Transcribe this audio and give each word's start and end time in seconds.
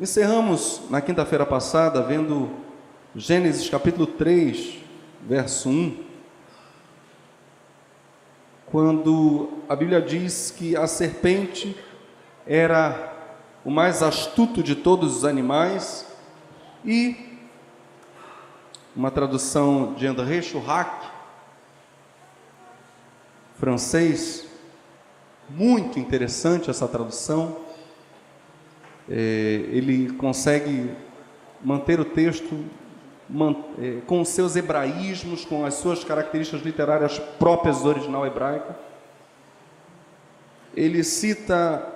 Encerramos 0.00 0.80
na 0.88 1.02
quinta-feira 1.02 1.44
passada 1.44 2.00
vendo 2.00 2.48
Gênesis 3.14 3.68
capítulo 3.68 4.06
3, 4.06 4.78
verso 5.28 5.68
1, 5.68 6.04
quando 8.64 9.58
a 9.68 9.76
Bíblia 9.76 10.00
diz 10.00 10.50
que 10.50 10.74
a 10.74 10.86
serpente 10.86 11.76
era 12.46 13.12
o 13.62 13.70
mais 13.70 14.02
astuto 14.02 14.62
de 14.62 14.74
todos 14.74 15.18
os 15.18 15.24
animais 15.26 16.06
e 16.82 17.38
uma 18.96 19.10
tradução 19.10 19.92
de 19.92 20.06
André 20.06 20.40
Churrac, 20.40 21.10
francês, 23.58 24.46
muito 25.50 25.98
interessante 25.98 26.70
essa 26.70 26.88
tradução. 26.88 27.68
É, 29.08 29.64
ele 29.70 30.12
consegue 30.12 30.90
manter 31.62 32.00
o 32.00 32.04
texto 32.04 32.64
man, 33.28 33.56
é, 33.80 34.00
com 34.06 34.24
seus 34.24 34.56
hebraísmos, 34.56 35.44
com 35.44 35.64
as 35.64 35.74
suas 35.74 36.02
características 36.04 36.62
literárias 36.62 37.18
próprias 37.38 37.80
do 37.80 37.88
original 37.88 38.26
hebraico. 38.26 38.74
Ele 40.74 41.02
cita 41.02 41.86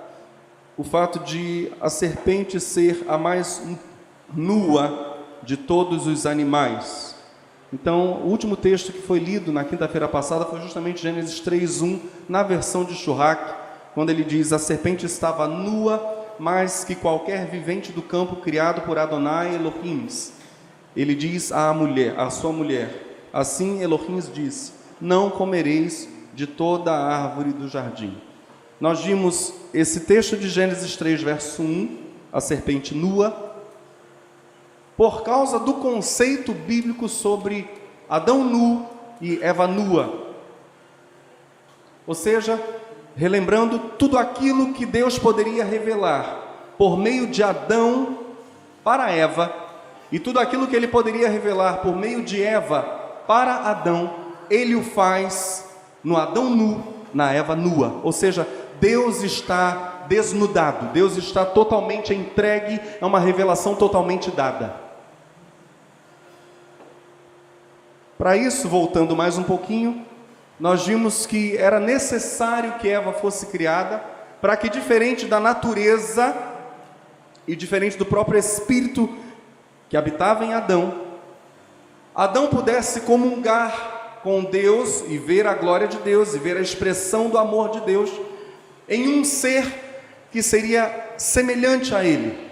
o 0.77 0.83
fato 0.83 1.19
de 1.19 1.71
a 1.79 1.89
serpente 1.89 2.59
ser 2.59 3.05
a 3.07 3.17
mais 3.17 3.63
nua 4.33 5.17
de 5.43 5.55
todos 5.55 6.07
os 6.07 6.25
animais. 6.25 7.15
Então, 7.71 8.21
o 8.23 8.27
último 8.27 8.55
texto 8.55 8.91
que 8.91 9.01
foi 9.01 9.19
lido 9.19 9.51
na 9.51 9.63
quinta-feira 9.63 10.07
passada 10.07 10.45
foi 10.45 10.61
justamente 10.61 11.01
Gênesis 11.01 11.39
3:1, 11.41 11.99
na 12.27 12.43
versão 12.43 12.83
de 12.83 12.93
Shurrak, 12.93 13.53
quando 13.93 14.09
ele 14.09 14.23
diz: 14.23 14.53
"A 14.53 14.59
serpente 14.59 15.05
estava 15.05 15.47
nua 15.47 15.97
mais 16.39 16.83
que 16.83 16.95
qualquer 16.95 17.47
vivente 17.47 17.91
do 17.91 18.01
campo 18.01 18.37
criado 18.37 18.81
por 18.81 18.97
Adonai 18.97 19.55
Elohim." 19.55 20.07
Ele 20.95 21.13
diz 21.15 21.51
à 21.51 21.73
mulher, 21.73 22.19
à 22.19 22.29
sua 22.29 22.51
mulher: 22.51 23.27
"Assim 23.33 23.81
Elohim 23.81 24.19
diz: 24.33 24.73
Não 24.99 25.29
comereis 25.29 26.07
de 26.33 26.47
toda 26.47 26.91
a 26.91 27.23
árvore 27.23 27.51
do 27.51 27.67
jardim." 27.67 28.17
Nós 28.79 29.01
vimos 29.01 29.53
esse 29.73 30.01
texto 30.01 30.35
de 30.35 30.49
Gênesis 30.49 30.95
3, 30.95 31.23
verso 31.23 31.61
1, 31.61 31.97
a 32.31 32.41
serpente 32.41 32.93
nua, 32.93 33.55
por 34.97 35.23
causa 35.23 35.59
do 35.59 35.75
conceito 35.75 36.53
bíblico 36.53 37.07
sobre 37.07 37.69
Adão 38.09 38.43
nu 38.43 38.85
e 39.21 39.39
Eva 39.41 39.67
nua. 39.67 40.25
Ou 42.05 42.13
seja, 42.13 42.61
relembrando 43.15 43.79
tudo 43.79 44.17
aquilo 44.17 44.73
que 44.73 44.85
Deus 44.85 45.17
poderia 45.17 45.63
revelar 45.63 46.73
por 46.77 46.97
meio 46.97 47.27
de 47.27 47.41
Adão 47.41 48.19
para 48.83 49.11
Eva, 49.11 49.53
e 50.11 50.19
tudo 50.19 50.39
aquilo 50.39 50.67
que 50.67 50.75
ele 50.75 50.87
poderia 50.87 51.29
revelar 51.29 51.77
por 51.77 51.95
meio 51.95 52.23
de 52.23 52.41
Eva 52.41 52.83
para 53.27 53.55
Adão, 53.55 54.13
ele 54.49 54.75
o 54.75 54.83
faz 54.83 55.69
no 56.03 56.15
Adão 56.15 56.49
nu, 56.49 56.83
na 57.13 57.33
Eva 57.33 57.55
nua. 57.55 57.99
Ou 58.03 58.11
seja, 58.11 58.47
Deus 58.79 59.23
está 59.23 60.03
desnudado, 60.07 60.93
Deus 60.93 61.17
está 61.17 61.43
totalmente 61.43 62.13
entregue 62.13 62.79
a 63.01 63.07
uma 63.07 63.19
revelação 63.19 63.73
totalmente 63.75 64.29
dada. 64.29 64.75
Para 68.17 68.37
isso, 68.37 68.69
voltando 68.69 69.15
mais 69.15 69.37
um 69.37 69.43
pouquinho, 69.43 70.05
nós 70.59 70.85
vimos 70.85 71.25
que 71.25 71.57
era 71.57 71.79
necessário 71.79 72.73
que 72.73 72.89
Eva 72.89 73.11
fosse 73.11 73.47
criada 73.47 74.03
para 74.41 74.55
que, 74.55 74.69
diferente 74.69 75.25
da 75.25 75.39
natureza 75.39 76.35
e 77.47 77.55
diferente 77.55 77.97
do 77.97 78.05
próprio 78.05 78.39
espírito 78.39 79.09
que 79.89 79.97
habitava 79.97 80.45
em 80.45 80.53
Adão, 80.53 81.05
Adão 82.15 82.47
pudesse 82.47 83.01
comungar 83.01 84.19
com 84.23 84.43
Deus 84.43 85.03
e 85.07 85.17
ver 85.17 85.45
a 85.45 85.53
glória 85.53 85.87
de 85.87 85.97
Deus 85.97 86.33
e 86.33 86.39
ver 86.39 86.57
a 86.57 86.61
expressão 86.61 87.29
do 87.29 87.37
amor 87.37 87.71
de 87.71 87.81
Deus 87.81 88.09
em 88.87 89.19
um 89.19 89.23
ser 89.23 89.65
que 90.31 90.41
seria 90.41 91.13
semelhante 91.17 91.93
a 91.93 92.03
ele. 92.03 92.49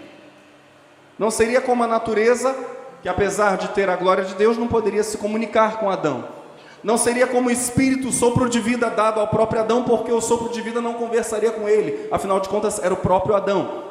Não 1.17 1.31
seria 1.31 1.61
como 1.61 1.83
a 1.83 1.87
natureza, 1.87 2.55
que 3.01 3.07
apesar 3.07 3.57
de 3.57 3.69
ter 3.69 3.89
a 3.89 3.95
glória 3.95 4.25
de 4.25 4.35
Deus, 4.35 4.57
não 4.57 4.67
poderia 4.67 5.03
se 5.03 5.17
comunicar 5.17 5.79
com 5.79 5.89
Adão. 5.89 6.42
Não 6.83 6.97
seria 6.97 7.25
como 7.25 7.49
espírito, 7.49 8.11
sopro 8.11 8.49
de 8.49 8.59
vida 8.59 8.89
dado 8.89 9.19
ao 9.19 9.27
próprio 9.27 9.61
Adão, 9.61 9.83
porque 9.83 10.11
o 10.11 10.19
sopro 10.19 10.49
de 10.49 10.61
vida 10.61 10.81
não 10.81 10.95
conversaria 10.95 11.51
com 11.51 11.67
ele, 11.69 12.09
afinal 12.11 12.39
de 12.39 12.49
contas, 12.49 12.77
era 12.83 12.93
o 12.93 12.97
próprio 12.97 13.35
Adão. 13.35 13.85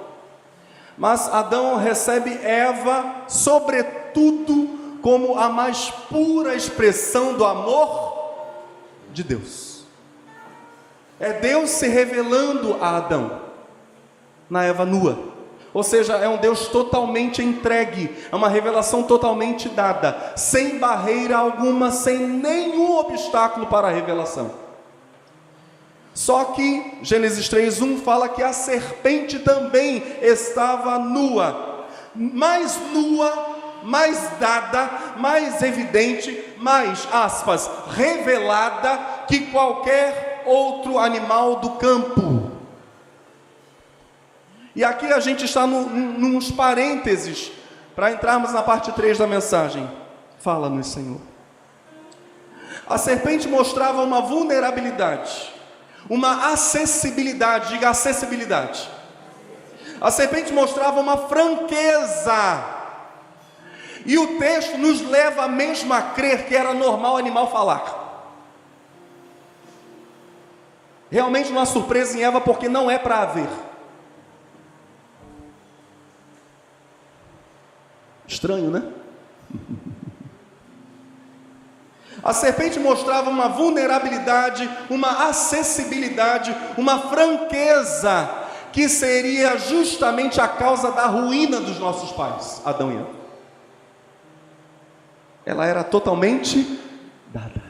Mas 0.98 1.32
Adão 1.32 1.76
recebe 1.76 2.38
Eva, 2.42 3.24
sobretudo, 3.28 4.98
como 5.00 5.38
a 5.38 5.48
mais 5.48 5.90
pura 6.10 6.54
expressão 6.54 7.34
do 7.34 7.44
amor 7.44 8.12
de 9.12 9.24
Deus. 9.24 9.84
É 11.18 11.32
Deus 11.32 11.70
se 11.70 11.88
revelando 11.88 12.76
a 12.80 12.96
Adão 12.98 13.40
na 14.50 14.64
Eva 14.64 14.84
nua. 14.84 15.31
Ou 15.74 15.82
seja, 15.82 16.14
é 16.16 16.28
um 16.28 16.36
Deus 16.36 16.68
totalmente 16.68 17.42
entregue, 17.42 18.14
é 18.30 18.36
uma 18.36 18.48
revelação 18.48 19.02
totalmente 19.02 19.70
dada, 19.70 20.34
sem 20.36 20.78
barreira 20.78 21.38
alguma, 21.38 21.90
sem 21.90 22.18
nenhum 22.18 22.98
obstáculo 22.98 23.66
para 23.66 23.88
a 23.88 23.90
revelação. 23.90 24.50
Só 26.14 26.44
que 26.44 26.98
Gênesis 27.00 27.48
3:1 27.48 28.02
fala 28.02 28.28
que 28.28 28.42
a 28.42 28.52
serpente 28.52 29.38
também 29.38 30.02
estava 30.20 30.98
nua, 30.98 31.86
mais 32.14 32.78
nua, 32.92 33.32
mais 33.82 34.28
dada, 34.38 34.90
mais 35.16 35.62
evidente, 35.62 36.54
mais 36.58 37.08
aspas, 37.10 37.70
revelada 37.96 38.98
que 39.26 39.46
qualquer 39.46 40.42
outro 40.44 40.98
animal 40.98 41.56
do 41.56 41.70
campo. 41.70 42.51
E 44.74 44.82
aqui 44.84 45.06
a 45.12 45.20
gente 45.20 45.44
está 45.44 45.66
no, 45.66 45.88
nos 45.88 46.50
parênteses 46.50 47.52
para 47.94 48.10
entrarmos 48.10 48.52
na 48.52 48.62
parte 48.62 48.90
3 48.92 49.18
da 49.18 49.26
mensagem. 49.26 49.88
Fala-nos, 50.38 50.88
Senhor. 50.88 51.20
A 52.86 52.98
serpente 52.98 53.46
mostrava 53.48 54.02
uma 54.02 54.20
vulnerabilidade, 54.20 55.52
uma 56.08 56.52
acessibilidade, 56.52 57.68
diga 57.68 57.90
acessibilidade. 57.90 58.88
A 60.00 60.10
serpente 60.10 60.52
mostrava 60.52 61.00
uma 61.00 61.16
franqueza. 61.28 62.64
E 64.04 64.18
o 64.18 64.38
texto 64.38 64.76
nos 64.76 65.00
leva 65.00 65.46
mesmo 65.46 65.94
a 65.94 66.02
crer 66.02 66.46
que 66.46 66.56
era 66.56 66.74
normal 66.74 67.16
animal 67.16 67.50
falar. 67.52 68.00
Realmente 71.08 71.52
uma 71.52 71.66
surpresa 71.66 72.18
em 72.18 72.24
Eva, 72.24 72.40
porque 72.40 72.68
não 72.68 72.90
é 72.90 72.98
para 72.98 73.20
haver. 73.20 73.48
Estranho, 78.42 78.72
né? 78.72 78.82
A 82.24 82.32
serpente 82.32 82.76
mostrava 82.80 83.30
uma 83.30 83.46
vulnerabilidade, 83.46 84.68
uma 84.90 85.28
acessibilidade, 85.28 86.52
uma 86.76 86.98
franqueza, 87.02 88.28
que 88.72 88.88
seria 88.88 89.56
justamente 89.58 90.40
a 90.40 90.48
causa 90.48 90.90
da 90.90 91.06
ruína 91.06 91.60
dos 91.60 91.78
nossos 91.78 92.10
pais, 92.10 92.60
Adão 92.64 92.90
e 92.90 92.96
Eva. 92.96 93.10
Ela 95.46 95.64
era 95.64 95.84
totalmente 95.84 96.80
dada. 97.28 97.62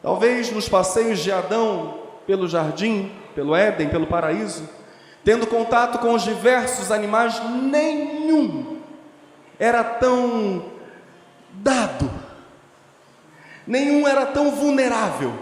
Talvez 0.00 0.52
nos 0.52 0.68
passeios 0.68 1.18
de 1.18 1.32
Adão 1.32 1.98
pelo 2.28 2.46
jardim, 2.46 3.10
pelo 3.34 3.56
Éden, 3.56 3.88
pelo 3.88 4.06
paraíso, 4.06 4.68
tendo 5.24 5.46
contato 5.46 5.98
com 5.98 6.14
os 6.14 6.22
diversos 6.22 6.90
animais, 6.90 7.40
nenhum 7.62 8.78
era 9.58 9.82
tão 9.82 10.64
dado, 11.52 12.10
nenhum 13.66 14.06
era 14.06 14.26
tão 14.26 14.50
vulnerável 14.50 15.32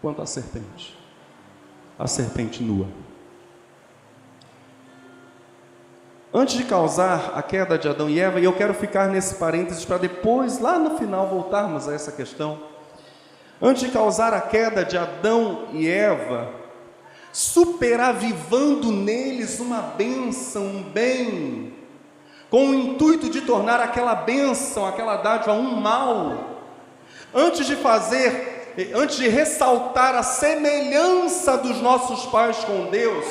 quanto 0.00 0.20
a 0.20 0.26
serpente, 0.26 0.98
a 1.98 2.06
serpente 2.06 2.62
nua. 2.62 2.88
Antes 6.34 6.56
de 6.56 6.64
causar 6.64 7.32
a 7.34 7.42
queda 7.42 7.76
de 7.76 7.88
Adão 7.88 8.08
e 8.08 8.18
Eva, 8.18 8.40
e 8.40 8.44
eu 8.44 8.54
quero 8.54 8.72
ficar 8.72 9.08
nesse 9.08 9.34
parênteses 9.34 9.84
para 9.84 9.98
depois, 9.98 10.58
lá 10.58 10.78
no 10.78 10.96
final, 10.96 11.28
voltarmos 11.28 11.86
a 11.86 11.94
essa 11.94 12.10
questão. 12.10 12.58
Antes 13.60 13.82
de 13.82 13.90
causar 13.90 14.32
a 14.32 14.40
queda 14.40 14.82
de 14.82 14.96
Adão 14.96 15.68
e 15.72 15.86
Eva, 15.86 16.61
superavivando 17.32 18.92
neles 18.92 19.58
uma 19.58 19.80
bênção, 19.80 20.64
um 20.64 20.82
bem, 20.82 21.74
com 22.50 22.68
o 22.68 22.74
intuito 22.74 23.30
de 23.30 23.40
tornar 23.40 23.80
aquela 23.80 24.14
bênção, 24.14 24.86
aquela 24.86 25.16
dádiva, 25.16 25.54
um 25.54 25.80
mal, 25.80 26.60
antes 27.34 27.66
de 27.66 27.74
fazer, 27.76 28.74
antes 28.94 29.16
de 29.16 29.28
ressaltar 29.28 30.14
a 30.14 30.22
semelhança 30.22 31.56
dos 31.56 31.80
nossos 31.80 32.26
pais 32.26 32.58
com 32.58 32.90
Deus, 32.90 33.24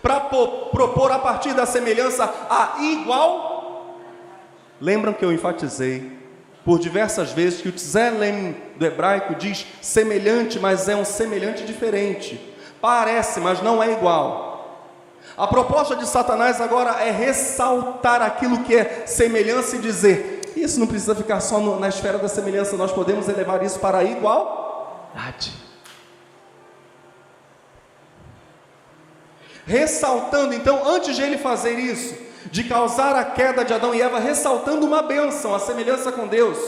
para 0.00 0.20
propor 0.20 1.10
a 1.10 1.18
partir 1.18 1.52
da 1.52 1.66
semelhança 1.66 2.32
a 2.48 2.76
igual? 2.80 3.98
Lembram 4.80 5.12
que 5.12 5.24
eu 5.24 5.32
enfatizei 5.32 6.18
por 6.64 6.78
diversas 6.78 7.32
vezes 7.32 7.60
que 7.60 7.68
o 7.68 7.72
tzelem 7.72 8.56
do 8.76 8.86
hebraico 8.86 9.34
diz 9.34 9.66
semelhante, 9.82 10.58
mas 10.60 10.88
é 10.88 10.94
um 10.94 11.04
semelhante 11.04 11.64
diferente. 11.64 12.49
Parece, 12.80 13.40
mas 13.40 13.60
não 13.62 13.82
é 13.82 13.92
igual. 13.92 14.50
A 15.36 15.46
proposta 15.46 15.94
de 15.96 16.06
Satanás 16.06 16.60
agora 16.60 17.02
é 17.02 17.10
ressaltar 17.10 18.22
aquilo 18.22 18.64
que 18.64 18.76
é 18.76 19.06
semelhança 19.06 19.76
e 19.76 19.78
dizer: 19.80 20.40
isso 20.56 20.80
não 20.80 20.86
precisa 20.86 21.14
ficar 21.14 21.40
só 21.40 21.58
no, 21.58 21.78
na 21.78 21.88
esfera 21.88 22.18
da 22.18 22.28
semelhança, 22.28 22.76
nós 22.76 22.92
podemos 22.92 23.28
elevar 23.28 23.62
isso 23.62 23.78
para 23.78 23.98
a 23.98 24.04
igualdade. 24.04 25.52
Ressaltando, 29.66 30.54
então, 30.54 30.86
antes 30.88 31.14
de 31.14 31.22
ele 31.22 31.38
fazer 31.38 31.78
isso, 31.78 32.14
de 32.46 32.64
causar 32.64 33.14
a 33.14 33.24
queda 33.24 33.64
de 33.64 33.72
Adão 33.72 33.94
e 33.94 34.02
Eva, 34.02 34.18
ressaltando 34.18 34.84
uma 34.84 35.02
bênção, 35.02 35.54
a 35.54 35.58
semelhança 35.58 36.10
com 36.10 36.26
Deus, 36.26 36.58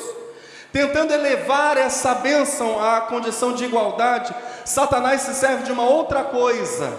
tentando 0.73 1.13
elevar 1.13 1.77
essa 1.77 2.15
bênção 2.15 2.83
à 2.83 3.03
condição 3.03 3.53
de 3.53 3.65
igualdade, 3.65 4.35
Satanás 4.65 5.21
se 5.21 5.35
serve 5.35 5.65
de 5.65 5.73
uma 5.73 5.85
outra 5.85 6.25
coisa. 6.25 6.99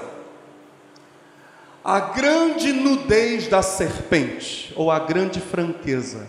A 1.83 1.99
grande 1.99 2.71
nudez 2.71 3.47
da 3.47 3.61
serpente, 3.61 4.71
ou 4.77 4.91
a 4.91 4.99
grande 4.99 5.41
franqueza. 5.41 6.27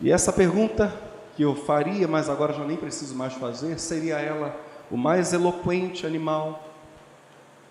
E 0.00 0.12
essa 0.12 0.32
pergunta 0.32 0.92
que 1.36 1.42
eu 1.42 1.54
faria, 1.54 2.06
mas 2.06 2.28
agora 2.30 2.52
já 2.52 2.64
nem 2.64 2.76
preciso 2.76 3.14
mais 3.14 3.32
fazer, 3.34 3.78
seria 3.78 4.18
ela 4.18 4.54
o 4.90 4.96
mais 4.96 5.32
eloquente 5.32 6.06
animal? 6.06 6.62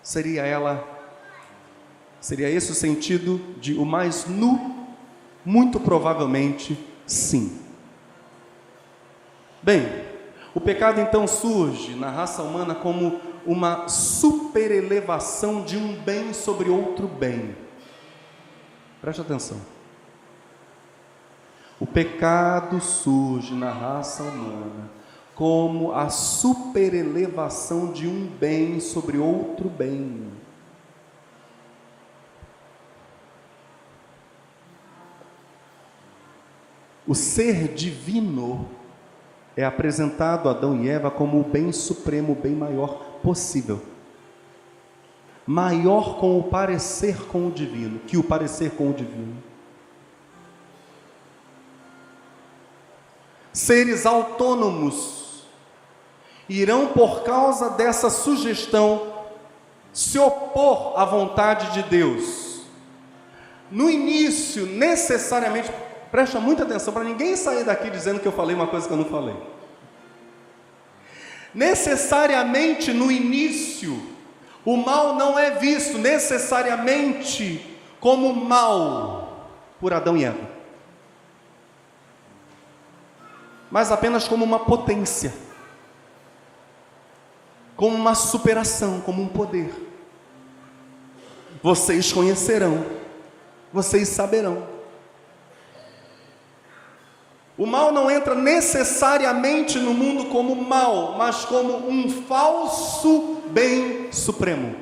Seria 0.02 0.42
ela 0.42 0.93
Seria 2.24 2.48
esse 2.48 2.72
o 2.72 2.74
sentido 2.74 3.38
de 3.60 3.74
o 3.74 3.84
mais 3.84 4.24
nu? 4.26 4.88
Muito 5.44 5.78
provavelmente 5.78 6.74
sim. 7.06 7.60
Bem, 9.62 9.86
o 10.54 10.60
pecado 10.60 11.02
então 11.02 11.26
surge 11.26 11.94
na 11.94 12.08
raça 12.08 12.42
humana 12.42 12.74
como 12.74 13.20
uma 13.44 13.88
superelevação 13.88 15.64
de 15.64 15.76
um 15.76 15.96
bem 16.00 16.32
sobre 16.32 16.70
outro 16.70 17.06
bem. 17.06 17.54
Preste 19.02 19.20
atenção. 19.20 19.60
O 21.78 21.86
pecado 21.86 22.80
surge 22.80 23.52
na 23.52 23.70
raça 23.70 24.22
humana 24.22 24.90
como 25.34 25.92
a 25.92 26.08
superelevação 26.08 27.92
de 27.92 28.08
um 28.08 28.26
bem 28.26 28.80
sobre 28.80 29.18
outro 29.18 29.68
bem. 29.68 30.32
O 37.06 37.14
ser 37.14 37.68
divino 37.74 38.68
é 39.56 39.64
apresentado 39.64 40.48
a 40.48 40.52
Adão 40.52 40.82
e 40.82 40.88
Eva 40.88 41.10
como 41.10 41.40
o 41.40 41.44
bem 41.44 41.70
supremo, 41.72 42.32
o 42.32 42.36
bem 42.36 42.54
maior 42.54 43.18
possível. 43.22 43.82
Maior 45.46 46.18
com 46.18 46.38
o 46.38 46.44
parecer 46.44 47.26
com 47.26 47.48
o 47.48 47.50
divino, 47.50 47.98
que 48.00 48.16
o 48.16 48.24
parecer 48.24 48.70
com 48.70 48.90
o 48.90 48.94
divino. 48.94 49.36
seres 53.54 54.04
autônomos, 54.04 55.44
irão, 56.48 56.88
por 56.88 57.22
causa 57.22 57.70
dessa 57.70 58.10
sugestão, 58.10 59.14
se 59.92 60.18
opor 60.18 60.98
à 60.98 61.04
vontade 61.04 61.72
de 61.72 61.88
Deus. 61.88 62.62
No 63.70 63.88
início, 63.88 64.66
necessariamente, 64.66 65.70
presta 66.14 66.38
muita 66.38 66.62
atenção 66.62 66.94
para 66.94 67.02
ninguém 67.02 67.34
sair 67.34 67.64
daqui 67.64 67.90
dizendo 67.90 68.20
que 68.20 68.28
eu 68.28 68.30
falei 68.30 68.54
uma 68.54 68.68
coisa 68.68 68.86
que 68.86 68.92
eu 68.92 68.96
não 68.96 69.04
falei. 69.04 69.34
Necessariamente 71.52 72.92
no 72.92 73.10
início, 73.10 74.00
o 74.64 74.76
mal 74.76 75.16
não 75.16 75.36
é 75.36 75.50
visto 75.50 75.98
necessariamente 75.98 77.76
como 77.98 78.32
mal 78.32 79.50
por 79.80 79.92
Adão 79.92 80.16
e 80.16 80.24
Eva. 80.24 80.54
mas 83.68 83.90
apenas 83.90 84.28
como 84.28 84.44
uma 84.44 84.60
potência, 84.60 85.34
como 87.74 87.96
uma 87.96 88.14
superação, 88.14 89.00
como 89.00 89.20
um 89.20 89.26
poder. 89.26 89.74
Vocês 91.60 92.12
conhecerão, 92.12 92.86
vocês 93.72 94.10
saberão. 94.10 94.73
O 97.56 97.66
mal 97.66 97.92
não 97.92 98.10
entra 98.10 98.34
necessariamente 98.34 99.78
no 99.78 99.94
mundo 99.94 100.26
como 100.26 100.56
mal, 100.56 101.16
mas 101.16 101.44
como 101.44 101.88
um 101.88 102.10
falso 102.10 103.42
bem 103.50 104.12
supremo. 104.12 104.74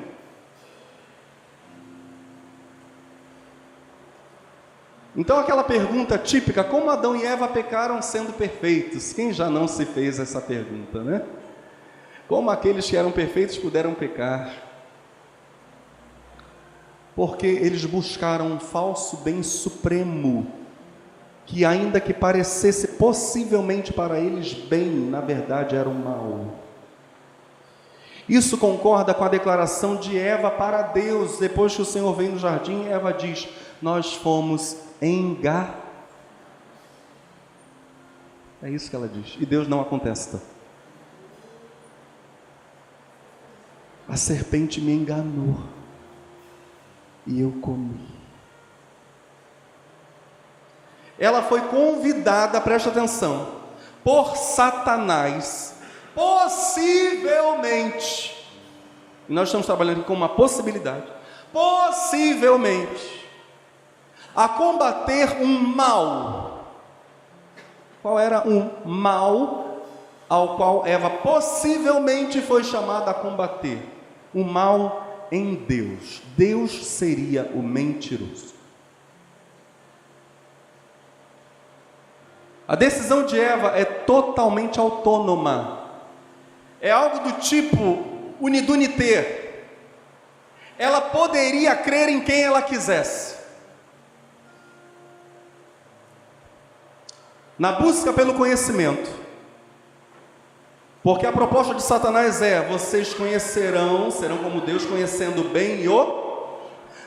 Então, 5.15 5.37
aquela 5.37 5.63
pergunta 5.63 6.17
típica: 6.17 6.63
como 6.63 6.89
Adão 6.89 7.15
e 7.15 7.23
Eva 7.23 7.47
pecaram 7.47 8.01
sendo 8.01 8.33
perfeitos? 8.33 9.13
Quem 9.13 9.31
já 9.31 9.49
não 9.49 9.67
se 9.67 9.85
fez 9.85 10.19
essa 10.19 10.41
pergunta, 10.41 11.03
né? 11.03 11.23
Como 12.27 12.49
aqueles 12.49 12.89
que 12.89 12.97
eram 12.97 13.11
perfeitos 13.11 13.57
puderam 13.57 13.93
pecar? 13.93 14.51
Porque 17.15 17.45
eles 17.45 17.85
buscaram 17.85 18.47
um 18.47 18.59
falso 18.59 19.17
bem 19.17 19.43
supremo, 19.43 20.51
que, 21.45 21.65
ainda 21.65 21.99
que 21.99 22.13
parecesse 22.13 22.89
possivelmente 22.89 23.91
para 23.91 24.19
eles 24.19 24.53
bem, 24.53 24.89
na 24.89 25.21
verdade 25.21 25.75
era 25.75 25.89
um 25.89 25.93
mal. 25.93 26.63
Isso 28.27 28.57
concorda 28.57 29.13
com 29.13 29.23
a 29.23 29.29
declaração 29.29 29.95
de 29.95 30.17
Eva 30.17 30.49
para 30.49 30.81
Deus, 30.81 31.39
depois 31.39 31.75
que 31.75 31.81
o 31.81 31.85
Senhor 31.85 32.13
vem 32.13 32.29
no 32.29 32.39
jardim, 32.39 32.87
Eva 32.87 33.11
diz: 33.11 33.47
Nós 33.81 34.13
fomos 34.13 34.77
enganar. 35.01 35.83
É 38.61 38.69
isso 38.69 38.89
que 38.89 38.95
ela 38.95 39.09
diz. 39.09 39.35
E 39.41 39.45
Deus 39.45 39.67
não 39.67 39.81
a 39.81 39.85
contesta. 39.85 40.41
A 44.07 44.15
serpente 44.15 44.79
me 44.79 44.93
enganou. 44.93 45.57
E 47.27 47.41
eu 47.41 47.51
comi. 47.61 48.12
Ela 51.23 51.41
foi 51.41 51.61
convidada, 51.61 52.59
preste 52.59 52.89
atenção, 52.89 53.47
por 54.03 54.35
Satanás, 54.35 55.73
possivelmente. 56.13 58.35
nós 59.29 59.47
estamos 59.47 59.65
trabalhando 59.65 59.99
aqui 59.99 60.07
com 60.07 60.15
uma 60.15 60.27
possibilidade. 60.27 61.05
Possivelmente 61.53 63.25
a 64.35 64.49
combater 64.49 65.41
um 65.41 65.59
mal. 65.59 66.65
Qual 68.01 68.19
era 68.19 68.45
um 68.45 68.69
mal 68.83 69.77
ao 70.27 70.57
qual 70.57 70.85
Eva 70.85 71.09
possivelmente 71.09 72.41
foi 72.41 72.65
chamada 72.65 73.11
a 73.11 73.13
combater? 73.13 73.81
O 74.33 74.43
mal 74.43 75.27
em 75.31 75.55
Deus. 75.55 76.21
Deus 76.35 76.85
seria 76.85 77.49
o 77.53 77.63
mentiroso. 77.63 78.52
A 82.73 82.75
decisão 82.75 83.23
de 83.23 83.39
Eva 83.39 83.77
é 83.77 83.85
totalmente 83.85 84.79
autônoma. 84.79 85.91
É 86.81 86.89
algo 86.89 87.19
do 87.19 87.33
tipo 87.33 88.03
unidunité. 88.41 89.65
Ela 90.75 90.99
poderia 90.99 91.75
crer 91.75 92.09
em 92.09 92.21
quem 92.21 92.41
ela 92.41 92.63
quisesse. 92.63 93.43
na 97.59 97.73
busca 97.73 98.11
pelo 98.11 98.33
conhecimento. 98.33 99.07
Porque 101.03 101.27
a 101.27 101.31
proposta 101.31 101.75
de 101.75 101.83
Satanás 101.83 102.41
é: 102.41 102.67
vocês 102.67 103.13
conhecerão, 103.13 104.09
serão 104.09 104.39
como 104.39 104.61
Deus, 104.61 104.83
conhecendo 104.83 105.43
bem 105.49 105.83
e 105.83 105.87
o. 105.87 106.23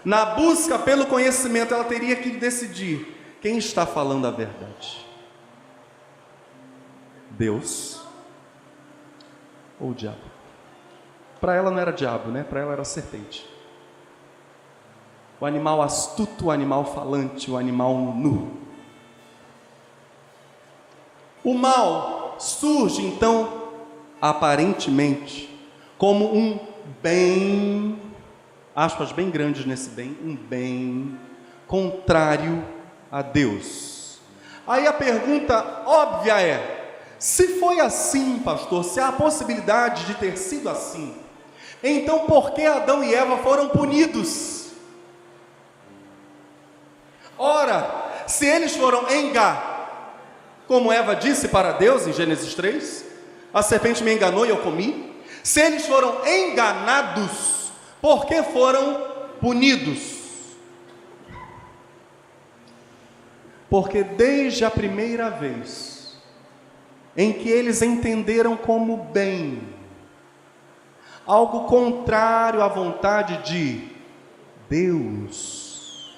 Na 0.05 0.27
busca 0.27 0.79
pelo 0.79 1.07
conhecimento, 1.07 1.75
ela 1.75 1.83
teria 1.83 2.15
que 2.15 2.31
decidir 2.31 3.37
quem 3.43 3.59
está 3.59 3.85
falando 3.85 4.29
a 4.29 4.31
verdade: 4.31 5.06
Deus 7.39 8.01
ou 9.79 9.91
o 9.91 9.95
diabo. 9.95 10.19
Para 11.41 11.55
ela 11.55 11.71
não 11.71 11.79
era 11.79 11.93
diabo, 11.93 12.31
né? 12.31 12.43
Para 12.43 12.61
ela 12.61 12.73
era 12.73 12.85
serpente. 12.85 13.47
O 15.39 15.45
animal 15.45 15.83
astuto, 15.83 16.47
o 16.47 16.51
animal 16.51 16.85
falante, 16.85 17.51
o 17.51 17.59
animal 17.59 17.95
nu. 17.95 18.57
O 21.45 21.55
mal 21.55 22.37
surge 22.39 23.03
então, 23.03 23.71
aparentemente, 24.21 25.49
como 25.99 26.35
um 26.35 26.59
bem, 27.03 28.01
aspas 28.75 29.13
bem 29.13 29.31
grandes 29.31 29.65
nesse 29.67 29.91
bem, 29.91 30.17
um 30.25 30.35
bem 30.35 31.19
contrário 31.67 32.65
a 33.13 33.23
Deus. 33.23 34.19
Aí 34.67 34.87
a 34.87 34.93
pergunta 34.93 35.85
óbvia 35.87 36.41
é: 36.41 36.76
se 37.19 37.59
foi 37.59 37.81
assim, 37.81 38.41
pastor, 38.41 38.85
se 38.85 39.01
há 39.01 39.09
a 39.09 39.13
possibilidade 39.13 40.05
de 40.05 40.15
ter 40.15 40.37
sido 40.37 40.69
assim, 40.69 41.15
então 41.83 42.27
por 42.27 42.53
que 42.53 42.63
Adão 42.63 43.03
e 43.03 43.15
Eva 43.15 43.39
foram 43.39 43.69
punidos? 43.69 44.67
Ora, 47.39 48.25
se 48.27 48.47
eles 48.47 48.77
foram 48.77 49.11
enganar, 49.11 49.77
como 50.67 50.93
Eva 50.93 51.15
disse 51.15 51.49
para 51.49 51.73
Deus 51.73 52.07
em 52.07 52.13
Gênesis 52.13 52.55
3, 52.55 53.05
a 53.53 53.63
serpente 53.63 54.03
me 54.03 54.15
enganou 54.15 54.45
e 54.45 54.51
eu 54.51 54.59
comi. 54.59 55.15
Se 55.43 55.61
eles 55.61 55.87
foram 55.87 56.27
enganados, 56.27 57.71
por 58.01 58.27
que 58.27 58.43
foram 58.43 59.07
punidos? 59.41 60.17
Porque 63.71 64.03
desde 64.03 64.65
a 64.65 64.71
primeira 64.71 65.31
vez 65.31 65.96
em 67.17 67.33
que 67.33 67.49
eles 67.49 67.83
entenderam 67.83 68.57
como 68.57 68.97
bem 68.97 69.75
algo 71.27 71.65
contrário 71.65 72.63
à 72.63 72.69
vontade 72.69 73.39
de 73.43 73.89
Deus, 74.69 76.15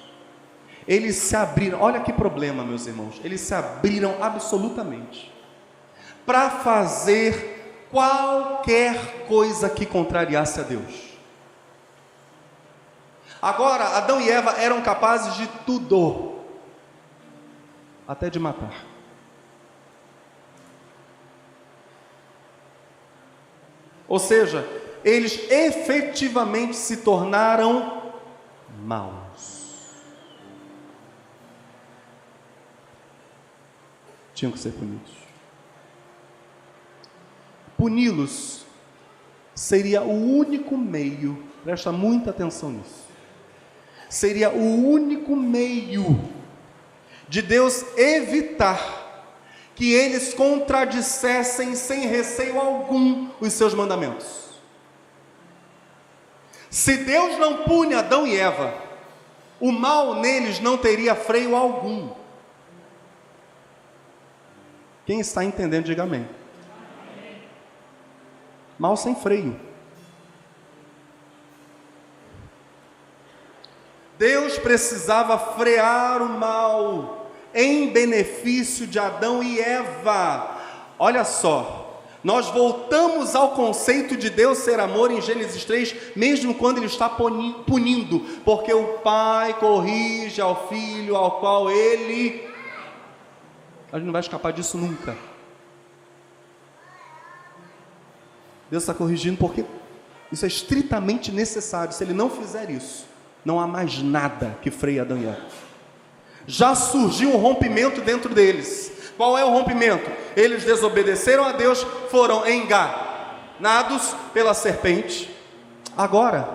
eles 0.87 1.15
se 1.15 1.35
abriram. 1.35 1.81
Olha 1.81 1.99
que 2.01 2.13
problema, 2.13 2.63
meus 2.63 2.85
irmãos. 2.85 3.19
Eles 3.23 3.41
se 3.41 3.53
abriram 3.53 4.15
absolutamente 4.21 5.33
para 6.25 6.49
fazer 6.49 7.87
qualquer 7.89 9.25
coisa 9.27 9.69
que 9.69 9.85
contrariasse 9.85 10.59
a 10.59 10.63
Deus. 10.63 11.09
Agora, 13.41 13.97
Adão 13.97 14.19
e 14.19 14.29
Eva 14.29 14.51
eram 14.59 14.81
capazes 14.81 15.35
de 15.35 15.47
tudo, 15.65 16.39
até 18.07 18.29
de 18.29 18.37
matar. 18.37 18.73
Ou 24.09 24.17
seja, 24.17 24.67
eles 25.05 25.49
efetivamente 25.51 26.75
se 26.75 26.97
tornaram 26.97 28.11
maus. 28.83 29.93
Tinham 34.33 34.51
que 34.51 34.59
ser 34.59 34.71
punidos. 34.71 35.11
Puni-los 37.77 38.65
seria 39.53 40.01
o 40.01 40.11
único 40.11 40.77
meio, 40.77 41.43
presta 41.63 41.91
muita 41.91 42.31
atenção 42.31 42.71
nisso, 42.71 43.07
seria 44.09 44.49
o 44.49 44.89
único 44.89 45.35
meio 45.35 46.19
de 47.27 47.41
Deus 47.41 47.85
evitar 47.97 48.98
que 49.79 49.93
eles 49.93 50.33
contradissessem 50.33 51.73
sem 51.73 52.05
receio 52.05 52.59
algum 52.59 53.29
os 53.39 53.53
seus 53.53 53.73
mandamentos. 53.73 54.59
Se 56.69 56.97
Deus 56.97 57.39
não 57.39 57.63
pune 57.63 57.95
Adão 57.95 58.27
e 58.27 58.35
Eva, 58.35 58.73
o 59.57 59.71
mal 59.71 60.15
neles 60.15 60.59
não 60.59 60.77
teria 60.77 61.15
freio 61.15 61.55
algum. 61.55 62.09
Quem 65.05 65.21
está 65.21 65.45
entendendo, 65.45 65.85
diga 65.85 66.03
amém. 66.03 66.27
Mal 68.77 68.97
sem 68.97 69.15
freio. 69.15 69.57
Deus 74.17 74.57
precisava 74.57 75.39
frear 75.39 76.21
o 76.21 76.27
mal 76.27 77.18
em 77.53 77.89
benefício 77.89 78.85
de 78.87 78.99
Adão 78.99 79.43
e 79.43 79.59
Eva. 79.59 80.57
Olha 80.97 81.23
só, 81.23 82.01
nós 82.23 82.47
voltamos 82.47 83.33
ao 83.33 83.51
conceito 83.51 84.17
de 84.17 84.29
Deus 84.29 84.57
ser 84.57 84.79
amor 84.79 85.09
em 85.09 85.21
Gênesis 85.21 85.63
3, 85.63 85.95
mesmo 86.15 86.53
quando 86.53 86.77
Ele 86.77 86.87
está 86.87 87.07
punindo, 87.09 88.19
porque 88.43 88.73
o 88.73 88.99
Pai 88.99 89.53
corrige 89.57 90.41
ao 90.41 90.67
Filho 90.67 91.15
ao 91.15 91.39
qual 91.39 91.71
Ele. 91.71 92.47
A 93.91 93.97
gente 93.97 94.05
não 94.05 94.13
vai 94.13 94.21
escapar 94.21 94.51
disso 94.51 94.77
nunca. 94.77 95.17
Deus 98.69 98.83
está 98.83 98.93
corrigindo 98.93 99.37
porque 99.37 99.65
isso 100.31 100.45
é 100.45 100.47
estritamente 100.47 101.31
necessário. 101.31 101.93
Se 101.93 102.03
Ele 102.03 102.13
não 102.13 102.29
fizer 102.29 102.69
isso, 102.69 103.05
não 103.43 103.59
há 103.59 103.65
mais 103.65 104.03
nada 104.03 104.57
que 104.61 104.69
freie 104.69 104.99
Adão 104.99 105.17
e 105.17 105.25
Eva. 105.25 105.68
Já 106.49 106.73
surgiu 106.75 107.29
um 107.29 107.37
rompimento 107.37 108.01
dentro 108.01 108.33
deles 108.33 108.89
qual 109.19 109.37
é 109.37 109.43
o 109.43 109.49
rompimento? 109.49 110.09
Eles 110.33 110.63
desobedeceram 110.63 111.43
a 111.43 111.51
Deus, 111.51 111.83
foram 112.09 112.47
enganados 112.49 114.15
pela 114.33 114.53
serpente. 114.53 115.29
Agora, 115.97 116.47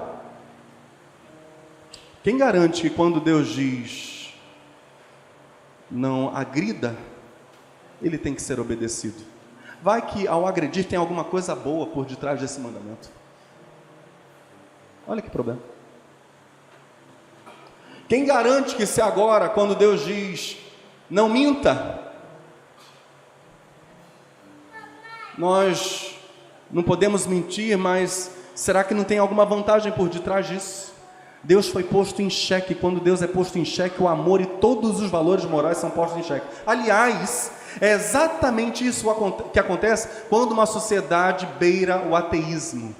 quem 2.22 2.38
garante 2.38 2.80
que 2.80 2.88
quando 2.88 3.20
Deus 3.20 3.48
diz 3.48 4.34
não 5.90 6.34
agrida, 6.34 6.96
ele 8.00 8.16
tem 8.16 8.34
que 8.34 8.40
ser 8.40 8.58
obedecido? 8.58 9.22
Vai 9.82 10.00
que 10.00 10.26
ao 10.26 10.46
agredir 10.46 10.86
tem 10.86 10.98
alguma 10.98 11.24
coisa 11.24 11.54
boa 11.54 11.86
por 11.88 12.06
detrás 12.06 12.40
desse 12.40 12.58
mandamento. 12.60 13.10
Olha 15.06 15.20
que 15.20 15.28
problema. 15.28 15.60
Quem 18.14 18.24
garante 18.24 18.76
que 18.76 18.86
se 18.86 19.00
agora, 19.00 19.48
quando 19.48 19.74
Deus 19.74 20.04
diz 20.04 20.56
não 21.10 21.28
minta, 21.28 21.98
nós 25.36 26.16
não 26.70 26.84
podemos 26.84 27.26
mentir, 27.26 27.76
mas 27.76 28.30
será 28.54 28.84
que 28.84 28.94
não 28.94 29.02
tem 29.02 29.18
alguma 29.18 29.44
vantagem 29.44 29.90
por 29.90 30.08
detrás 30.08 30.46
disso? 30.46 30.94
Deus 31.42 31.66
foi 31.66 31.82
posto 31.82 32.22
em 32.22 32.30
xeque, 32.30 32.72
quando 32.76 33.00
Deus 33.00 33.20
é 33.20 33.26
posto 33.26 33.58
em 33.58 33.64
xeque, 33.64 34.00
o 34.00 34.06
amor 34.06 34.40
e 34.40 34.46
todos 34.46 35.00
os 35.00 35.10
valores 35.10 35.44
morais 35.44 35.78
são 35.78 35.90
postos 35.90 36.20
em 36.20 36.22
xeque. 36.22 36.46
Aliás, 36.64 37.50
é 37.80 37.94
exatamente 37.94 38.86
isso 38.86 39.12
que 39.52 39.58
acontece 39.58 40.08
quando 40.30 40.52
uma 40.52 40.66
sociedade 40.66 41.48
beira 41.58 42.06
o 42.08 42.14
ateísmo. 42.14 42.94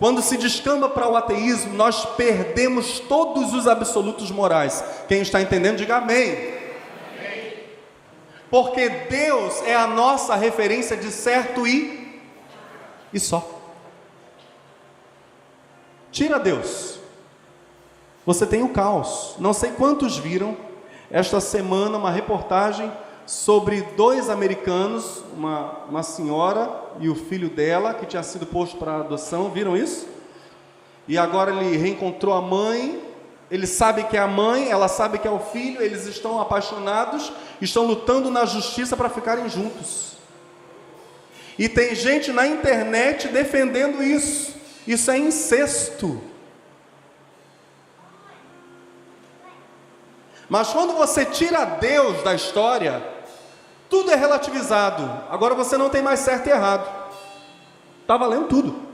Quando 0.00 0.20
se 0.20 0.36
descamba 0.36 0.88
para 0.88 1.08
o 1.08 1.14
ateísmo, 1.14 1.74
nós 1.74 2.04
perdemos 2.16 2.98
todos 2.98 3.54
os 3.54 3.68
absolutos 3.68 4.32
morais. 4.32 4.82
Quem 5.06 5.20
está 5.22 5.40
entendendo, 5.40 5.76
diga 5.76 5.98
amém 5.98 6.58
porque 8.50 8.88
Deus 8.88 9.62
é 9.62 9.76
a 9.76 9.86
nossa 9.86 10.34
referência 10.34 10.96
de 10.96 11.10
certo 11.10 11.66
e 11.66 12.00
e 13.12 13.18
só. 13.18 13.48
Tira 16.12 16.38
Deus. 16.38 16.98
Você 18.26 18.46
tem 18.46 18.62
o 18.62 18.68
caos. 18.68 19.36
Não 19.38 19.52
sei 19.52 19.70
quantos 19.70 20.18
viram 20.18 20.56
esta 21.10 21.40
semana 21.40 21.96
uma 21.96 22.10
reportagem 22.10 22.92
sobre 23.30 23.82
dois 23.96 24.28
americanos, 24.28 25.22
uma, 25.36 25.84
uma 25.88 26.02
senhora 26.02 26.68
e 26.98 27.08
o 27.08 27.14
filho 27.14 27.48
dela, 27.48 27.94
que 27.94 28.06
tinha 28.06 28.22
sido 28.22 28.44
posto 28.44 28.76
para 28.76 28.96
adoção. 28.96 29.50
Viram 29.50 29.76
isso? 29.76 30.08
E 31.06 31.16
agora 31.16 31.52
ele 31.52 31.76
reencontrou 31.76 32.34
a 32.34 32.40
mãe 32.40 33.10
ele 33.50 33.66
sabe 33.66 34.04
que 34.04 34.16
é 34.16 34.20
a 34.20 34.28
mãe, 34.28 34.70
ela 34.70 34.86
sabe 34.86 35.18
que 35.18 35.26
é 35.26 35.30
o 35.30 35.40
filho, 35.40 35.82
eles 35.82 36.06
estão 36.06 36.40
apaixonados, 36.40 37.32
estão 37.60 37.84
lutando 37.84 38.30
na 38.30 38.44
justiça 38.44 38.96
para 38.96 39.08
ficarem 39.08 39.48
juntos. 39.48 40.12
E 41.58 41.68
tem 41.68 41.94
gente 41.94 42.30
na 42.30 42.46
internet 42.46 43.26
defendendo 43.26 44.02
isso. 44.02 44.54
Isso 44.86 45.10
é 45.10 45.18
incesto. 45.18 46.22
Mas 50.48 50.68
quando 50.68 50.94
você 50.94 51.24
tira 51.24 51.64
Deus 51.64 52.22
da 52.22 52.34
história, 52.34 53.02
tudo 53.90 54.12
é 54.12 54.14
relativizado. 54.14 55.02
Agora 55.28 55.54
você 55.54 55.76
não 55.76 55.90
tem 55.90 56.00
mais 56.00 56.20
certo 56.20 56.46
e 56.46 56.50
errado. 56.50 56.88
Está 58.00 58.16
valendo 58.16 58.46
tudo. 58.46 58.88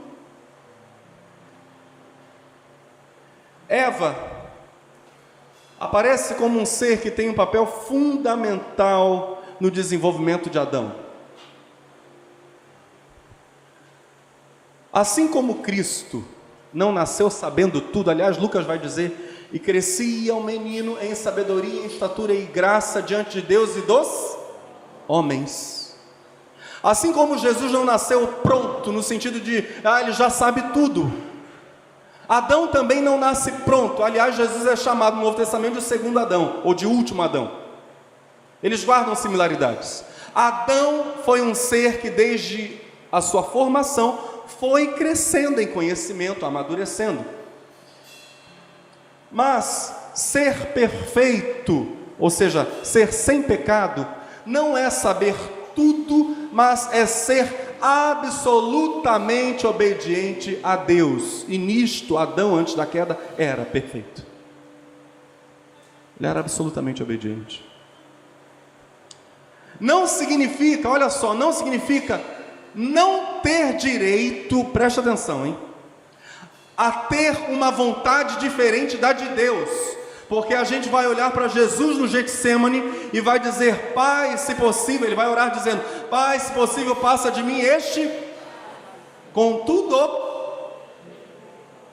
Eva 3.69 4.15
aparece 5.79 6.33
como 6.35 6.59
um 6.59 6.65
ser 6.65 6.99
que 6.99 7.11
tem 7.11 7.29
um 7.29 7.33
papel 7.33 7.67
fundamental 7.67 9.43
no 9.59 9.69
desenvolvimento 9.69 10.49
de 10.49 10.57
Adão. 10.57 10.95
Assim 14.91 15.27
como 15.27 15.61
Cristo 15.61 16.23
não 16.73 16.91
nasceu 16.91 17.29
sabendo 17.29 17.79
tudo, 17.79 18.09
aliás, 18.09 18.37
Lucas 18.37 18.65
vai 18.65 18.79
dizer, 18.79 19.47
e 19.51 19.59
crescia 19.59 20.33
o 20.33 20.43
menino 20.43 20.97
em 20.99 21.13
sabedoria, 21.13 21.81
em 21.81 21.85
estatura 21.85 22.33
e 22.33 22.45
graça 22.45 23.01
diante 23.01 23.41
de 23.41 23.47
Deus 23.47 23.75
e 23.75 23.81
dos. 23.81 24.36
Homens. 25.07 25.95
Assim 26.83 27.11
como 27.11 27.37
Jesus 27.37 27.71
não 27.71 27.83
nasceu 27.83 28.27
pronto, 28.43 28.91
no 28.91 29.01
sentido 29.01 29.39
de, 29.39 29.67
ah, 29.83 30.01
ele 30.01 30.11
já 30.11 30.29
sabe 30.29 30.61
tudo. 30.73 31.11
Adão 32.29 32.67
também 32.67 33.01
não 33.01 33.17
nasce 33.17 33.51
pronto. 33.51 34.03
Aliás, 34.03 34.35
Jesus 34.35 34.65
é 34.65 34.75
chamado 34.75 35.15
no 35.15 35.23
Novo 35.23 35.37
Testamento 35.37 35.75
de 35.75 35.81
segundo 35.81 36.19
Adão, 36.19 36.61
ou 36.63 36.73
de 36.73 36.85
último 36.85 37.21
Adão. 37.21 37.51
Eles 38.61 38.83
guardam 38.83 39.15
similaridades. 39.15 40.03
Adão 40.35 41.13
foi 41.23 41.41
um 41.41 41.55
ser 41.55 41.99
que, 41.99 42.09
desde 42.09 42.79
a 43.11 43.21
sua 43.21 43.43
formação, 43.43 44.19
foi 44.59 44.93
crescendo 44.93 45.61
em 45.61 45.67
conhecimento, 45.67 46.45
amadurecendo. 46.45 47.25
Mas 49.31 49.95
ser 50.13 50.67
perfeito, 50.73 51.95
ou 52.19 52.29
seja, 52.29 52.67
ser 52.83 53.13
sem 53.13 53.41
pecado, 53.41 54.07
não 54.47 54.77
é 54.77 54.89
saber 54.89 55.35
tudo, 55.75 56.49
mas 56.51 56.91
é 56.91 57.05
ser 57.05 57.77
absolutamente 57.81 59.67
obediente 59.67 60.59
a 60.63 60.75
Deus. 60.75 61.45
E 61.47 61.57
nisto, 61.57 62.17
Adão, 62.17 62.55
antes 62.55 62.73
da 62.73 62.85
queda, 62.85 63.17
era 63.37 63.63
perfeito. 63.63 64.25
Ele 66.19 66.27
era 66.27 66.39
absolutamente 66.39 67.03
obediente. 67.03 67.63
Não 69.79 70.07
significa, 70.07 70.89
olha 70.89 71.09
só, 71.09 71.35
não 71.35 71.53
significa 71.53 72.19
não 72.73 73.39
ter 73.41 73.75
direito, 73.75 74.63
presta 74.65 75.01
atenção, 75.01 75.45
hein? 75.45 75.57
A 76.75 76.91
ter 76.91 77.49
uma 77.49 77.69
vontade 77.69 78.39
diferente 78.39 78.97
da 78.97 79.13
de 79.13 79.27
Deus. 79.29 79.69
Porque 80.29 80.53
a 80.53 80.63
gente 80.63 80.89
vai 80.89 81.07
olhar 81.07 81.31
para 81.31 81.47
Jesus 81.47 81.97
no 81.97 82.07
Getsemane 82.07 83.09
e 83.13 83.21
vai 83.21 83.39
dizer: 83.39 83.93
Pai, 83.93 84.37
se 84.37 84.55
possível, 84.55 85.07
ele 85.07 85.15
vai 85.15 85.27
orar 85.27 85.51
dizendo: 85.51 85.81
Pai, 86.09 86.39
se 86.39 86.51
possível, 86.51 86.95
passa 86.95 87.31
de 87.31 87.41
mim 87.41 87.59
este. 87.59 88.11
Contudo, 89.33 89.95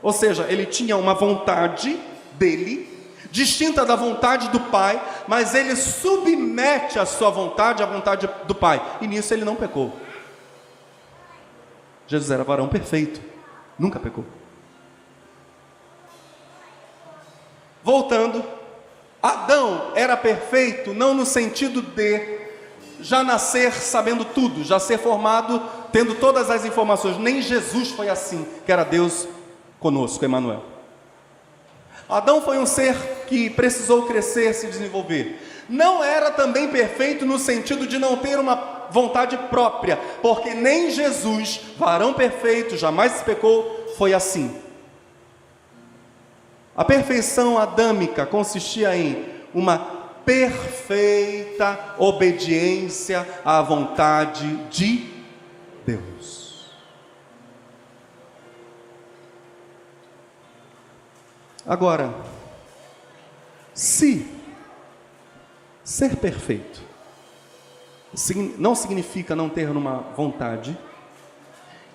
ou 0.02 0.12
seja, 0.12 0.46
ele 0.48 0.66
tinha 0.66 0.96
uma 0.96 1.14
vontade 1.14 2.00
dele, 2.32 2.88
distinta 3.30 3.84
da 3.84 3.94
vontade 3.94 4.48
do 4.48 4.58
Pai, 4.58 5.00
mas 5.28 5.54
ele 5.54 5.76
submete 5.76 6.98
a 6.98 7.06
sua 7.06 7.30
vontade 7.30 7.82
à 7.82 7.86
vontade 7.86 8.28
do 8.46 8.54
Pai, 8.54 8.82
e 9.00 9.06
nisso 9.06 9.32
ele 9.32 9.44
não 9.44 9.54
pecou. 9.54 9.92
Jesus 12.06 12.30
era 12.30 12.44
varão 12.44 12.68
perfeito, 12.68 13.20
nunca 13.78 14.00
pecou. 14.00 14.24
Voltando, 17.84 18.42
Adão 19.22 19.92
era 19.94 20.16
perfeito 20.16 20.94
não 20.94 21.12
no 21.12 21.26
sentido 21.26 21.82
de 21.82 22.44
já 23.00 23.22
nascer 23.22 23.72
sabendo 23.72 24.24
tudo, 24.24 24.64
já 24.64 24.80
ser 24.80 24.98
formado 24.98 25.62
tendo 25.92 26.14
todas 26.14 26.50
as 26.50 26.64
informações. 26.64 27.18
Nem 27.18 27.42
Jesus 27.42 27.90
foi 27.90 28.08
assim, 28.08 28.46
que 28.64 28.72
era 28.72 28.82
Deus 28.82 29.28
conosco, 29.78 30.24
Emmanuel. 30.24 30.64
Adão 32.08 32.40
foi 32.40 32.58
um 32.58 32.66
ser 32.66 32.96
que 33.26 33.50
precisou 33.50 34.06
crescer, 34.06 34.54
se 34.54 34.66
desenvolver. 34.66 35.38
Não 35.68 36.02
era 36.02 36.30
também 36.30 36.68
perfeito 36.68 37.26
no 37.26 37.38
sentido 37.38 37.86
de 37.86 37.98
não 37.98 38.16
ter 38.16 38.38
uma 38.38 38.86
vontade 38.90 39.36
própria, 39.50 39.98
porque 40.22 40.54
nem 40.54 40.90
Jesus, 40.90 41.60
varão 41.78 42.14
perfeito, 42.14 42.76
jamais 42.76 43.22
pecou, 43.22 43.92
foi 43.96 44.14
assim. 44.14 44.63
A 46.76 46.85
perfeição 46.85 47.57
adâmica 47.57 48.26
consistia 48.26 48.97
em 48.97 49.25
uma 49.54 49.78
perfeita 50.25 51.95
obediência 51.99 53.26
à 53.45 53.63
vontade 53.63 54.56
de 54.71 55.08
Deus. 55.87 56.71
Agora, 61.67 62.13
se 63.73 64.26
ser 65.82 66.17
perfeito 66.17 66.82
não 68.58 68.75
significa 68.75 69.34
não 69.34 69.49
ter 69.49 69.69
uma 69.71 69.99
vontade, 70.17 70.78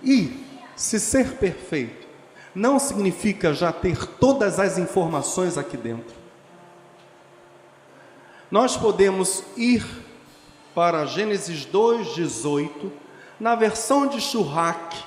e 0.04 0.46
se 0.76 1.00
ser 1.00 1.38
perfeito 1.38 2.09
não 2.54 2.80
significa 2.80 3.54
já 3.54 3.72
ter 3.72 4.06
todas 4.06 4.60
as 4.60 4.78
informações 4.78 5.58
aqui 5.58 5.78
dentro. 5.78 6.16
Nós 8.50 8.76
podemos 8.76 9.44
ir 9.56 9.86
para 10.74 11.06
Gênesis 11.06 11.66
2:18 11.66 12.92
na 13.40 13.56
versão 13.56 14.08
de 14.08 14.20
Churrac 14.20 14.98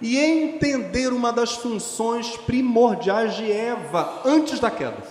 e 0.00 0.18
entender 0.18 1.12
uma 1.12 1.32
das 1.32 1.52
funções 1.52 2.36
primordiais 2.36 3.36
de 3.36 3.50
Eva 3.52 4.22
antes 4.24 4.58
da 4.58 4.70
queda. 4.70 5.06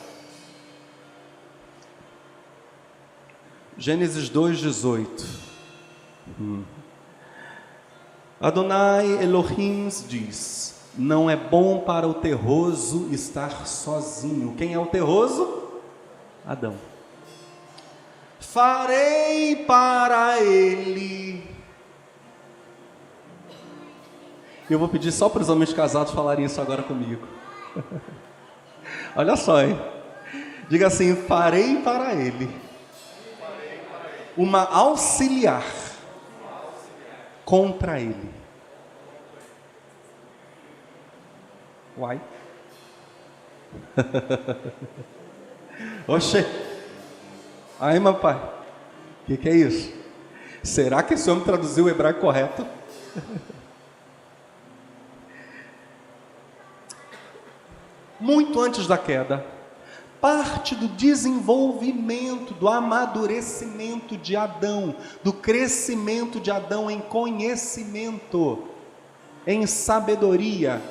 Gênesis 3.77 4.29
2:18. 4.29 5.25
Hum. 6.39 6.63
Adonai 8.39 9.23
Elohim 9.23 9.87
diz: 10.07 10.70
não 10.97 11.29
é 11.29 11.35
bom 11.35 11.79
para 11.79 12.07
o 12.07 12.13
terroso 12.13 13.09
estar 13.11 13.65
sozinho. 13.65 14.55
Quem 14.57 14.73
é 14.73 14.79
o 14.79 14.85
terroso? 14.85 15.71
Adão. 16.45 16.75
Farei 18.39 19.55
para 19.65 20.41
ele. 20.41 21.49
Eu 24.69 24.79
vou 24.79 24.87
pedir 24.87 25.11
só 25.11 25.29
para 25.29 25.41
os 25.41 25.49
homens 25.49 25.73
casados 25.73 26.13
falarem 26.13 26.45
isso 26.45 26.59
agora 26.59 26.83
comigo. 26.83 27.27
Olha 29.15 29.35
só, 29.35 29.61
hein? 29.61 29.79
Diga 30.69 30.87
assim: 30.87 31.15
farei 31.15 31.77
para 31.77 32.13
ele 32.13 32.49
uma 34.37 34.63
auxiliar 34.63 35.65
contra 37.45 37.99
ele. 37.99 38.40
Uai. 42.01 42.19
Oxe. 46.07 46.43
Aí, 47.79 47.99
meu 47.99 48.15
pai. 48.15 48.41
O 49.21 49.25
que, 49.27 49.37
que 49.37 49.47
é 49.47 49.55
isso? 49.55 49.93
Será 50.63 51.03
que 51.03 51.13
esse 51.13 51.29
homem 51.29 51.43
traduziu 51.43 51.85
o 51.85 51.89
hebraico 51.89 52.21
correto? 52.21 52.65
Muito 58.19 58.59
antes 58.59 58.87
da 58.87 58.97
queda, 58.97 59.45
parte 60.19 60.73
do 60.73 60.87
desenvolvimento, 60.87 62.55
do 62.55 62.67
amadurecimento 62.67 64.17
de 64.17 64.35
Adão, 64.35 64.95
do 65.23 65.31
crescimento 65.31 66.39
de 66.39 66.49
Adão 66.49 66.89
em 66.89 66.99
conhecimento, 66.99 68.67
em 69.45 69.67
sabedoria, 69.67 70.81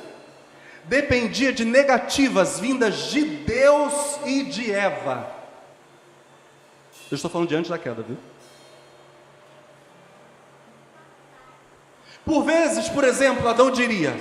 dependia 0.90 1.52
de 1.52 1.64
negativas 1.64 2.58
vindas 2.58 3.12
de 3.12 3.24
Deus 3.24 4.18
e 4.26 4.42
de 4.42 4.72
Eva. 4.72 5.30
Eu 7.08 7.14
estou 7.14 7.30
falando 7.30 7.48
de 7.48 7.54
antes 7.54 7.70
da 7.70 7.78
queda, 7.78 8.02
viu? 8.02 8.16
Por 12.24 12.42
vezes, 12.42 12.88
por 12.88 13.04
exemplo, 13.04 13.48
Adão 13.48 13.70
diria: 13.70 14.18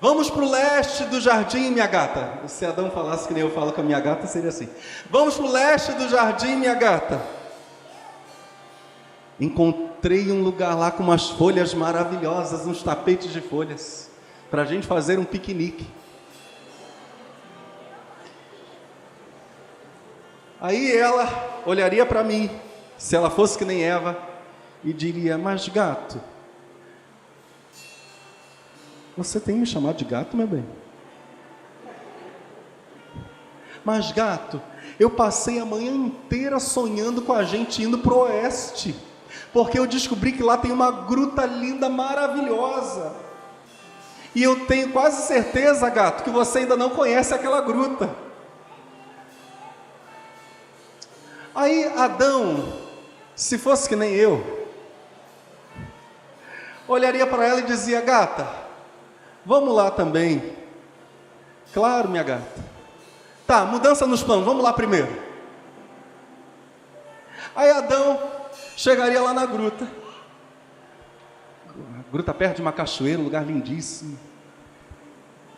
Vamos 0.00 0.30
para 0.30 0.44
o 0.44 0.50
leste 0.50 1.04
do 1.04 1.20
jardim, 1.20 1.70
minha 1.70 1.86
gata. 1.86 2.48
Se 2.48 2.64
Adão 2.64 2.90
falasse 2.90 3.28
que 3.28 3.34
nem 3.34 3.42
eu 3.42 3.50
falo 3.50 3.70
com 3.70 3.82
a 3.82 3.84
minha 3.84 4.00
gata, 4.00 4.26
seria 4.26 4.48
assim: 4.48 4.70
Vamos 5.10 5.34
para 5.36 5.44
o 5.44 5.52
leste 5.52 5.92
do 5.92 6.08
jardim, 6.08 6.56
minha 6.56 6.74
gata. 6.74 7.20
Encontrei 9.38 10.32
um 10.32 10.42
lugar 10.42 10.74
lá 10.74 10.90
com 10.90 11.02
umas 11.02 11.28
folhas 11.28 11.74
maravilhosas, 11.74 12.66
uns 12.66 12.82
tapetes 12.82 13.30
de 13.30 13.42
folhas 13.42 14.05
para 14.50 14.62
a 14.62 14.64
gente 14.64 14.86
fazer 14.86 15.18
um 15.18 15.24
piquenique. 15.24 15.86
Aí 20.60 20.96
ela 20.96 21.62
olharia 21.66 22.06
para 22.06 22.24
mim, 22.24 22.50
se 22.96 23.14
ela 23.14 23.28
fosse 23.28 23.58
que 23.58 23.64
nem 23.64 23.82
Eva, 23.82 24.16
e 24.82 24.92
diria: 24.92 25.36
Mas 25.36 25.68
gato, 25.68 26.20
você 29.16 29.38
tem 29.38 29.56
me 29.56 29.66
chamado 29.66 29.96
de 29.96 30.04
gato, 30.04 30.36
meu 30.36 30.46
bem? 30.46 30.66
Mas 33.84 34.10
gato, 34.10 34.60
eu 34.98 35.10
passei 35.10 35.60
a 35.60 35.64
manhã 35.64 35.92
inteira 35.92 36.58
sonhando 36.58 37.22
com 37.22 37.32
a 37.32 37.44
gente 37.44 37.82
indo 37.82 37.98
para 37.98 38.12
o 38.12 38.22
oeste, 38.22 38.96
porque 39.52 39.78
eu 39.78 39.86
descobri 39.86 40.32
que 40.32 40.42
lá 40.42 40.56
tem 40.56 40.72
uma 40.72 40.90
gruta 40.90 41.46
linda, 41.46 41.88
maravilhosa. 41.88 43.25
E 44.36 44.42
eu 44.42 44.66
tenho 44.66 44.92
quase 44.92 45.26
certeza, 45.26 45.88
gato, 45.88 46.22
que 46.22 46.28
você 46.28 46.58
ainda 46.58 46.76
não 46.76 46.90
conhece 46.90 47.32
aquela 47.32 47.62
gruta. 47.62 48.14
Aí 51.54 51.90
Adão 51.96 52.84
se 53.34 53.56
fosse 53.56 53.88
que 53.88 53.96
nem 53.96 54.12
eu, 54.14 54.68
olharia 56.86 57.26
para 57.26 57.46
ela 57.46 57.60
e 57.60 57.64
dizia: 57.64 58.02
Gata, 58.02 58.46
vamos 59.42 59.74
lá 59.74 59.90
também. 59.90 60.54
Claro, 61.72 62.10
minha 62.10 62.22
gata. 62.22 62.64
Tá, 63.46 63.64
mudança 63.64 64.06
nos 64.06 64.22
planos, 64.22 64.44
vamos 64.44 64.62
lá 64.62 64.74
primeiro. 64.74 65.08
Aí 67.54 67.70
Adão 67.70 68.20
chegaria 68.76 69.22
lá 69.22 69.32
na 69.32 69.46
gruta. 69.46 70.05
Gruta 72.12 72.32
perto 72.32 72.56
de 72.56 72.62
uma 72.62 72.72
cachoeira, 72.72 73.20
um 73.20 73.24
lugar 73.24 73.44
lindíssimo. 73.44 74.16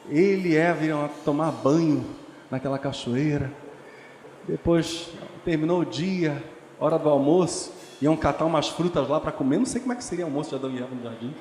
Ele 0.08 0.50
e 0.50 0.56
Eva 0.56 0.84
iam 0.84 1.10
tomar 1.24 1.50
banho 1.52 2.04
naquela 2.50 2.78
cachoeira. 2.78 3.52
Depois 4.46 5.10
terminou 5.44 5.80
o 5.80 5.84
dia, 5.84 6.42
hora 6.80 6.98
do 6.98 7.08
almoço, 7.08 7.72
iam 8.00 8.16
catar 8.16 8.46
umas 8.46 8.68
frutas 8.68 9.06
lá 9.08 9.20
para 9.20 9.30
comer. 9.30 9.58
Não 9.58 9.66
sei 9.66 9.80
como 9.80 9.92
é 9.92 9.96
que 9.96 10.04
seria 10.04 10.24
o 10.24 10.28
almoço 10.28 10.50
de 10.50 10.56
Adão 10.56 10.70
e 10.70 10.78
Eva 10.78 10.94
no 10.94 11.02
jardim. 11.02 11.34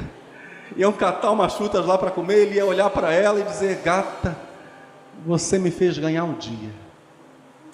iam 0.76 0.92
catar 0.92 1.30
umas 1.30 1.54
frutas 1.54 1.86
lá 1.86 1.96
para 1.96 2.10
comer. 2.10 2.40
Ele 2.40 2.56
ia 2.56 2.66
olhar 2.66 2.90
para 2.90 3.12
ela 3.12 3.40
e 3.40 3.42
dizer: 3.44 3.80
Gata, 3.82 4.36
você 5.24 5.58
me 5.58 5.70
fez 5.70 5.96
ganhar 5.96 6.24
um 6.24 6.34
dia. 6.34 6.70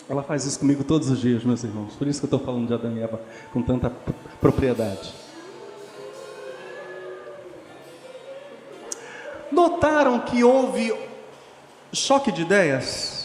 Ela 0.08 0.22
faz 0.22 0.44
isso 0.44 0.58
comigo 0.60 0.84
todos 0.84 1.10
os 1.10 1.20
dias, 1.20 1.44
meus 1.44 1.64
irmãos. 1.64 1.94
Por 1.94 2.06
isso 2.06 2.20
que 2.20 2.24
eu 2.24 2.36
estou 2.36 2.40
falando 2.40 2.66
de 2.66 2.74
Adão 2.74 2.96
e 2.96 3.00
Eva 3.00 3.20
com 3.52 3.62
tanta 3.62 3.92
propriedade. 4.40 5.29
Notaram 9.50 10.20
que 10.20 10.44
houve 10.44 10.94
choque 11.92 12.30
de 12.30 12.42
ideias? 12.42 13.20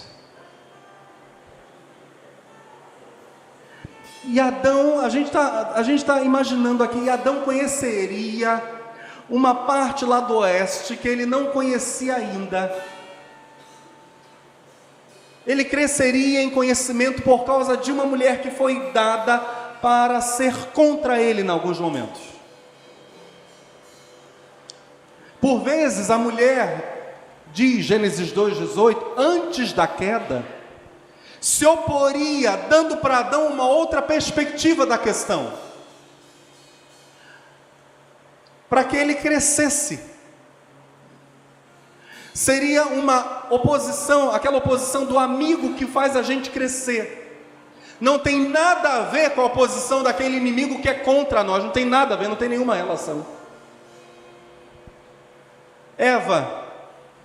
E 4.24 4.40
Adão, 4.40 5.00
a 5.00 5.10
gente 5.10 5.28
está 5.28 5.84
tá 6.06 6.22
imaginando 6.24 6.84
aqui, 6.84 7.10
Adão 7.10 7.42
conheceria 7.42 8.62
uma 9.30 9.54
parte 9.54 10.04
lá 10.04 10.20
do 10.20 10.38
oeste 10.38 10.96
que 10.98 11.08
ele 11.08 11.26
não 11.26 11.48
conhecia 11.48 12.16
ainda. 12.16 12.76
Ele 15.46 15.64
cresceria 15.64 16.42
em 16.42 16.50
conhecimento 16.50 17.22
por 17.22 17.46
causa 17.46 17.78
de 17.78 17.92
uma 17.92 18.06
mulher 18.06 18.42
que 18.42 18.50
foi 18.50 18.92
dada 18.92 19.38
para 19.80 20.20
ser 20.22 20.56
contra 20.74 21.22
ele 21.22 21.44
em 21.44 21.50
alguns 21.50 21.80
momentos. 21.80 22.35
Por 25.40 25.60
vezes 25.60 26.10
a 26.10 26.18
mulher, 26.18 26.96
diz 27.54 27.86
Gênesis 27.86 28.34
2,18, 28.34 29.14
antes 29.18 29.74
da 29.74 29.88
queda, 29.88 30.46
se 31.40 31.66
oporia, 31.66 32.58
dando 32.70 32.98
para 32.98 33.20
Adão 33.20 33.48
uma 33.48 33.68
outra 33.68 34.02
perspectiva 34.02 34.86
da 34.86 34.98
questão, 34.98 35.54
para 38.68 38.84
que 38.84 38.98
ele 38.98 39.16
crescesse. 39.16 40.00
Seria 42.34 42.88
uma 42.88 43.46
oposição, 43.50 44.34
aquela 44.34 44.58
oposição 44.58 45.06
do 45.06 45.18
amigo 45.18 45.76
que 45.76 45.86
faz 45.86 46.18
a 46.18 46.24
gente 46.24 46.50
crescer. 46.50 47.22
Não 48.02 48.20
tem 48.20 48.50
nada 48.50 48.90
a 48.90 49.02
ver 49.04 49.30
com 49.30 49.42
a 49.42 49.46
oposição 49.46 50.04
daquele 50.04 50.36
inimigo 50.36 50.82
que 50.82 50.90
é 50.90 50.96
contra 50.96 51.44
nós, 51.44 51.64
não 51.64 51.72
tem 51.72 51.86
nada 51.86 52.16
a 52.16 52.18
ver, 52.18 52.28
não 52.28 52.36
tem 52.36 52.50
nenhuma 52.50 52.76
relação. 52.76 53.26
Eva 55.98 56.66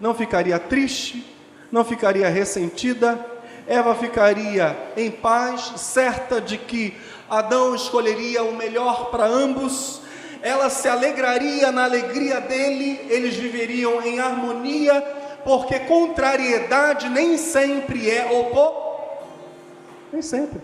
não 0.01 0.15
ficaria 0.15 0.59
triste, 0.59 1.25
não 1.71 1.85
ficaria 1.85 2.29
ressentida, 2.29 3.19
Eva 3.67 3.95
ficaria 3.95 4.77
em 4.97 5.11
paz, 5.11 5.73
certa 5.77 6.41
de 6.41 6.59
que 6.59 6.97
Adão 7.29 7.75
escolheria 7.75 8.43
o 8.43 8.57
melhor 8.57 9.11
para 9.11 9.25
ambos, 9.25 10.01
ela 10.43 10.71
se 10.71 10.89
alegraria 10.89 11.71
na 11.71 11.85
alegria 11.85 12.41
dele, 12.41 13.01
eles 13.09 13.37
viveriam 13.37 14.03
em 14.03 14.19
harmonia, 14.19 15.01
porque 15.45 15.79
contrariedade 15.81 17.09
nem 17.09 17.37
sempre 17.37 18.11
é 18.11 18.31
opor. 18.33 18.91
Nem 20.13 20.23
sempre. 20.23 20.61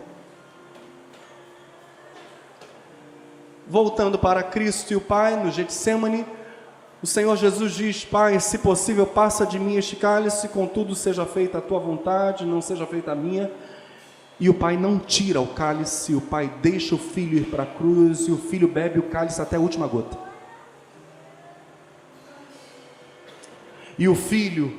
Voltando 3.68 4.18
para 4.18 4.42
Cristo 4.42 4.92
e 4.92 4.96
o 4.96 5.00
Pai 5.00 5.36
no 5.36 5.50
Getsemane, 5.50 6.24
o 7.02 7.06
Senhor 7.06 7.36
Jesus 7.36 7.72
diz: 7.72 8.04
Pai, 8.04 8.40
se 8.40 8.58
possível, 8.58 9.06
passa 9.06 9.44
de 9.46 9.58
mim 9.58 9.76
este 9.76 9.96
cálice, 9.96 10.48
contudo 10.48 10.94
seja 10.94 11.26
feita 11.26 11.58
a 11.58 11.60
tua 11.60 11.78
vontade, 11.78 12.46
não 12.46 12.62
seja 12.62 12.86
feita 12.86 13.12
a 13.12 13.14
minha. 13.14 13.50
E 14.38 14.50
o 14.50 14.54
pai 14.54 14.76
não 14.76 14.98
tira 14.98 15.40
o 15.40 15.46
cálice, 15.46 16.14
o 16.14 16.20
pai 16.20 16.52
deixa 16.60 16.94
o 16.94 16.98
filho 16.98 17.38
ir 17.38 17.46
para 17.46 17.62
a 17.62 17.66
cruz 17.66 18.28
e 18.28 18.32
o 18.32 18.36
filho 18.36 18.68
bebe 18.68 18.98
o 18.98 19.04
cálice 19.04 19.40
até 19.40 19.56
a 19.56 19.60
última 19.60 19.86
gota. 19.86 20.18
E 23.98 24.06
o 24.08 24.14
filho, 24.14 24.78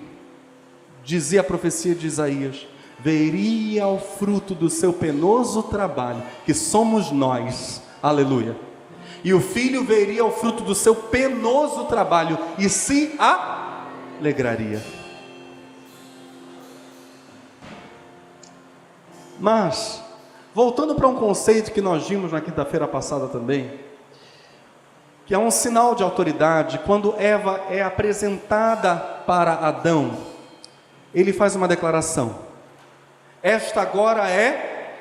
dizia 1.04 1.42
a 1.42 1.44
profecia 1.44 1.96
de 1.96 2.06
Isaías, 2.06 2.68
veria 3.00 3.88
o 3.88 3.98
fruto 3.98 4.54
do 4.54 4.70
seu 4.70 4.94
penoso 4.94 5.64
trabalho, 5.64 6.22
que 6.46 6.54
somos 6.54 7.12
nós. 7.12 7.82
Aleluia 8.02 8.68
e 9.24 9.34
o 9.34 9.42
filho 9.42 9.84
veria 9.84 10.24
o 10.24 10.32
fruto 10.32 10.64
do 10.64 10.76
seu 10.76 10.96
penoso 10.96 11.86
trabalho 11.86 12.38
e 12.58 12.70
se 12.70 13.18
alegraria. 13.20 14.82
Mas, 19.40 20.02
voltando 20.54 20.96
para 20.96 21.08
um 21.08 21.16
conceito 21.16 21.72
que 21.72 21.82
nós 21.82 22.08
vimos 22.08 22.32
na 22.32 22.42
quinta-feira 22.42 22.88
passada 22.88 23.28
também, 23.28 23.80
que 25.26 25.34
é 25.34 25.38
um 25.38 25.52
sinal 25.52 25.94
de 25.94 26.04
autoridade, 26.04 26.80
quando 26.80 27.14
Eva 27.20 27.62
é 27.70 27.84
apresentada 27.84 28.96
para 29.26 29.54
Adão, 29.54 30.18
ele 31.14 31.34
faz 31.34 31.56
uma 31.56 31.68
declaração: 31.68 32.40
Esta 33.44 33.82
agora 33.82 34.30
é. 34.30 34.96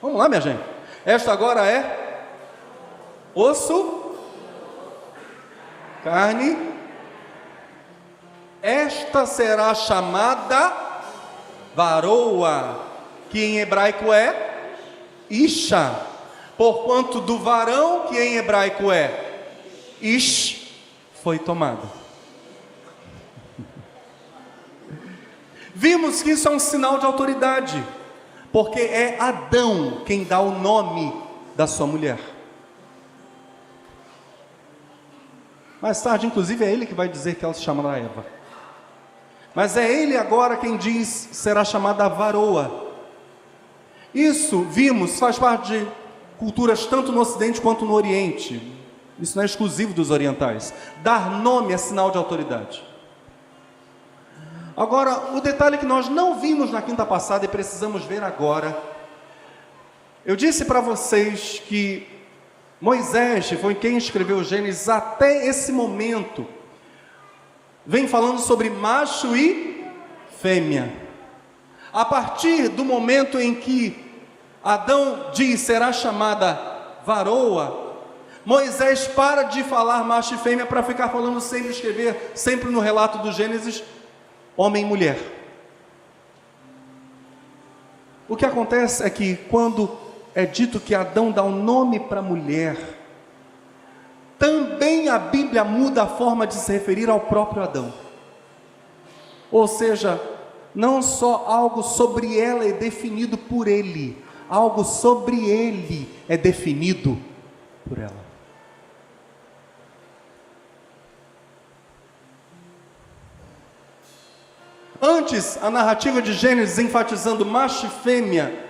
Vamos 0.00 0.18
lá, 0.18 0.28
minha 0.28 0.40
gente. 0.40 0.62
Esta 1.04 1.32
agora 1.32 1.66
é 1.66 1.99
osso, 3.34 4.16
carne, 6.02 6.56
esta 8.62 9.26
será 9.26 9.74
chamada 9.74 10.72
varoa, 11.74 12.86
que 13.30 13.42
em 13.42 13.58
hebraico 13.58 14.12
é 14.12 14.68
isha, 15.28 15.94
porquanto 16.56 17.20
do 17.20 17.38
varão, 17.38 18.06
que 18.08 18.18
em 18.18 18.36
hebraico 18.36 18.90
é 18.90 19.48
ish, 20.00 20.72
foi 21.22 21.38
tomado. 21.38 21.88
Vimos 25.74 26.22
que 26.22 26.32
isso 26.32 26.46
é 26.46 26.50
um 26.50 26.58
sinal 26.58 26.98
de 26.98 27.06
autoridade, 27.06 27.82
porque 28.52 28.80
é 28.80 29.16
Adão 29.18 30.02
quem 30.04 30.24
dá 30.24 30.40
o 30.40 30.58
nome 30.58 31.10
da 31.56 31.66
sua 31.66 31.86
mulher. 31.86 32.18
Mais 35.80 36.00
tarde, 36.02 36.26
inclusive, 36.26 36.64
é 36.64 36.70
ele 36.70 36.86
que 36.86 36.94
vai 36.94 37.08
dizer 37.08 37.36
que 37.36 37.44
ela 37.44 37.54
se 37.54 37.62
chamará 37.62 37.98
Eva. 37.98 38.24
Mas 39.54 39.76
é 39.76 39.90
ele 39.90 40.16
agora 40.16 40.56
quem 40.56 40.76
diz 40.76 41.28
será 41.32 41.64
chamada 41.64 42.08
varoa. 42.08 42.88
Isso, 44.14 44.62
vimos, 44.64 45.18
faz 45.18 45.38
parte 45.38 45.72
de 45.72 45.86
culturas 46.38 46.86
tanto 46.86 47.12
no 47.12 47.20
Ocidente 47.20 47.60
quanto 47.60 47.84
no 47.84 47.94
Oriente. 47.94 48.78
Isso 49.18 49.36
não 49.36 49.42
é 49.42 49.46
exclusivo 49.46 49.92
dos 49.92 50.10
orientais. 50.10 50.72
Dar 51.02 51.30
nome 51.40 51.72
é 51.72 51.76
sinal 51.76 52.10
de 52.10 52.18
autoridade. 52.18 52.82
Agora, 54.76 55.34
o 55.36 55.40
detalhe 55.40 55.78
que 55.78 55.84
nós 55.84 56.08
não 56.08 56.38
vimos 56.40 56.70
na 56.70 56.80
quinta 56.80 57.04
passada 57.04 57.44
e 57.44 57.48
precisamos 57.48 58.04
ver 58.04 58.22
agora. 58.22 58.76
Eu 60.24 60.36
disse 60.36 60.64
para 60.64 60.80
vocês 60.80 61.60
que 61.66 62.06
Moisés 62.80 63.50
foi 63.60 63.74
quem 63.74 63.98
escreveu 63.98 64.42
Gênesis 64.42 64.88
até 64.88 65.46
esse 65.46 65.70
momento. 65.70 66.46
Vem 67.84 68.08
falando 68.08 68.38
sobre 68.38 68.70
macho 68.70 69.36
e 69.36 69.84
fêmea. 70.40 70.90
A 71.92 72.04
partir 72.04 72.68
do 72.68 72.84
momento 72.84 73.38
em 73.38 73.54
que 73.54 74.10
Adão 74.64 75.30
diz 75.34 75.60
será 75.60 75.92
chamada 75.92 76.58
varoa, 77.04 77.90
Moisés 78.44 79.06
para 79.06 79.42
de 79.42 79.62
falar 79.62 80.02
macho 80.04 80.34
e 80.34 80.38
fêmea 80.38 80.64
para 80.64 80.82
ficar 80.82 81.10
falando 81.10 81.40
sempre, 81.40 81.70
escrever 81.70 82.32
sempre 82.34 82.70
no 82.70 82.80
relato 82.80 83.18
do 83.18 83.32
Gênesis, 83.32 83.82
homem 84.56 84.82
e 84.82 84.86
mulher. 84.86 85.18
O 88.26 88.36
que 88.36 88.46
acontece 88.46 89.02
é 89.02 89.10
que 89.10 89.36
quando 89.50 89.98
é 90.34 90.46
dito 90.46 90.80
que 90.80 90.94
Adão 90.94 91.30
dá 91.30 91.42
o 91.42 91.48
um 91.48 91.62
nome 91.62 92.00
para 92.00 92.20
a 92.20 92.22
mulher, 92.22 92.76
também 94.38 95.08
a 95.08 95.18
Bíblia 95.18 95.62
muda 95.64 96.04
a 96.04 96.06
forma 96.06 96.46
de 96.46 96.54
se 96.54 96.72
referir 96.72 97.10
ao 97.10 97.20
próprio 97.20 97.62
Adão. 97.62 97.92
Ou 99.52 99.68
seja, 99.68 100.20
não 100.74 101.02
só 101.02 101.44
algo 101.46 101.82
sobre 101.82 102.38
ela 102.38 102.64
é 102.64 102.72
definido 102.72 103.36
por 103.36 103.68
ele, 103.68 104.16
algo 104.48 104.82
sobre 104.82 105.48
ele 105.48 106.08
é 106.28 106.36
definido 106.36 107.18
por 107.86 107.98
ela. 107.98 108.30
Antes, 115.02 115.58
a 115.62 115.70
narrativa 115.70 116.20
de 116.20 116.32
Gênesis 116.32 116.78
enfatizando 116.78 117.44
macho 117.44 117.86
e 117.86 117.90
fêmea, 117.90 118.69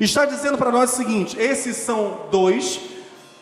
está 0.00 0.24
dizendo 0.24 0.56
para 0.56 0.72
nós 0.72 0.92
o 0.92 0.96
seguinte: 0.96 1.38
esses 1.38 1.76
são 1.76 2.28
dois 2.30 2.80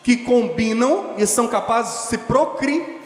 que 0.03 0.17
combinam 0.17 1.15
e 1.17 1.25
são 1.25 1.47
capazes 1.47 2.03
de 2.03 2.07
se 2.09 2.17
procriar. 2.19 2.97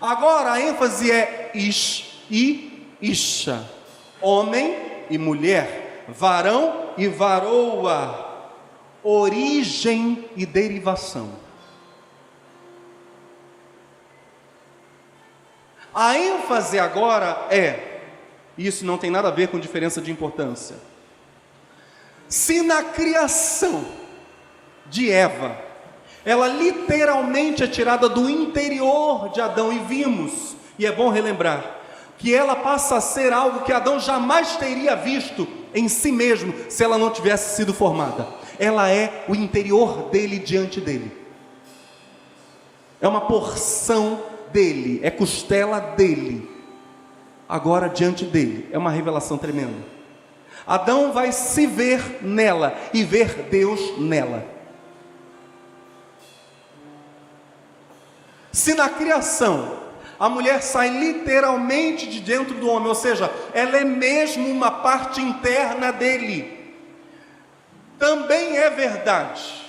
Agora 0.00 0.52
a 0.52 0.60
ênfase 0.60 1.10
é 1.10 1.50
ish 1.54 2.22
e 2.30 2.86
isha, 3.00 3.64
homem 4.20 4.76
e 5.08 5.16
mulher, 5.16 6.04
varão 6.08 6.90
e 6.98 7.08
varoa, 7.08 8.52
origem 9.02 10.28
e 10.36 10.44
derivação. 10.44 11.30
A 15.94 16.18
ênfase 16.18 16.78
agora 16.78 17.46
é, 17.50 18.00
isso 18.58 18.84
não 18.84 18.98
tem 18.98 19.10
nada 19.10 19.28
a 19.28 19.30
ver 19.30 19.48
com 19.48 19.60
diferença 19.60 20.02
de 20.02 20.10
importância. 20.10 20.76
Se 22.28 22.62
na 22.62 22.82
criação 22.82 23.84
de 24.86 25.10
Eva, 25.10 25.56
ela 26.24 26.48
literalmente 26.48 27.62
é 27.62 27.66
tirada 27.66 28.08
do 28.08 28.28
interior 28.30 29.28
de 29.30 29.40
Adão, 29.40 29.72
e 29.72 29.78
vimos, 29.80 30.56
e 30.78 30.86
é 30.86 30.92
bom 30.92 31.10
relembrar, 31.10 31.78
que 32.18 32.34
ela 32.34 32.56
passa 32.56 32.96
a 32.96 33.00
ser 33.00 33.32
algo 33.32 33.60
que 33.60 33.72
Adão 33.72 34.00
jamais 34.00 34.56
teria 34.56 34.96
visto 34.96 35.46
em 35.74 35.88
si 35.88 36.10
mesmo 36.10 36.54
se 36.68 36.82
ela 36.82 36.96
não 36.96 37.10
tivesse 37.10 37.56
sido 37.56 37.74
formada. 37.74 38.26
Ela 38.58 38.88
é 38.88 39.24
o 39.28 39.34
interior 39.34 40.08
dele 40.10 40.38
diante 40.38 40.80
dele. 40.80 41.12
É 43.00 43.08
uma 43.08 43.22
porção 43.22 44.20
dele, 44.52 45.00
é 45.02 45.10
costela 45.10 45.80
dele, 45.80 46.48
agora 47.48 47.88
diante 47.88 48.24
dele. 48.24 48.68
É 48.72 48.78
uma 48.78 48.90
revelação 48.90 49.36
tremenda. 49.36 49.94
Adão 50.66 51.12
vai 51.12 51.32
se 51.32 51.66
ver 51.66 52.22
nela 52.22 52.74
e 52.92 53.04
ver 53.04 53.48
Deus 53.50 53.98
nela. 53.98 54.46
Se 58.50 58.74
na 58.74 58.88
criação 58.88 59.82
a 60.18 60.28
mulher 60.28 60.62
sai 60.62 60.88
literalmente 60.88 62.06
de 62.06 62.20
dentro 62.20 62.54
do 62.54 62.68
homem, 62.68 62.88
ou 62.88 62.94
seja, 62.94 63.30
ela 63.52 63.76
é 63.76 63.84
mesmo 63.84 64.48
uma 64.48 64.70
parte 64.70 65.20
interna 65.20 65.92
dele, 65.92 66.74
também 67.98 68.56
é 68.56 68.70
verdade. 68.70 69.64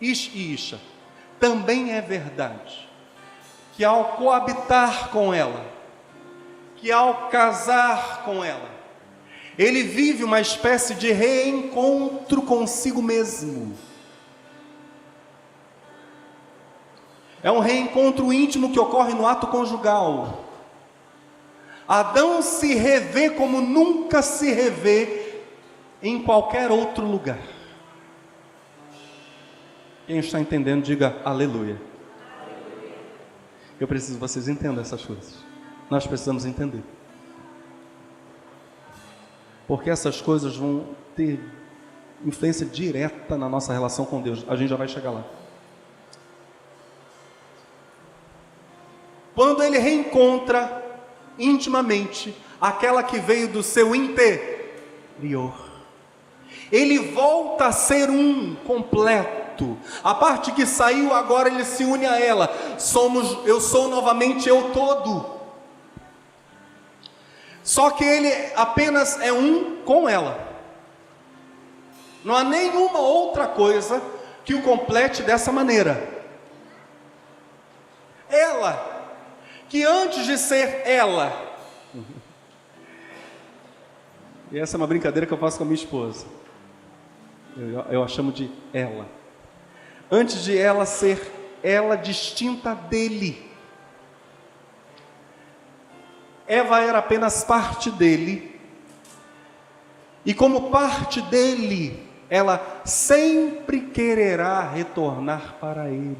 Ish 0.00 0.30
e 0.34 0.52
Isha 0.54 0.80
também 1.40 1.92
é 1.92 2.00
verdade 2.00 2.88
que 3.74 3.84
ao 3.84 4.16
coabitar 4.16 5.08
com 5.10 5.32
ela, 5.32 5.64
que 6.78 6.90
ao 6.90 7.28
casar 7.28 8.22
com 8.24 8.42
ela, 8.44 8.70
ele 9.58 9.82
vive 9.82 10.22
uma 10.22 10.40
espécie 10.40 10.94
de 10.94 11.10
reencontro 11.10 12.42
consigo 12.42 13.02
mesmo. 13.02 13.76
É 17.42 17.50
um 17.50 17.58
reencontro 17.58 18.32
íntimo 18.32 18.72
que 18.72 18.78
ocorre 18.78 19.14
no 19.14 19.26
ato 19.26 19.48
conjugal. 19.48 20.44
Adão 21.86 22.42
se 22.42 22.74
revê 22.74 23.30
como 23.30 23.60
nunca 23.60 24.22
se 24.22 24.52
revê 24.52 25.42
em 26.02 26.22
qualquer 26.22 26.70
outro 26.70 27.04
lugar. 27.04 27.40
Quem 30.06 30.18
está 30.18 30.40
entendendo, 30.40 30.84
diga 30.84 31.20
aleluia. 31.24 31.80
Eu 33.80 33.86
preciso 33.86 34.14
que 34.14 34.20
vocês 34.20 34.48
entendam 34.48 34.82
essas 34.82 35.04
coisas. 35.04 35.47
Nós 35.90 36.06
precisamos 36.06 36.44
entender. 36.44 36.82
Porque 39.66 39.90
essas 39.90 40.20
coisas 40.20 40.56
vão 40.56 40.86
ter 41.14 41.40
influência 42.24 42.66
direta 42.66 43.36
na 43.36 43.48
nossa 43.48 43.72
relação 43.72 44.04
com 44.04 44.20
Deus. 44.20 44.44
A 44.48 44.56
gente 44.56 44.70
já 44.70 44.76
vai 44.76 44.88
chegar 44.88 45.10
lá. 45.10 45.24
Quando 49.34 49.62
ele 49.62 49.78
reencontra 49.78 50.84
intimamente 51.38 52.34
aquela 52.60 53.02
que 53.02 53.18
veio 53.18 53.48
do 53.48 53.62
seu 53.62 53.94
interior, 53.94 55.54
ele 56.72 56.98
volta 56.98 57.66
a 57.66 57.72
ser 57.72 58.10
um 58.10 58.56
completo 58.56 59.38
a 60.04 60.14
parte 60.14 60.52
que 60.52 60.64
saiu 60.64 61.12
agora 61.12 61.48
ele 61.48 61.64
se 61.64 61.84
une 61.84 62.06
a 62.06 62.20
ela. 62.20 62.48
Somos, 62.78 63.44
eu 63.46 63.60
sou 63.60 63.88
novamente 63.88 64.48
eu 64.48 64.70
todo. 64.70 65.37
Só 67.68 67.90
que 67.90 68.02
ele 68.02 68.32
apenas 68.56 69.20
é 69.20 69.30
um 69.30 69.82
com 69.84 70.08
ela. 70.08 70.56
Não 72.24 72.34
há 72.34 72.42
nenhuma 72.42 72.98
outra 72.98 73.46
coisa 73.46 74.00
que 74.42 74.54
o 74.54 74.62
complete 74.62 75.22
dessa 75.22 75.52
maneira. 75.52 76.02
Ela, 78.30 79.04
que 79.68 79.84
antes 79.84 80.24
de 80.24 80.38
ser 80.38 80.80
ela, 80.86 81.30
e 84.50 84.58
essa 84.58 84.74
é 84.74 84.78
uma 84.78 84.86
brincadeira 84.86 85.26
que 85.26 85.34
eu 85.34 85.38
faço 85.38 85.58
com 85.58 85.64
a 85.64 85.66
minha 85.66 85.74
esposa. 85.74 86.24
Eu, 87.54 87.80
eu 87.90 88.02
a 88.02 88.08
chamo 88.08 88.32
de 88.32 88.50
ela 88.72 89.06
antes 90.10 90.42
de 90.42 90.56
ela 90.56 90.86
ser 90.86 91.30
ela 91.62 91.96
distinta 91.96 92.74
dele. 92.74 93.46
Eva 96.48 96.80
era 96.80 96.98
apenas 96.98 97.44
parte 97.44 97.90
dele, 97.90 98.58
e 100.24 100.32
como 100.32 100.70
parte 100.70 101.20
dele, 101.22 102.02
ela 102.30 102.82
sempre 102.84 103.82
quererá 103.82 104.62
retornar 104.62 105.56
para 105.60 105.90
ele. 105.90 106.16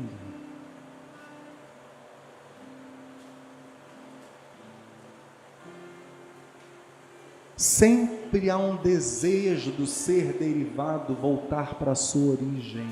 Sempre 7.57 8.49
há 8.51 8.57
um 8.57 8.77
desejo 8.77 9.73
do 9.73 9.87
ser 9.87 10.35
derivado 10.35 11.14
voltar 11.14 11.75
para 11.75 11.93
a 11.93 11.97
sua 11.97 12.33
origem. 12.33 12.88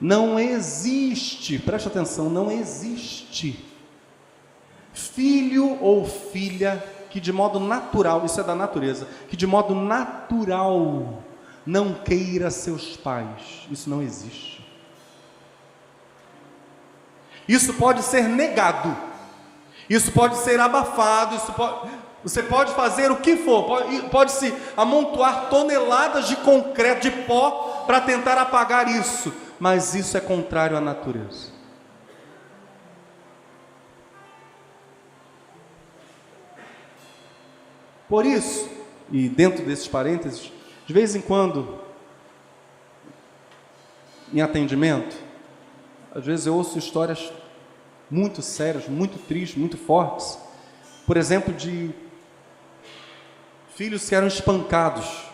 Não 0.00 0.40
existe, 0.40 1.58
preste 1.58 1.88
atenção, 1.88 2.30
não 2.30 2.50
existe 2.50 3.70
filho 4.92 5.78
ou 5.82 6.06
filha 6.06 6.82
que 7.10 7.20
de 7.20 7.32
modo 7.32 7.58
natural, 7.58 8.24
isso 8.24 8.40
é 8.40 8.44
da 8.44 8.54
natureza, 8.54 9.06
que 9.28 9.36
de 9.36 9.46
modo 9.46 9.74
natural 9.74 11.22
não 11.66 11.92
queira 11.92 12.50
seus 12.50 12.96
pais. 12.96 13.66
Isso 13.70 13.90
não 13.90 14.00
existe. 14.00 14.64
Isso 17.48 17.74
pode 17.74 18.02
ser 18.02 18.28
negado. 18.28 18.96
Isso 19.88 20.12
pode 20.12 20.36
ser 20.36 20.60
abafado, 20.60 21.34
isso 21.34 21.52
pode, 21.52 21.90
você 22.22 22.44
pode 22.44 22.72
fazer 22.74 23.10
o 23.10 23.16
que 23.16 23.36
for, 23.36 23.64
pode, 23.64 24.02
pode 24.02 24.30
se 24.30 24.54
amontoar 24.76 25.48
toneladas 25.50 26.28
de 26.28 26.36
concreto, 26.36 27.02
de 27.02 27.10
pó, 27.24 27.82
para 27.88 28.00
tentar 28.00 28.38
apagar 28.38 28.88
isso 28.88 29.32
mas 29.60 29.94
isso 29.94 30.16
é 30.16 30.20
contrário 30.20 30.74
à 30.74 30.80
natureza. 30.80 31.52
Por 38.08 38.24
isso, 38.24 38.68
e 39.12 39.28
dentro 39.28 39.64
desses 39.64 39.86
parênteses, 39.86 40.50
de 40.86 40.92
vez 40.92 41.14
em 41.14 41.20
quando, 41.20 41.78
em 44.32 44.40
atendimento, 44.40 45.14
às 46.12 46.24
vezes 46.24 46.46
eu 46.46 46.54
ouço 46.54 46.78
histórias 46.78 47.30
muito 48.10 48.40
sérias, 48.40 48.88
muito 48.88 49.18
tristes, 49.18 49.58
muito 49.58 49.76
fortes. 49.76 50.38
Por 51.06 51.16
exemplo, 51.16 51.52
de 51.52 51.94
filhos 53.76 54.08
que 54.08 54.14
eram 54.14 54.26
espancados. 54.26 55.26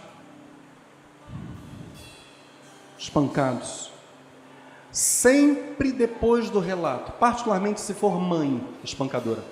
Espancados 2.99 3.96
sempre 4.97 5.93
depois 5.93 6.49
do 6.49 6.59
relato, 6.59 7.13
particularmente 7.13 7.83
se 7.83 7.93
for 7.93 8.19
mãe 8.19 8.67
espancadora, 8.83 9.45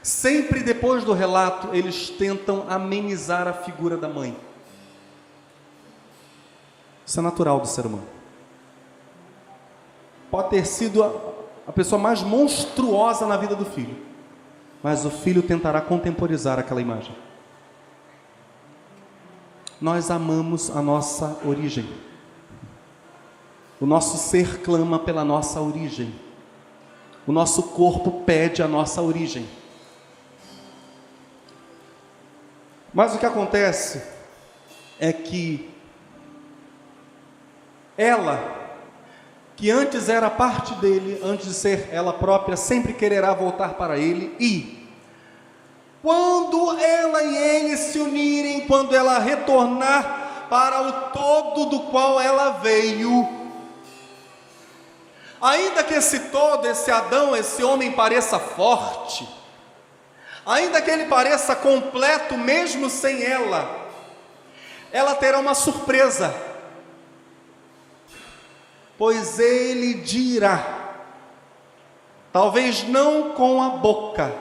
sempre 0.00 0.62
depois 0.62 1.02
do 1.02 1.12
relato 1.12 1.74
eles 1.74 2.08
tentam 2.08 2.64
amenizar 2.68 3.48
a 3.48 3.52
figura 3.52 3.96
da 3.96 4.08
mãe. 4.08 4.36
Isso 7.04 7.18
é 7.18 7.22
natural 7.22 7.58
do 7.58 7.66
ser 7.66 7.84
humano. 7.84 8.06
Pode 10.30 10.50
ter 10.50 10.64
sido 10.64 11.02
a, 11.02 11.10
a 11.66 11.72
pessoa 11.72 12.00
mais 12.00 12.22
monstruosa 12.22 13.26
na 13.26 13.36
vida 13.36 13.56
do 13.56 13.64
filho. 13.64 14.06
mas 14.82 15.04
o 15.04 15.10
filho 15.10 15.42
tentará 15.42 15.80
contemporizar 15.80 16.60
aquela 16.60 16.80
imagem. 16.80 17.12
Nós 19.80 20.12
amamos 20.12 20.70
a 20.70 20.80
nossa 20.80 21.40
origem. 21.44 21.88
O 23.80 23.86
nosso 23.86 24.16
ser 24.16 24.60
clama 24.60 24.98
pela 24.98 25.24
nossa 25.24 25.60
origem. 25.60 26.14
O 27.26 27.32
nosso 27.32 27.62
corpo 27.62 28.22
pede 28.24 28.62
a 28.62 28.68
nossa 28.68 29.02
origem. 29.02 29.46
Mas 32.92 33.14
o 33.14 33.18
que 33.18 33.26
acontece 33.26 34.02
é 34.98 35.12
que 35.12 35.70
ela, 37.98 38.72
que 39.54 39.70
antes 39.70 40.08
era 40.08 40.30
parte 40.30 40.74
dele, 40.76 41.20
antes 41.22 41.46
de 41.46 41.54
ser 41.54 41.88
ela 41.92 42.12
própria, 42.12 42.56
sempre 42.56 42.94
quererá 42.94 43.34
voltar 43.34 43.74
para 43.74 43.98
ele 43.98 44.34
e 44.40 44.76
quando 46.02 46.78
ela 46.78 47.22
e 47.22 47.36
ele 47.36 47.76
se 47.76 47.98
unirem, 47.98 48.60
quando 48.68 48.94
ela 48.94 49.18
retornar 49.18 50.46
para 50.48 50.80
o 50.82 50.92
todo 51.10 51.70
do 51.70 51.80
qual 51.90 52.20
ela 52.20 52.50
veio, 52.60 53.45
ainda 55.40 55.84
que 55.84 55.94
esse 55.94 56.18
todo, 56.30 56.66
esse 56.66 56.90
Adão, 56.90 57.36
esse 57.36 57.62
homem 57.62 57.92
pareça 57.92 58.38
forte, 58.38 59.28
ainda 60.44 60.80
que 60.80 60.90
ele 60.90 61.06
pareça 61.06 61.54
completo 61.54 62.36
mesmo 62.36 62.88
sem 62.88 63.22
ela, 63.22 63.88
ela 64.92 65.14
terá 65.14 65.38
uma 65.38 65.54
surpresa. 65.54 66.34
Pois 68.98 69.38
ele 69.38 69.94
dirá, 69.94 71.04
talvez 72.32 72.82
não 72.84 73.32
com 73.32 73.62
a 73.62 73.70
boca, 73.70 74.34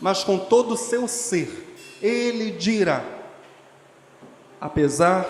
mas 0.00 0.24
com 0.24 0.36
todo 0.36 0.74
o 0.74 0.76
seu 0.76 1.06
ser, 1.06 1.76
ele 2.02 2.50
dirá: 2.50 3.04
apesar 4.60 5.26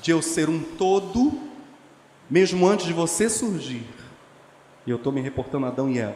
de 0.00 0.12
eu 0.12 0.22
ser 0.22 0.48
um 0.48 0.62
todo, 0.62 1.38
mesmo 2.30 2.66
antes 2.66 2.86
de 2.86 2.92
você 2.92 3.28
surgir, 3.28 3.86
e 4.86 4.90
eu 4.90 4.96
estou 4.96 5.12
me 5.12 5.20
reportando 5.20 5.66
a 5.66 5.68
Adão 5.68 5.90
e 5.90 5.98
Eva, 5.98 6.14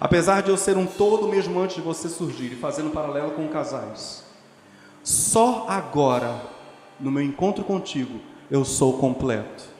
apesar 0.00 0.42
de 0.42 0.50
eu 0.50 0.56
ser 0.56 0.76
um 0.76 0.86
todo, 0.86 1.28
mesmo 1.28 1.58
antes 1.60 1.76
de 1.76 1.82
você 1.82 2.08
surgir, 2.08 2.52
e 2.52 2.56
fazendo 2.56 2.88
um 2.88 2.92
paralelo 2.92 3.32
com 3.32 3.48
casais, 3.48 4.24
só 5.02 5.66
agora, 5.68 6.40
no 7.00 7.10
meu 7.10 7.22
encontro 7.22 7.64
contigo, 7.64 8.20
eu 8.50 8.64
sou 8.64 8.98
completo 8.98 9.72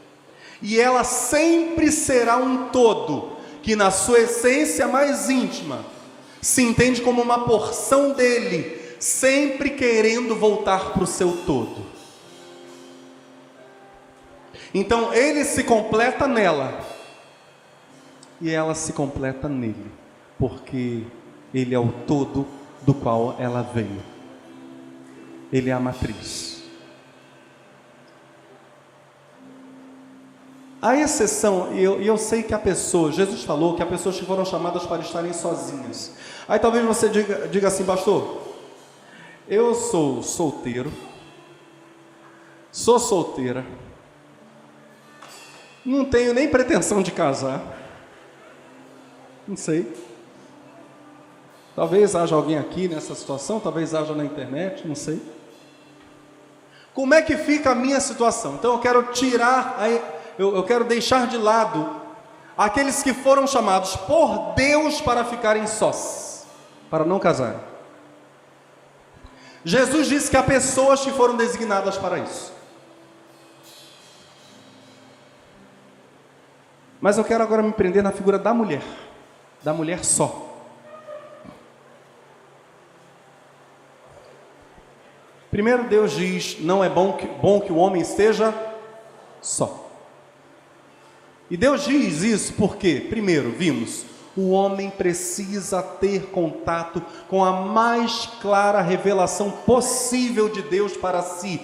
e 0.62 0.79
ela 0.79 1.03
sempre 1.03 1.91
será 1.91 2.37
um 2.37 2.69
todo, 2.69 3.33
que 3.62 3.75
na 3.75 3.91
sua 3.91 4.21
essência 4.21 4.87
mais 4.87 5.29
íntima 5.29 5.85
se 6.41 6.62
entende 6.62 7.03
como 7.03 7.21
uma 7.21 7.45
porção 7.45 8.12
dele, 8.12 8.81
sempre 8.99 9.71
querendo 9.71 10.37
voltar 10.37 10.93
para 10.93 11.03
o 11.03 11.07
seu 11.07 11.38
todo. 11.45 11.83
Então 14.73 15.12
ele 15.12 15.45
se 15.45 15.65
completa 15.65 16.27
nela 16.27 16.81
e 18.42 18.50
ela 18.50 18.74
se 18.74 18.92
completa 18.92 19.48
nele, 19.48 19.90
porque 20.37 21.05
ele 21.55 21.74
é 21.74 21.78
o 21.78 21.92
todo 22.07 22.44
do 22.83 22.92
qual 22.92 23.37
ela 23.38 23.62
veio. 23.62 24.02
Ele 25.52 25.70
é 25.70 25.72
a 25.72 25.78
matriz. 25.78 26.64
A 30.81 30.96
exceção, 30.96 31.72
e 31.72 31.85
eu, 31.85 32.02
eu, 32.02 32.18
sei 32.18 32.42
que 32.42 32.52
a 32.52 32.59
pessoa, 32.59 33.12
Jesus 33.12 33.44
falou 33.44 33.76
que 33.76 33.83
há 33.85 33.87
pessoas 33.87 34.18
que 34.18 34.26
foram 34.26 34.44
chamadas 34.44 34.85
para 34.85 35.00
estarem 35.00 35.33
sozinhas. 35.33 36.12
Aí 36.48 36.59
talvez 36.59 36.85
você 36.85 37.09
diga, 37.09 37.46
diga 37.46 37.68
assim, 37.68 37.85
pastor, 37.85 38.42
eu 39.48 39.72
sou 39.76 40.20
solteiro, 40.24 40.92
sou 42.72 42.98
solteira, 42.98 43.64
não 45.85 46.05
tenho 46.05 46.35
nem 46.35 46.48
pretensão 46.48 47.00
de 47.00 47.12
casar, 47.12 47.82
não 49.53 49.57
sei. 49.57 49.95
Talvez 51.77 52.17
haja 52.17 52.35
alguém 52.35 52.59
aqui 52.59 52.88
nessa 52.88 53.15
situação, 53.15 53.61
talvez 53.61 53.95
haja 53.95 54.15
na 54.15 54.25
internet, 54.25 54.88
não 54.88 54.95
sei. 54.95 55.21
Como 56.95 57.12
é 57.12 57.21
que 57.21 57.37
fica 57.37 57.71
a 57.71 57.75
minha 57.75 58.01
situação? 58.01 58.55
Então 58.55 58.73
eu 58.73 58.79
quero 58.79 59.03
tirar 59.12 59.77
eu, 60.38 60.57
eu 60.57 60.62
quero 60.62 60.85
deixar 60.85 61.27
de 61.27 61.37
lado 61.37 62.01
aqueles 62.57 63.03
que 63.03 63.12
foram 63.12 63.47
chamados 63.47 63.95
por 63.95 64.55
Deus 64.55 65.01
para 65.03 65.25
ficarem 65.25 65.67
sós, 65.67 66.47
para 66.91 67.05
não 67.05 67.19
casarem. 67.19 67.61
Jesus 69.65 70.09
disse 70.09 70.31
que 70.31 70.37
há 70.37 70.43
pessoas 70.43 71.03
que 71.03 71.11
foram 71.11 71.37
designadas 71.37 71.99
para 71.99 72.19
isso. 72.19 72.53
Mas 77.01 77.19
eu 77.19 77.25
quero 77.25 77.43
agora 77.43 77.62
me 77.62 77.73
prender 77.73 78.03
na 78.03 78.12
figura 78.12 78.38
da 78.38 78.55
mulher, 78.55 78.83
da 79.62 79.72
mulher 79.72 80.05
só. 80.05 80.51
Primeiro, 85.51 85.85
Deus 85.85 86.12
diz: 86.12 86.59
não 86.61 86.83
é 86.83 86.88
bom 86.88 87.12
que, 87.12 87.27
bom 87.27 87.61
que 87.61 87.70
o 87.70 87.77
homem 87.77 88.01
esteja 88.01 88.55
só. 89.40 89.90
E 91.51 91.57
Deus 91.57 91.85
diz 91.85 92.22
isso 92.22 92.55
porque, 92.55 93.07
primeiro, 93.11 93.51
vimos, 93.51 94.07
o 94.35 94.53
homem 94.53 94.88
precisa 94.88 95.83
ter 95.83 96.31
contato 96.31 97.03
com 97.29 97.44
a 97.44 97.53
mais 97.53 98.27
clara 98.40 98.81
revelação 98.81 99.51
possível 99.51 100.48
de 100.48 100.62
Deus 100.62 100.96
para 100.96 101.20
si. 101.20 101.61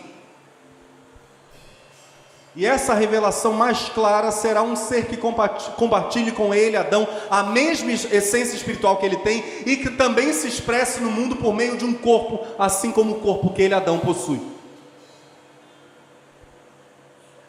E 2.58 2.66
essa 2.66 2.92
revelação 2.92 3.52
mais 3.52 3.88
clara 3.90 4.32
será 4.32 4.64
um 4.64 4.74
ser 4.74 5.06
que 5.06 5.16
compartilhe 5.16 6.32
com 6.32 6.52
ele, 6.52 6.76
Adão, 6.76 7.06
a 7.30 7.44
mesma 7.44 7.92
essência 7.92 8.56
espiritual 8.56 8.96
que 8.96 9.06
ele 9.06 9.18
tem 9.18 9.44
e 9.64 9.76
que 9.76 9.90
também 9.90 10.32
se 10.32 10.48
expresse 10.48 11.00
no 11.00 11.08
mundo 11.08 11.36
por 11.36 11.54
meio 11.54 11.76
de 11.76 11.84
um 11.84 11.94
corpo, 11.94 12.44
assim 12.58 12.90
como 12.90 13.12
o 13.12 13.20
corpo 13.20 13.50
que 13.50 13.62
ele, 13.62 13.74
Adão, 13.74 14.00
possui. 14.00 14.40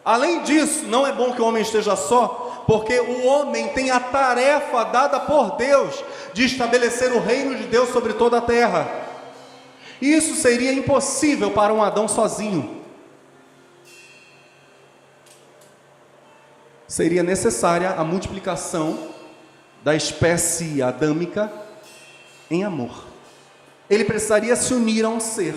Além 0.05 0.43
disso, 0.43 0.85
não 0.85 1.07
é 1.07 1.11
bom 1.11 1.33
que 1.33 1.41
o 1.41 1.45
homem 1.47 1.63
esteja 1.63 1.95
só, 1.95 2.63
porque 2.67 2.99
o 2.99 3.25
homem 3.25 3.69
tem 3.69 3.89
a 3.89 3.99
tarefa 3.99 4.83
dada 4.83 5.19
por 5.21 5.55
Deus 5.55 6.03
de 6.35 6.45
estabelecer 6.45 7.11
o 7.13 7.19
reino 7.19 7.55
de 7.55 7.63
Deus 7.63 7.89
sobre 7.89 8.13
toda 8.13 8.37
a 8.37 8.41
terra. 8.41 8.87
Isso 9.99 10.35
seria 10.35 10.71
impossível 10.71 11.49
para 11.49 11.73
um 11.73 11.81
Adão 11.81 12.07
sozinho. 12.07 12.78
Seria 16.89 17.21
necessária 17.21 17.91
a 17.91 18.03
multiplicação 18.03 19.09
da 19.83 19.95
espécie 19.95 20.81
adâmica 20.81 21.53
em 22.49 22.63
amor. 22.63 23.05
Ele 23.87 24.03
precisaria 24.03 24.55
se 24.55 24.73
unir 24.73 25.05
a 25.05 25.09
um 25.09 25.19
ser. 25.19 25.55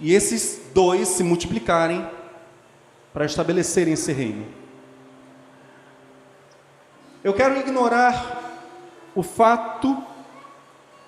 E 0.00 0.12
esses 0.12 0.62
dois 0.74 1.06
se 1.06 1.22
multiplicarem 1.22 2.04
para 3.12 3.24
estabelecerem 3.24 3.94
esse 3.94 4.12
reino. 4.12 4.46
Eu 7.22 7.32
quero 7.32 7.56
ignorar 7.56 8.58
o 9.14 9.22
fato 9.22 9.96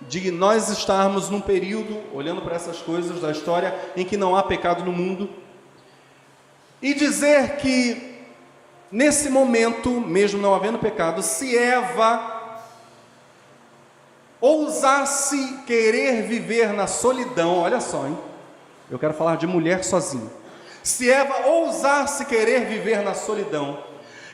de 0.03 0.31
nós 0.31 0.69
estarmos 0.69 1.29
num 1.29 1.41
período, 1.41 2.01
olhando 2.15 2.41
para 2.41 2.55
essas 2.55 2.79
coisas 2.79 3.21
da 3.21 3.33
história, 3.33 3.75
em 3.97 4.05
que 4.05 4.17
não 4.17 4.37
há 4.37 4.45
pecado 4.45 4.85
no 4.85 4.93
mundo, 4.93 5.29
e 6.81 6.95
dizer 6.95 7.57
que, 7.57 8.12
nesse 8.93 9.29
momento, 9.29 9.91
mesmo 9.91 10.41
não 10.41 10.55
havendo 10.55 10.79
pecado, 10.79 11.23
se 11.23 11.57
Eva 11.57 12.61
ousasse 14.41 15.59
querer 15.67 16.23
viver 16.23 16.73
na 16.73 16.87
solidão, 16.87 17.59
olha 17.59 17.81
só, 17.81 18.07
hein? 18.07 18.19
Eu 18.91 18.99
quero 18.99 19.15
falar 19.15 19.37
de 19.37 19.47
mulher 19.47 19.83
sozinha 19.83 20.43
se 20.83 21.09
Eva 21.09 21.47
ousasse 21.47 22.25
querer 22.25 22.67
viver 22.67 23.03
na 23.03 23.15
solidão, 23.15 23.79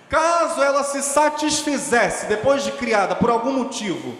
caso 0.08 0.62
ela 0.62 0.82
se 0.82 1.02
satisfizesse, 1.02 2.26
depois 2.26 2.62
de 2.64 2.72
criada, 2.72 3.14
por 3.14 3.28
algum 3.28 3.52
motivo, 3.52 4.16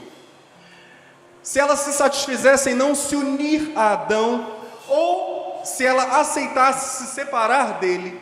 se 1.42 1.58
ela 1.58 1.76
se 1.76 1.92
satisfizesse 1.92 2.70
em 2.70 2.74
não 2.74 2.94
se 2.94 3.16
unir 3.16 3.72
a 3.74 3.92
Adão, 3.92 4.58
ou 4.86 5.62
se 5.64 5.84
ela 5.84 6.20
aceitasse 6.20 6.98
se 6.98 7.14
separar 7.14 7.78
dele, 7.78 8.20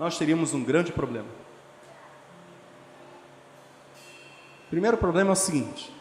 nós 0.00 0.16
teríamos 0.16 0.54
um 0.54 0.64
grande 0.64 0.92
problema. 0.92 1.28
Primeiro 4.70 4.96
problema 4.96 5.28
é 5.28 5.32
o 5.34 5.36
seguinte: 5.36 5.94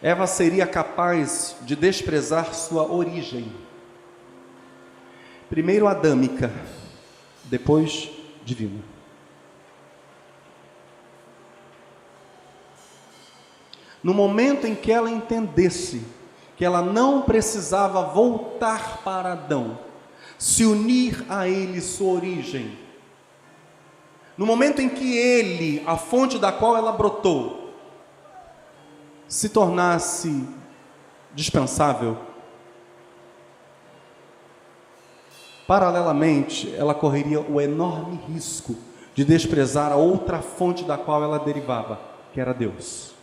Eva 0.00 0.24
seria 0.28 0.64
capaz 0.68 1.56
de 1.62 1.74
desprezar 1.74 2.54
sua 2.54 2.90
origem 2.90 3.52
Primeiro 5.50 5.88
adâmica, 5.88 6.52
depois 7.44 8.08
divina. 8.44 8.94
no 14.00 14.12
momento 14.12 14.66
em 14.66 14.74
que 14.74 14.92
ela 14.92 15.10
entendesse 15.10 16.04
que 16.58 16.64
ela 16.64 16.82
não 16.82 17.22
precisava 17.22 18.02
voltar 18.02 18.98
para 18.98 19.32
Adão, 19.32 19.78
se 20.38 20.62
unir 20.62 21.24
a 21.26 21.48
ele 21.48 21.80
sua 21.80 22.12
origem, 22.12 22.83
no 24.36 24.46
momento 24.46 24.80
em 24.80 24.88
que 24.88 25.16
ele, 25.16 25.82
a 25.86 25.96
fonte 25.96 26.38
da 26.38 26.50
qual 26.50 26.76
ela 26.76 26.92
brotou, 26.92 27.72
se 29.28 29.48
tornasse 29.48 30.46
dispensável, 31.34 32.16
paralelamente 35.66 36.74
ela 36.76 36.94
correria 36.94 37.40
o 37.40 37.60
enorme 37.60 38.20
risco 38.28 38.76
de 39.14 39.24
desprezar 39.24 39.92
a 39.92 39.96
outra 39.96 40.40
fonte 40.40 40.84
da 40.84 40.98
qual 40.98 41.22
ela 41.22 41.38
derivava, 41.38 42.00
que 42.32 42.40
era 42.40 42.52
Deus. 42.52 43.14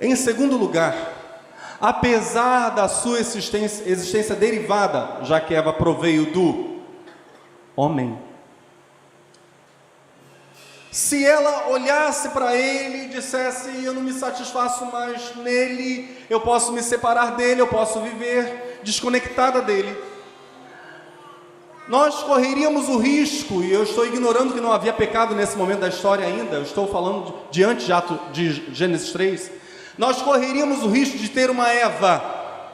Em 0.00 0.14
segundo 0.14 0.56
lugar, 0.56 0.94
apesar 1.80 2.70
da 2.70 2.88
sua 2.88 3.18
existência, 3.18 3.88
existência 3.88 4.34
derivada, 4.34 5.24
já 5.24 5.40
que 5.40 5.54
Eva 5.54 5.72
proveio 5.72 6.32
do 6.32 6.80
homem, 7.76 8.18
se 10.94 11.26
ela 11.26 11.70
olhasse 11.70 12.28
para 12.28 12.54
ele 12.54 13.06
e 13.06 13.08
dissesse: 13.08 13.84
Eu 13.84 13.92
não 13.92 14.00
me 14.00 14.12
satisfaço 14.12 14.86
mais 14.86 15.34
nele, 15.34 16.08
eu 16.30 16.40
posso 16.40 16.72
me 16.72 16.80
separar 16.80 17.32
dele, 17.32 17.60
eu 17.60 17.66
posso 17.66 18.00
viver 18.00 18.78
desconectada 18.84 19.60
dele. 19.60 19.92
Nós 21.88 22.22
correríamos 22.22 22.88
o 22.88 22.98
risco, 22.98 23.60
e 23.60 23.72
eu 23.72 23.82
estou 23.82 24.06
ignorando 24.06 24.54
que 24.54 24.60
não 24.60 24.70
havia 24.70 24.92
pecado 24.92 25.34
nesse 25.34 25.56
momento 25.56 25.80
da 25.80 25.88
história 25.88 26.24
ainda, 26.24 26.54
eu 26.54 26.62
estou 26.62 26.86
falando 26.86 27.34
diante 27.50 27.86
de, 27.86 27.92
ato, 27.92 28.16
de 28.32 28.72
Gênesis 28.72 29.10
3. 29.10 29.50
Nós 29.98 30.22
correríamos 30.22 30.84
o 30.84 30.88
risco 30.88 31.18
de 31.18 31.28
ter 31.28 31.50
uma 31.50 31.72
Eva 31.72 32.22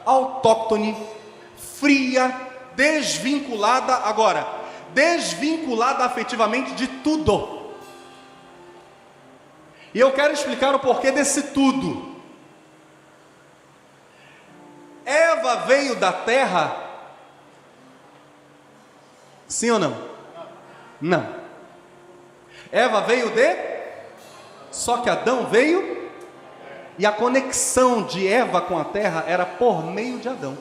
autóctone, 0.04 0.94
fria, 1.56 2.36
desvinculada, 2.76 3.94
agora, 3.94 4.46
desvinculada 4.92 6.04
afetivamente 6.04 6.72
de 6.72 6.86
tudo 6.86 7.59
e 9.94 10.00
eu 10.00 10.12
quero 10.12 10.32
explicar 10.32 10.74
o 10.74 10.80
porquê 10.80 11.10
desse 11.10 11.54
tudo. 11.54 12.14
Eva 15.04 15.56
veio 15.66 15.96
da 15.96 16.12
terra? 16.12 16.76
Sim 19.48 19.70
ou 19.70 19.78
não? 19.78 20.10
Não. 21.00 21.40
Eva 22.70 23.00
veio 23.00 23.30
de? 23.30 23.56
Só 24.70 24.98
que 24.98 25.10
Adão 25.10 25.46
veio 25.46 26.10
e 26.96 27.04
a 27.04 27.10
conexão 27.10 28.02
de 28.02 28.28
Eva 28.28 28.60
com 28.60 28.78
a 28.78 28.84
terra 28.84 29.24
era 29.26 29.44
por 29.44 29.84
meio 29.84 30.18
de 30.18 30.28
Adão. 30.28 30.56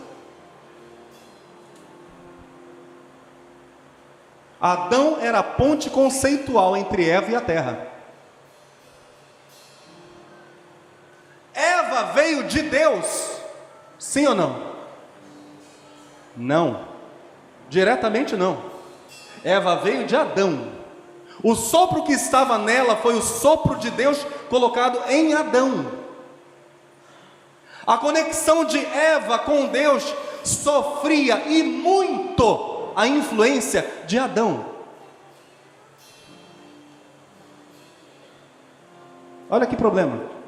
Adão 4.60 5.18
era 5.22 5.40
a 5.40 5.44
ponte 5.44 5.90
conceitual 5.90 6.76
entre 6.76 7.08
Eva 7.08 7.32
e 7.32 7.36
a 7.36 7.42
terra. 7.42 7.88
Eva 12.00 12.14
veio 12.14 12.44
de 12.46 12.62
Deus? 12.62 13.42
Sim 13.98 14.28
ou 14.28 14.36
não? 14.36 14.70
Não. 16.36 16.88
Diretamente 17.70 18.36
não. 18.38 18.58
Eva 19.44 19.76
veio 19.78 20.06
de 20.06 20.16
Adão. 20.16 20.72
O 21.44 21.56
sopro 21.56 22.04
que 22.04 22.14
estava 22.14 22.58
nela 22.58 22.96
foi 22.96 23.16
o 23.16 23.22
sopro 23.22 23.76
de 23.76 23.92
Deus 23.92 24.26
colocado 24.50 25.00
em 25.10 25.34
Adão. 25.34 25.92
A 27.86 27.98
conexão 27.98 28.64
de 28.64 28.78
Eva 28.78 29.40
com 29.40 29.68
Deus 29.68 30.14
sofria 30.44 31.48
e 31.48 31.64
muito 31.64 32.94
a 32.96 33.08
influência 33.08 33.86
de 34.06 34.18
Adão. 34.18 34.66
Olha 39.50 39.66
que 39.66 39.76
problema. 39.76 40.39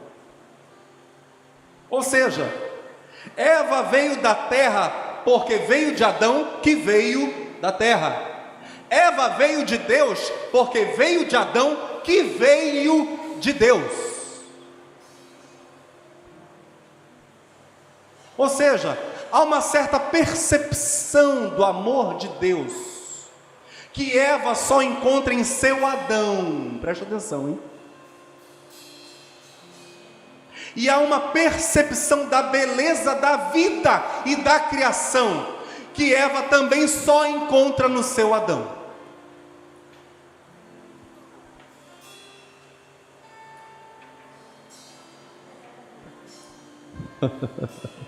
Ou 2.01 2.03
seja, 2.03 2.51
Eva 3.37 3.83
veio 3.83 4.17
da 4.21 4.33
terra 4.33 5.21
porque 5.23 5.57
veio 5.57 5.93
de 5.93 6.03
Adão, 6.03 6.57
que 6.63 6.73
veio 6.73 7.31
da 7.61 7.71
terra. 7.71 8.19
Eva 8.89 9.29
veio 9.29 9.63
de 9.63 9.77
Deus 9.77 10.31
porque 10.51 10.83
veio 10.97 11.25
de 11.25 11.35
Adão, 11.35 11.77
que 12.03 12.23
veio 12.23 13.37
de 13.39 13.53
Deus. 13.53 14.41
Ou 18.35 18.49
seja, 18.49 18.97
há 19.31 19.43
uma 19.43 19.61
certa 19.61 19.99
percepção 19.99 21.49
do 21.49 21.63
amor 21.63 22.17
de 22.17 22.29
Deus 22.39 23.27
que 23.93 24.17
Eva 24.17 24.55
só 24.55 24.81
encontra 24.81 25.35
em 25.35 25.43
seu 25.43 25.85
Adão. 25.85 26.79
Presta 26.81 27.05
atenção, 27.05 27.47
hein? 27.47 27.70
E 30.75 30.89
há 30.89 30.97
uma 30.99 31.19
percepção 31.19 32.27
da 32.27 32.41
beleza 32.43 33.15
da 33.15 33.37
vida 33.51 34.03
e 34.25 34.35
da 34.37 34.59
criação 34.59 35.59
que 35.93 36.13
Eva 36.13 36.43
também 36.43 36.87
só 36.87 37.27
encontra 37.27 37.87
no 37.87 38.03
seu 38.03 38.33
Adão. 38.33 38.79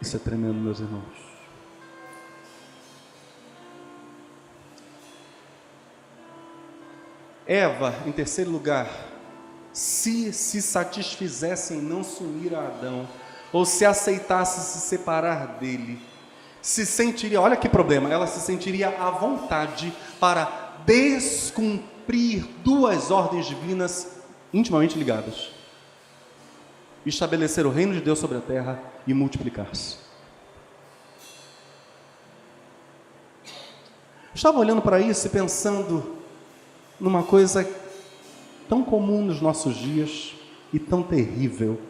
Isso 0.00 0.16
é 0.16 0.18
tremendo, 0.20 0.54
meus 0.54 0.80
irmãos. 0.80 1.27
Eva, 7.48 7.94
em 8.04 8.12
terceiro 8.12 8.50
lugar, 8.50 8.86
se 9.72 10.34
se 10.34 10.60
satisfizesse 10.60 11.72
em 11.72 11.80
não 11.80 12.04
se 12.04 12.22
unir 12.22 12.54
a 12.54 12.66
Adão, 12.66 13.08
ou 13.50 13.64
se 13.64 13.86
aceitasse 13.86 14.60
se 14.70 14.86
separar 14.86 15.56
dele, 15.58 15.98
se 16.60 16.84
sentiria, 16.84 17.40
olha 17.40 17.56
que 17.56 17.66
problema, 17.66 18.12
ela 18.12 18.26
se 18.26 18.40
sentiria 18.40 18.90
à 19.00 19.08
vontade 19.08 19.90
para 20.20 20.74
descumprir 20.84 22.44
duas 22.62 23.10
ordens 23.10 23.46
divinas 23.46 24.18
intimamente 24.52 24.98
ligadas: 24.98 25.50
estabelecer 27.06 27.64
o 27.64 27.70
reino 27.70 27.94
de 27.94 28.02
Deus 28.02 28.18
sobre 28.18 28.36
a 28.36 28.42
terra 28.42 28.78
e 29.06 29.14
multiplicar-se. 29.14 29.96
Estava 34.34 34.58
olhando 34.58 34.82
para 34.82 35.00
isso 35.00 35.26
e 35.26 35.30
pensando 35.30 36.17
numa 37.00 37.22
coisa 37.22 37.68
tão 38.68 38.82
comum 38.82 39.22
nos 39.22 39.40
nossos 39.40 39.76
dias 39.76 40.34
e 40.72 40.78
tão 40.78 41.02
terrível. 41.02 41.80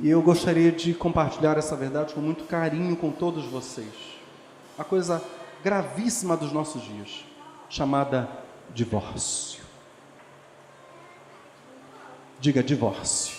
E 0.00 0.08
eu 0.08 0.22
gostaria 0.22 0.72
de 0.72 0.94
compartilhar 0.94 1.56
essa 1.56 1.76
verdade 1.76 2.14
com 2.14 2.20
muito 2.20 2.44
carinho 2.44 2.96
com 2.96 3.10
todos 3.10 3.44
vocês. 3.46 3.92
A 4.78 4.84
coisa 4.84 5.22
gravíssima 5.62 6.36
dos 6.36 6.52
nossos 6.52 6.82
dias, 6.82 7.24
chamada 7.68 8.28
divórcio. 8.74 9.62
Diga 12.40 12.62
divórcio. 12.62 13.36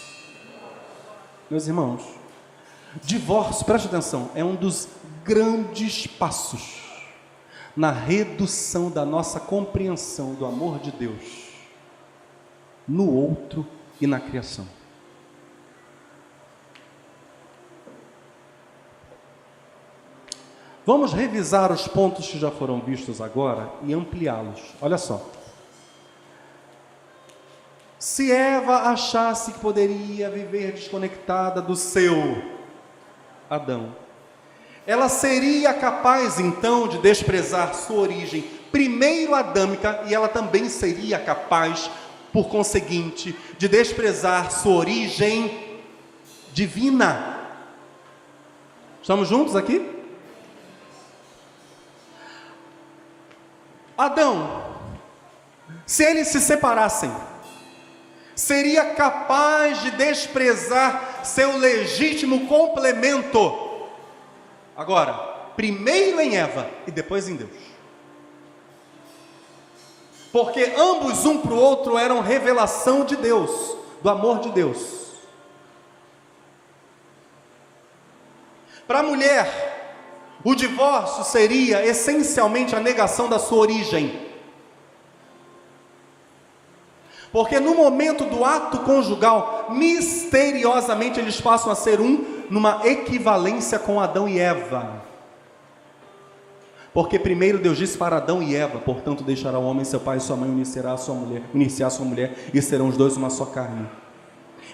Meus 1.49 1.67
irmãos, 1.67 2.03
divórcio, 3.03 3.65
preste 3.65 3.87
atenção, 3.87 4.31
é 4.33 4.43
um 4.43 4.55
dos 4.55 4.87
grandes 5.23 6.07
passos 6.07 6.82
na 7.75 7.91
redução 7.91 8.89
da 8.89 9.05
nossa 9.05 9.39
compreensão 9.39 10.33
do 10.35 10.45
amor 10.45 10.79
de 10.79 10.91
Deus 10.91 11.53
no 12.87 13.09
outro 13.09 13.65
e 13.99 14.07
na 14.07 14.19
criação. 14.19 14.67
Vamos 20.85 21.13
revisar 21.13 21.71
os 21.71 21.87
pontos 21.87 22.27
que 22.27 22.37
já 22.37 22.51
foram 22.51 22.81
vistos 22.81 23.21
agora 23.21 23.71
e 23.83 23.93
ampliá-los. 23.93 24.61
Olha 24.81 24.97
só. 24.97 25.25
Se 27.97 28.29
Eva 28.29 28.89
achasse 28.91 29.53
que 29.53 29.59
poderia 29.59 30.29
viver 30.29 30.73
desconectada 30.73 31.61
do 31.61 31.73
seu 31.73 32.13
Adão, 33.49 33.95
ela 34.85 35.07
seria 35.07 35.73
capaz 35.73 36.39
então 36.39 36.87
de 36.87 36.97
desprezar 36.97 37.73
sua 37.73 37.99
origem 37.99 38.41
primeiro 38.71 39.33
adâmica 39.35 40.03
e 40.07 40.13
ela 40.13 40.27
também 40.27 40.67
seria 40.67 41.19
capaz, 41.19 41.89
por 42.31 42.49
conseguinte, 42.49 43.37
de 43.57 43.67
desprezar 43.67 44.51
sua 44.51 44.73
origem 44.73 45.81
divina. 46.51 47.39
Estamos 49.01 49.27
juntos 49.27 49.55
aqui? 49.55 49.89
Adão, 53.97 54.63
se 55.85 56.03
eles 56.03 56.29
se 56.29 56.41
separassem, 56.41 57.13
seria 58.35 58.95
capaz 58.95 59.81
de 59.81 59.91
desprezar 59.91 61.21
seu 61.23 61.57
legítimo 61.57 62.47
complemento. 62.47 63.72
Agora, 64.75 65.13
primeiro 65.55 66.19
em 66.19 66.35
Eva 66.35 66.69
e 66.87 66.91
depois 66.91 67.29
em 67.29 67.35
Deus. 67.35 67.51
Porque 70.31 70.73
ambos, 70.75 71.25
um 71.25 71.37
para 71.37 71.53
o 71.53 71.59
outro, 71.59 71.97
eram 71.97 72.19
revelação 72.19 73.05
de 73.05 73.15
Deus, 73.15 73.77
do 74.01 74.09
amor 74.09 74.39
de 74.39 74.49
Deus. 74.49 75.03
Para 78.87 78.99
a 78.99 79.03
mulher, 79.03 80.39
o 80.43 80.55
divórcio 80.55 81.23
seria 81.23 81.85
essencialmente 81.85 82.75
a 82.75 82.79
negação 82.79 83.29
da 83.29 83.37
sua 83.37 83.59
origem. 83.59 84.33
Porque 87.31 87.59
no 87.59 87.75
momento 87.75 88.25
do 88.25 88.43
ato 88.43 88.79
conjugal, 88.79 89.67
misteriosamente 89.69 91.19
eles 91.19 91.39
passam 91.39 91.71
a 91.71 91.75
ser 91.75 92.01
um 92.01 92.32
numa 92.53 92.81
equivalência 92.85 93.79
com 93.79 93.99
Adão 93.99 94.29
e 94.29 94.37
Eva. 94.37 95.01
Porque 96.93 97.17
primeiro 97.17 97.57
Deus 97.57 97.79
disse 97.79 97.97
para 97.97 98.17
Adão 98.17 98.43
e 98.43 98.55
Eva, 98.55 98.77
portanto 98.77 99.23
deixará 99.23 99.57
o 99.57 99.65
homem 99.65 99.83
seu 99.83 99.99
pai 99.99 100.17
e 100.17 100.19
sua 100.19 100.37
mãe 100.37 100.47
unirá 100.47 100.93
a 100.93 100.97
sua 100.97 101.15
mulher, 101.15 101.41
unir-se 101.51 101.83
a 101.83 101.89
sua 101.89 102.05
mulher 102.05 102.37
e 102.53 102.61
serão 102.61 102.89
os 102.89 102.95
dois 102.95 103.17
uma 103.17 103.31
só 103.31 103.45
carne. 103.45 103.87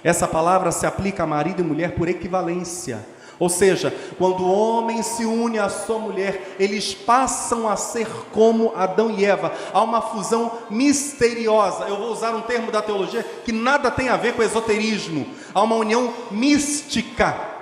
Essa 0.03 0.27
palavra 0.27 0.73
se 0.73 0.85
aplica 0.85 1.23
a 1.23 1.25
marido 1.25 1.61
e 1.61 1.63
mulher 1.63 1.95
por 1.95 2.09
equivalência. 2.09 2.99
Ou 3.39 3.47
seja, 3.47 3.95
quando 4.17 4.43
o 4.43 4.51
homem 4.51 5.01
se 5.01 5.23
une 5.23 5.57
à 5.57 5.69
sua 5.69 5.99
mulher, 5.99 6.57
eles 6.59 6.93
passam 6.93 7.65
a 7.65 7.77
ser 7.77 8.09
como 8.33 8.73
Adão 8.75 9.09
e 9.09 9.23
Eva. 9.23 9.53
Há 9.71 9.81
uma 9.81 10.01
fusão 10.01 10.51
misteriosa. 10.69 11.85
Eu 11.85 11.95
vou 11.95 12.11
usar 12.11 12.35
um 12.35 12.41
termo 12.41 12.73
da 12.73 12.81
teologia 12.81 13.23
que 13.45 13.53
nada 13.53 13.89
tem 13.89 14.09
a 14.09 14.17
ver 14.17 14.33
com 14.33 14.43
esoterismo. 14.43 15.25
Há 15.53 15.63
uma 15.63 15.77
união 15.77 16.13
mística. 16.29 17.58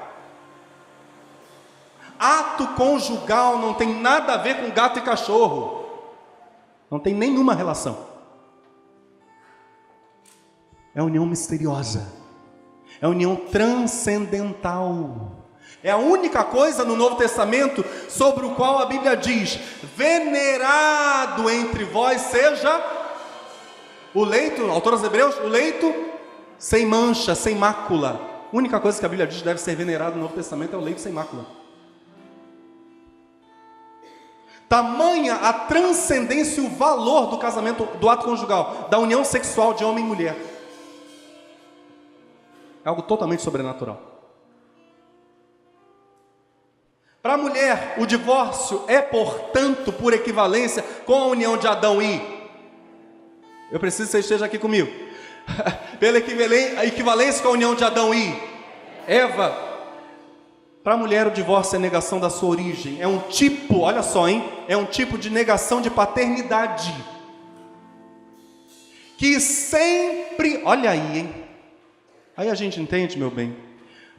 Ato 2.27 2.67
conjugal 2.75 3.57
não 3.57 3.73
tem 3.73 4.01
nada 4.01 4.33
a 4.33 4.37
ver 4.37 4.57
com 4.57 4.69
gato 4.69 4.99
e 4.99 5.01
cachorro. 5.01 5.85
Não 6.91 6.99
tem 6.99 7.13
nenhuma 7.13 7.53
relação. 7.53 8.05
É 10.93 11.01
união 11.01 11.25
misteriosa. 11.25 12.05
É 12.99 13.07
união 13.07 13.37
transcendental. 13.37 15.37
É 15.81 15.89
a 15.89 15.95
única 15.95 16.43
coisa 16.43 16.83
no 16.83 16.97
Novo 16.97 17.15
Testamento 17.15 17.85
sobre 18.09 18.45
o 18.45 18.55
qual 18.55 18.79
a 18.79 18.87
Bíblia 18.87 19.15
diz: 19.15 19.57
venerado 19.95 21.49
entre 21.49 21.85
vós 21.85 22.23
seja 22.23 22.83
o 24.13 24.25
leito, 24.25 24.69
autor 24.69 24.93
aos 24.93 25.03
Hebreus, 25.03 25.37
o 25.37 25.47
leito 25.47 25.93
sem 26.57 26.85
mancha, 26.85 27.33
sem 27.35 27.55
mácula. 27.55 28.19
A 28.51 28.57
única 28.57 28.81
coisa 28.81 28.99
que 28.99 29.05
a 29.05 29.09
Bíblia 29.09 29.27
diz 29.27 29.41
deve 29.41 29.61
ser 29.61 29.77
venerado 29.77 30.17
no 30.17 30.23
Novo 30.23 30.35
Testamento 30.35 30.75
é 30.75 30.77
o 30.77 30.81
leito 30.81 30.99
sem 30.99 31.13
mácula. 31.13 31.56
Tamanha 34.67 35.35
a 35.35 35.53
transcendência 35.53 36.61
e 36.61 36.65
o 36.65 36.69
valor 36.69 37.27
do 37.27 37.37
casamento, 37.37 37.85
do 37.99 38.09
ato 38.09 38.25
conjugal, 38.25 38.87
da 38.89 38.99
união 38.99 39.23
sexual 39.23 39.73
de 39.73 39.85
homem 39.85 40.03
e 40.03 40.07
mulher. 40.07 40.35
É 42.83 42.89
algo 42.89 43.01
totalmente 43.01 43.41
sobrenatural. 43.41 43.99
Para 47.21 47.33
a 47.33 47.37
mulher, 47.37 47.95
o 47.97 48.05
divórcio 48.05 48.83
é, 48.87 49.01
portanto, 49.01 49.91
por 49.91 50.13
equivalência 50.13 50.81
com 51.05 51.15
a 51.15 51.25
união 51.25 51.57
de 51.57 51.67
Adão 51.67 52.01
e. 52.01 52.21
Eu 53.69 53.79
preciso 53.79 54.05
que 54.05 54.11
você 54.11 54.19
esteja 54.19 54.45
aqui 54.45 54.57
comigo. 54.57 54.89
Pela 55.99 56.17
equivalência 56.17 57.41
com 57.41 57.49
a 57.49 57.51
união 57.51 57.75
de 57.75 57.83
Adão 57.83 58.13
e 58.13 58.41
Eva. 59.05 59.66
Para 60.87 60.93
a 60.93 60.97
mulher, 60.97 61.27
o 61.27 61.31
divórcio 61.31 61.75
é 61.75 61.79
negação 61.79 62.17
da 62.17 62.29
sua 62.29 62.47
origem. 62.47 63.01
É 63.01 63.07
um 63.09 63.19
tipo, 63.19 63.79
olha 63.79 64.01
só, 64.01 64.25
hein? 64.25 64.41
É 64.69 64.77
um 64.77 64.85
tipo 64.85 65.17
de 65.17 65.29
negação 65.29 65.81
de 65.81 65.89
paternidade. 65.89 66.95
Que 69.17 69.37
sempre, 69.41 70.61
olha 70.63 70.91
aí, 70.91 71.19
hein? 71.19 71.35
Aí 72.37 72.49
a 72.49 72.55
gente 72.55 72.79
entende, 72.79 73.17
meu 73.17 73.29
bem 73.29 73.53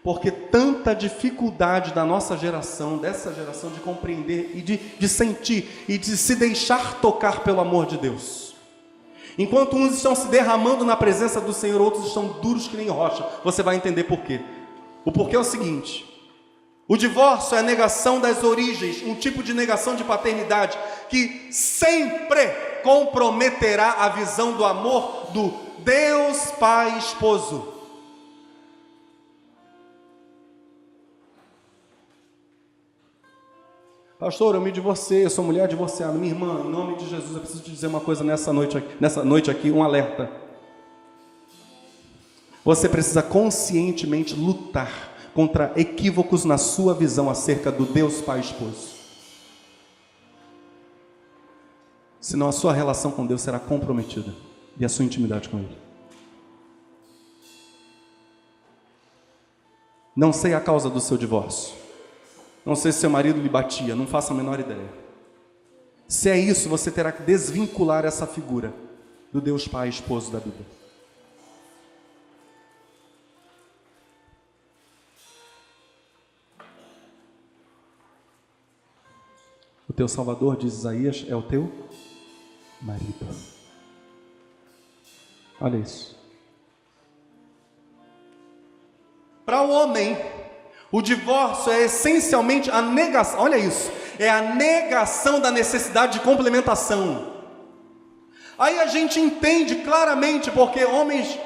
porque 0.04 0.30
tanta 0.30 0.94
dificuldade 0.94 1.92
da 1.92 2.04
nossa 2.04 2.36
geração, 2.36 2.98
dessa 2.98 3.32
geração, 3.32 3.70
de 3.70 3.80
compreender 3.80 4.52
e 4.54 4.60
de, 4.60 4.76
de 4.76 5.08
sentir 5.08 5.84
e 5.88 5.96
de 5.96 6.16
se 6.18 6.36
deixar 6.36 7.00
tocar 7.00 7.40
pelo 7.40 7.60
amor 7.60 7.86
de 7.86 7.96
Deus. 7.96 8.54
Enquanto 9.38 9.74
uns 9.74 9.94
estão 9.94 10.14
se 10.14 10.28
derramando 10.28 10.84
na 10.84 10.96
presença 10.96 11.40
do 11.40 11.52
Senhor, 11.52 11.80
outros 11.80 12.08
estão 12.08 12.28
duros 12.42 12.68
que 12.68 12.76
nem 12.76 12.88
rocha. 12.88 13.26
Você 13.42 13.62
vai 13.62 13.76
entender 13.76 14.04
por 14.04 14.18
quê. 14.18 14.40
O 15.04 15.10
porquê 15.10 15.34
é 15.34 15.38
o 15.38 15.44
seguinte: 15.44 16.17
o 16.89 16.97
divórcio 16.97 17.55
é 17.55 17.61
a 17.61 17.62
negação 17.62 18.18
das 18.18 18.43
origens, 18.43 19.03
um 19.03 19.14
tipo 19.14 19.43
de 19.43 19.53
negação 19.53 19.95
de 19.95 20.03
paternidade 20.03 20.78
que 21.11 21.53
sempre 21.53 22.49
comprometerá 22.82 23.93
a 23.99 24.09
visão 24.09 24.53
do 24.53 24.64
amor 24.64 25.30
do 25.32 25.53
Deus 25.84 26.51
Pai 26.53 26.97
Esposo. 26.97 27.74
Pastor, 34.18 34.55
eu 34.55 34.61
me 34.61 34.72
divorciei, 34.72 35.26
eu 35.26 35.30
sou 35.30 35.45
mulher 35.45 35.68
divorciada. 35.68 36.14
Minha 36.14 36.32
irmã, 36.32 36.62
em 36.64 36.70
nome 36.70 36.97
de 36.97 37.09
Jesus, 37.09 37.34
eu 37.34 37.41
preciso 37.41 37.62
te 37.62 37.70
dizer 37.70 37.86
uma 37.86 38.01
coisa 38.01 38.24
nessa 38.24 38.51
noite 38.51 38.78
aqui, 38.78 38.97
nessa 38.99 39.22
noite 39.22 39.51
aqui, 39.51 39.70
um 39.70 39.84
alerta. 39.84 40.30
Você 42.64 42.89
precisa 42.89 43.22
conscientemente 43.22 44.34
lutar 44.34 45.07
contra 45.39 45.72
equívocos 45.76 46.45
na 46.45 46.59
sua 46.59 46.93
visão 46.93 47.30
acerca 47.30 47.70
do 47.70 47.86
Deus 47.86 48.20
Pai 48.20 48.41
Esposo. 48.41 48.97
Senão 52.20 52.49
a 52.49 52.53
sua 52.53 52.72
relação 52.72 53.12
com 53.12 53.24
Deus 53.24 53.43
será 53.43 53.61
comprometida 53.61 54.34
e 54.76 54.84
a 54.84 54.89
sua 54.89 55.05
intimidade 55.05 55.49
com 55.49 55.59
Ele. 55.59 55.78
Não 60.16 60.32
sei 60.32 60.55
a 60.55 60.61
causa 60.61 60.91
do 60.91 61.01
seu 61.01 61.16
divórcio. 61.16 61.72
Não 62.66 62.74
sei 62.74 62.91
se 62.91 62.99
seu 62.99 63.09
marido 63.09 63.41
lhe 63.41 63.49
batia, 63.49 63.95
não 63.95 64.09
faço 64.09 64.32
a 64.32 64.36
menor 64.36 64.59
ideia. 64.59 64.91
Se 66.09 66.28
é 66.28 66.36
isso, 66.36 66.68
você 66.68 66.91
terá 66.91 67.12
que 67.12 67.22
desvincular 67.22 68.05
essa 68.05 68.26
figura 68.26 68.74
do 69.32 69.41
Deus 69.41 69.68
Pai 69.68 69.89
esposo 69.89 70.32
da 70.32 70.41
Bíblia. 70.41 70.77
Teu 79.99 80.07
Salvador, 80.07 80.57
diz 80.57 80.74
Isaías, 80.74 81.26
é 81.28 81.34
o 81.34 81.42
teu 81.42 81.72
marido. 82.80 83.26
Olha 85.61 85.76
isso. 85.76 86.16
Para 89.44 89.62
o 89.62 89.70
homem, 89.70 90.16
o 90.92 91.03
divórcio 91.03 91.72
é 91.72 91.82
essencialmente 91.86 92.70
a 92.70 92.80
negação, 92.80 93.40
olha 93.40 93.57
isso, 93.57 93.90
é 94.20 94.30
a 94.30 94.40
negação 94.55 95.40
da 95.40 95.51
necessidade 95.51 96.12
de 96.12 96.20
complementação. 96.20 97.34
Aí 98.57 98.78
a 98.78 98.86
gente 98.86 99.18
entende 99.18 99.76
claramente 99.82 100.49
porque 100.53 100.84
homens 100.84 101.36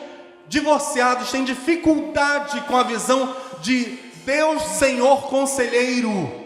divorciados 0.47 1.31
têm 1.31 1.43
dificuldade 1.43 2.61
com 2.63 2.77
a 2.77 2.83
visão 2.83 3.35
de 3.63 3.99
Deus 4.27 4.63
Senhor 4.63 5.23
Conselheiro 5.29 6.42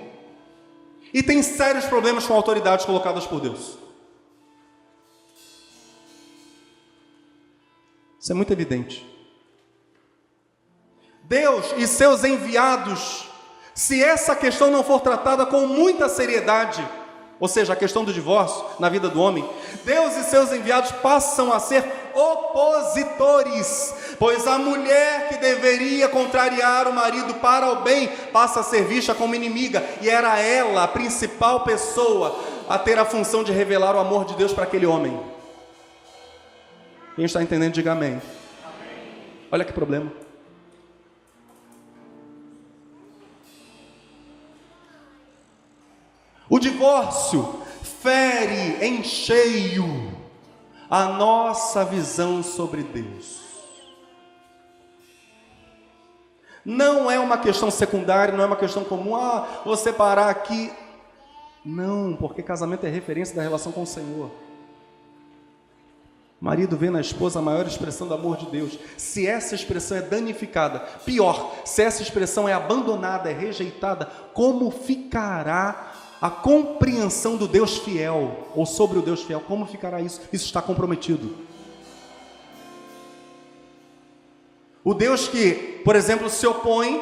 e 1.13 1.23
tem 1.23 1.43
sérios 1.43 1.85
problemas 1.85 2.27
com 2.27 2.35
autoridades 2.35 2.85
colocadas 2.85 3.27
por 3.27 3.41
Deus. 3.41 3.79
Isso 8.21 8.33
é 8.33 8.35
muito 8.35 8.53
evidente. 8.53 9.07
Deus 11.23 11.73
e 11.77 11.87
seus 11.87 12.25
enviados, 12.25 13.29
se 13.75 14.03
essa 14.03 14.35
questão 14.35 14.71
não 14.71 14.83
for 14.83 15.01
tratada 15.01 15.47
com 15.47 15.67
muita 15.67 16.09
seriedade, 16.09 16.87
ou 17.39 17.49
seja, 17.49 17.75
a 17.75 17.77
questão 17.77 18.05
do 18.05 18.13
divórcio 18.13 18.65
na 18.79 18.89
vida 18.89 19.09
do 19.09 19.21
homem, 19.21 19.49
Deus 19.85 20.17
e 20.17 20.25
seus 20.25 20.53
enviados 20.53 20.91
passam 20.93 21.53
a 21.53 21.61
ser 21.61 21.85
opositores, 22.15 23.95
pois 24.19 24.47
a 24.47 24.59
mulher 24.59 25.29
que 25.29 25.37
deveria 25.37 26.09
contrariar 26.09 26.89
o 26.89 26.95
marido 26.95 27.35
para 27.35 27.73
o 27.73 27.83
bem 27.83 28.09
passa 28.33 28.61
a 28.61 28.63
ser 28.63 28.85
vista 28.85 29.15
como 29.15 29.35
inimiga, 29.35 29.85
e 30.01 30.09
era 30.09 30.39
ela 30.41 30.85
a 30.85 30.89
principal 30.89 31.61
pessoa 31.61 32.39
a 32.69 32.79
ter 32.79 32.99
a 32.99 33.05
função 33.05 33.45
de 33.45 33.53
revelar 33.53 33.95
o 33.95 34.01
amor 34.01 34.25
de 34.25 34.35
Deus 34.35 34.53
para 34.53 34.65
aquele 34.65 34.87
homem. 34.87 35.19
Quem 37.15 37.25
está 37.25 37.43
entendendo, 37.43 37.75
diga 37.75 37.93
amém. 37.93 38.21
Olha 39.51 39.65
que 39.65 39.73
problema. 39.73 40.26
O 46.49 46.59
divórcio 46.59 47.61
fere 47.83 48.85
em 48.85 49.03
cheio 49.03 50.13
a 50.89 51.05
nossa 51.07 51.85
visão 51.85 52.43
sobre 52.43 52.83
Deus. 52.83 53.45
Não 56.65 57.11
é 57.11 57.19
uma 57.19 57.39
questão 57.39 57.71
secundária, 57.71 58.35
não 58.35 58.43
é 58.43 58.47
uma 58.47 58.57
questão 58.57 58.85
comum, 58.85 59.15
ah, 59.15 59.63
vou 59.65 59.77
separar 59.77 60.29
aqui. 60.29 60.73
Não, 61.65 62.15
porque 62.15 62.43
casamento 62.43 62.87
é 62.87 62.89
referência 62.89 63.35
da 63.35 63.43
relação 63.43 63.73
com 63.73 63.83
o 63.83 63.87
Senhor. 63.87 64.31
O 66.41 66.45
marido 66.45 66.77
vê 66.77 66.91
na 66.91 67.01
esposa 67.01 67.39
a 67.39 67.43
maior 67.43 67.67
expressão 67.67 68.07
do 68.07 68.15
amor 68.15 68.37
de 68.37 68.47
Deus. 68.47 68.79
Se 68.97 69.27
essa 69.27 69.55
expressão 69.55 69.97
é 69.97 70.03
danificada, 70.03 70.81
pior, 71.05 71.55
se 71.65 71.83
essa 71.83 72.03
expressão 72.03 72.49
é 72.49 72.53
abandonada, 72.53 73.31
é 73.31 73.33
rejeitada, 73.33 74.07
como 74.35 74.71
ficará 74.71 75.93
a 76.27 76.31
compreensão 76.31 77.37
do 77.37 77.47
Deus 77.47 77.79
fiel, 77.79 78.49
ou 78.55 78.67
sobre 78.67 78.99
o 78.99 79.03
Deus 79.03 79.23
fiel? 79.23 79.41
Como 79.47 79.65
ficará 79.65 80.01
isso? 80.01 80.21
Isso 80.33 80.45
está 80.45 80.61
comprometido. 80.61 81.37
O 84.83 84.93
Deus 84.93 85.29
que, 85.29 85.81
por 85.85 85.95
exemplo, 85.95 86.29
se 86.29 86.45
opõe, 86.47 87.01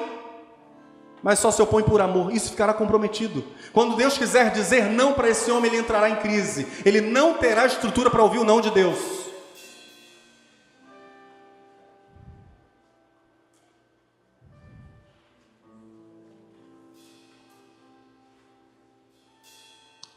mas 1.23 1.39
só 1.39 1.51
se 1.51 1.63
opõe 1.63 1.83
por 1.83 2.03
amor, 2.03 2.35
isso 2.35 2.51
ficará 2.51 2.75
comprometido. 2.75 3.43
Quando 3.73 3.97
Deus 3.97 4.19
quiser 4.19 4.51
dizer 4.51 4.91
não 4.91 5.15
para 5.15 5.31
esse 5.31 5.51
homem, 5.51 5.71
ele 5.71 5.81
entrará 5.81 6.11
em 6.11 6.17
crise. 6.17 6.67
Ele 6.85 7.01
não 7.01 7.35
terá 7.35 7.65
estrutura 7.65 8.11
para 8.11 8.23
ouvir 8.23 8.39
o 8.39 8.45
não 8.45 8.61
de 8.61 8.71
Deus. 8.71 9.24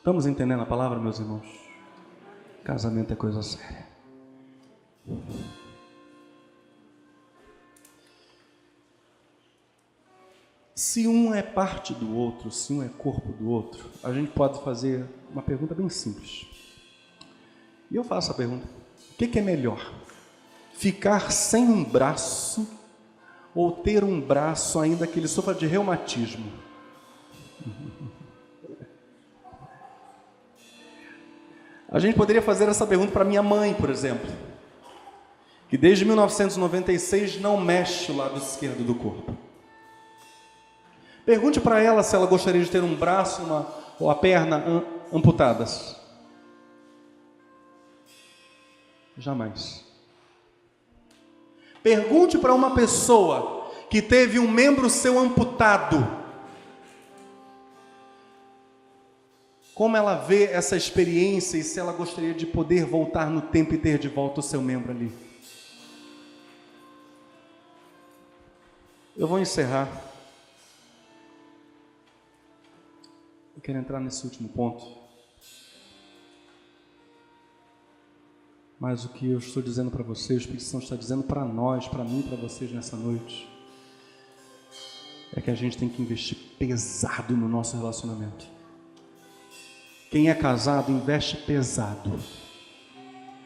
Estamos 0.07 0.25
entendendo 0.25 0.61
a 0.63 0.65
palavra, 0.65 0.97
meus 0.97 1.19
irmãos? 1.19 1.45
Casamento 2.63 3.11
é 3.11 3.15
coisa 3.17 3.43
séria. 3.43 3.85
Se 10.73 11.05
um 11.09 11.35
é 11.35 11.43
parte 11.43 11.93
do 11.93 12.15
outro, 12.15 12.49
se 12.49 12.71
um 12.71 12.81
é 12.81 12.87
corpo 12.87 13.33
do 13.33 13.49
outro, 13.49 13.89
a 14.01 14.13
gente 14.13 14.31
pode 14.31 14.63
fazer 14.63 15.05
uma 15.29 15.41
pergunta 15.41 15.75
bem 15.75 15.89
simples. 15.89 16.47
E 17.91 17.97
eu 17.97 18.03
faço 18.05 18.31
a 18.31 18.33
pergunta: 18.33 18.65
o 19.11 19.15
que, 19.17 19.37
é 19.37 19.41
melhor? 19.41 19.93
Ficar 20.71 21.33
sem 21.33 21.65
um 21.65 21.83
braço 21.83 22.65
ou 23.53 23.73
ter 23.73 24.05
um 24.05 24.21
braço 24.21 24.79
ainda 24.79 25.05
que 25.05 25.19
ele 25.19 25.27
sofra 25.27 25.53
de 25.53 25.67
reumatismo? 25.67 26.49
A 31.89 31.99
gente 31.99 32.15
poderia 32.15 32.41
fazer 32.41 32.67
essa 32.67 32.85
pergunta 32.85 33.11
para 33.11 33.23
minha 33.23 33.41
mãe, 33.41 33.73
por 33.73 33.89
exemplo, 33.89 34.29
que 35.69 35.77
desde 35.77 36.03
1996 36.03 37.39
não 37.39 37.59
mexe 37.59 38.11
o 38.11 38.15
lado 38.15 38.37
esquerdo 38.37 38.83
do 38.83 38.93
corpo. 38.93 39.35
Pergunte 41.25 41.59
para 41.59 41.81
ela 41.81 42.03
se 42.03 42.15
ela 42.15 42.25
gostaria 42.25 42.63
de 42.63 42.69
ter 42.69 42.83
um 42.83 42.95
braço 42.95 43.41
uma, 43.41 43.67
ou 43.99 44.09
a 44.09 44.15
perna 44.15 44.83
amputadas. 45.11 45.95
Jamais. 49.17 49.85
Pergunte 51.81 52.37
para 52.37 52.53
uma 52.53 52.75
pessoa 52.75 53.71
que 53.89 54.01
teve 54.01 54.39
um 54.39 54.47
membro 54.47 54.89
seu 54.89 55.17
amputado. 55.17 56.26
Como 59.77 59.95
ela 59.95 60.15
vê 60.15 60.45
essa 60.45 60.75
experiência 60.75 61.55
e 61.55 61.63
se 61.63 61.79
ela 61.79 61.93
gostaria 61.93 62.33
de 62.33 62.47
poder 62.47 62.83
voltar 62.83 63.29
no 63.29 63.43
tempo 63.43 63.75
e 63.75 63.77
ter 63.77 63.99
de 63.99 64.09
volta 64.09 64.39
o 64.39 64.43
seu 64.43 64.59
membro 64.59 64.91
ali. 64.91 65.13
Eu 69.15 69.27
vou 69.27 69.37
encerrar. 69.37 69.87
Eu 73.55 73.61
quero 73.61 73.77
entrar 73.77 73.99
nesse 73.99 74.25
último 74.25 74.49
ponto. 74.49 74.83
Mas 78.79 79.05
o 79.05 79.09
que 79.09 79.29
eu 79.29 79.37
estou 79.37 79.61
dizendo 79.61 79.91
para 79.91 80.01
vocês, 80.01 80.39
o 80.39 80.41
Espírito 80.41 80.63
Santo 80.63 80.85
está 80.85 80.95
dizendo 80.95 81.21
para 81.21 81.45
nós, 81.45 81.87
para 81.87 82.03
mim, 82.03 82.23
para 82.23 82.35
vocês 82.35 82.71
nessa 82.71 82.97
noite, 82.97 83.47
é 85.35 85.39
que 85.39 85.51
a 85.51 85.55
gente 85.55 85.77
tem 85.77 85.87
que 85.87 86.01
investir 86.01 86.35
pesado 86.57 87.37
no 87.37 87.47
nosso 87.47 87.77
relacionamento. 87.77 88.56
Quem 90.09 90.29
é 90.29 90.35
casado 90.35 90.91
investe 90.91 91.37
pesado. 91.37 92.19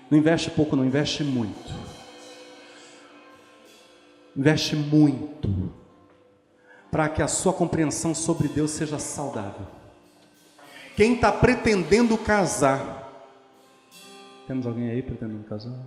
Não 0.10 0.18
investe 0.18 0.50
pouco, 0.52 0.76
não 0.76 0.86
investe 0.86 1.24
muito. 1.24 1.74
Investe 4.36 4.76
muito 4.76 5.72
para 6.92 7.10
que 7.10 7.22
a 7.22 7.28
sua 7.28 7.54
compreensão 7.54 8.14
sobre 8.14 8.48
Deus 8.48 8.72
seja 8.72 9.00
saudável. 9.00 9.66
Quem 10.96 11.16
está 11.16 11.32
pretendendo 11.32 12.18
casar? 12.18 13.10
Temos 14.46 14.68
alguém 14.68 14.90
aí 14.90 15.02
pretendendo 15.02 15.46
casar? 15.46 15.80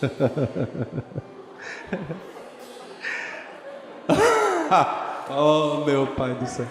oh, 5.30 5.84
meu 5.84 6.06
pai 6.14 6.34
do 6.34 6.46
céu. 6.46 6.66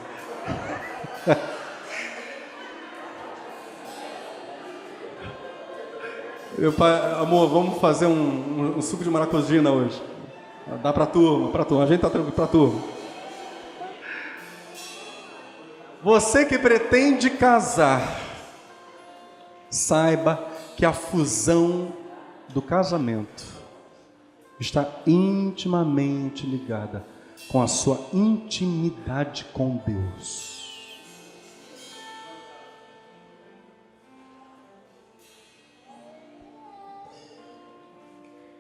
Meu 6.60 6.74
pai, 6.74 6.92
amor, 7.14 7.48
vamos 7.48 7.80
fazer 7.80 8.06
um, 8.06 8.12
um, 8.12 8.78
um 8.80 8.82
suco 8.82 9.02
de 9.02 9.10
maracujina 9.10 9.72
hoje. 9.72 10.04
Dá 10.84 10.92
para 10.92 11.06
turma, 11.06 11.48
para 11.52 11.64
turma. 11.64 11.86
A 11.86 11.88
gente 11.88 12.02
tá 12.02 12.10
tranquilo 12.10 12.36
para 12.36 12.48
turma. 12.48 12.82
Você 16.04 16.46
que 16.46 16.60
pretende 16.60 17.30
casar, 17.30 18.20
saiba 19.70 20.46
que 20.76 20.86
a 20.86 20.92
fusão 20.92 21.94
do 22.50 22.62
casamento 22.62 23.46
está 24.60 24.86
intimamente 25.08 26.46
ligada 26.46 27.06
com 27.48 27.62
a 27.62 27.68
sua 27.68 28.02
intimidade 28.12 29.46
com 29.54 29.80
Deus. 29.88 30.59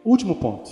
Último 0.10 0.38
ponto. 0.38 0.72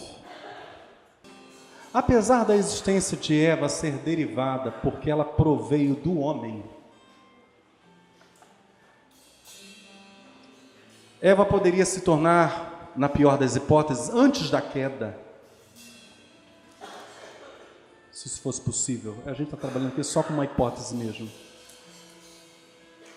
Apesar 1.93 2.43
da 2.43 2.55
existência 2.55 3.15
de 3.15 3.39
Eva 3.39 3.69
ser 3.69 3.91
derivada 3.99 4.71
porque 4.71 5.11
ela 5.11 5.23
proveio 5.23 5.93
do 5.93 6.17
homem, 6.17 6.63
Eva 11.21 11.45
poderia 11.45 11.85
se 11.85 12.01
tornar, 12.01 12.91
na 12.95 13.07
pior 13.07 13.37
das 13.37 13.55
hipóteses, 13.55 14.09
antes 14.09 14.49
da 14.49 14.59
queda. 14.59 15.15
Se 18.11 18.27
isso 18.27 18.41
fosse 18.41 18.59
possível. 18.59 19.19
A 19.23 19.33
gente 19.33 19.53
está 19.53 19.57
trabalhando 19.57 19.89
aqui 19.89 20.03
só 20.03 20.23
com 20.23 20.33
uma 20.33 20.45
hipótese 20.45 20.95
mesmo. 20.95 21.29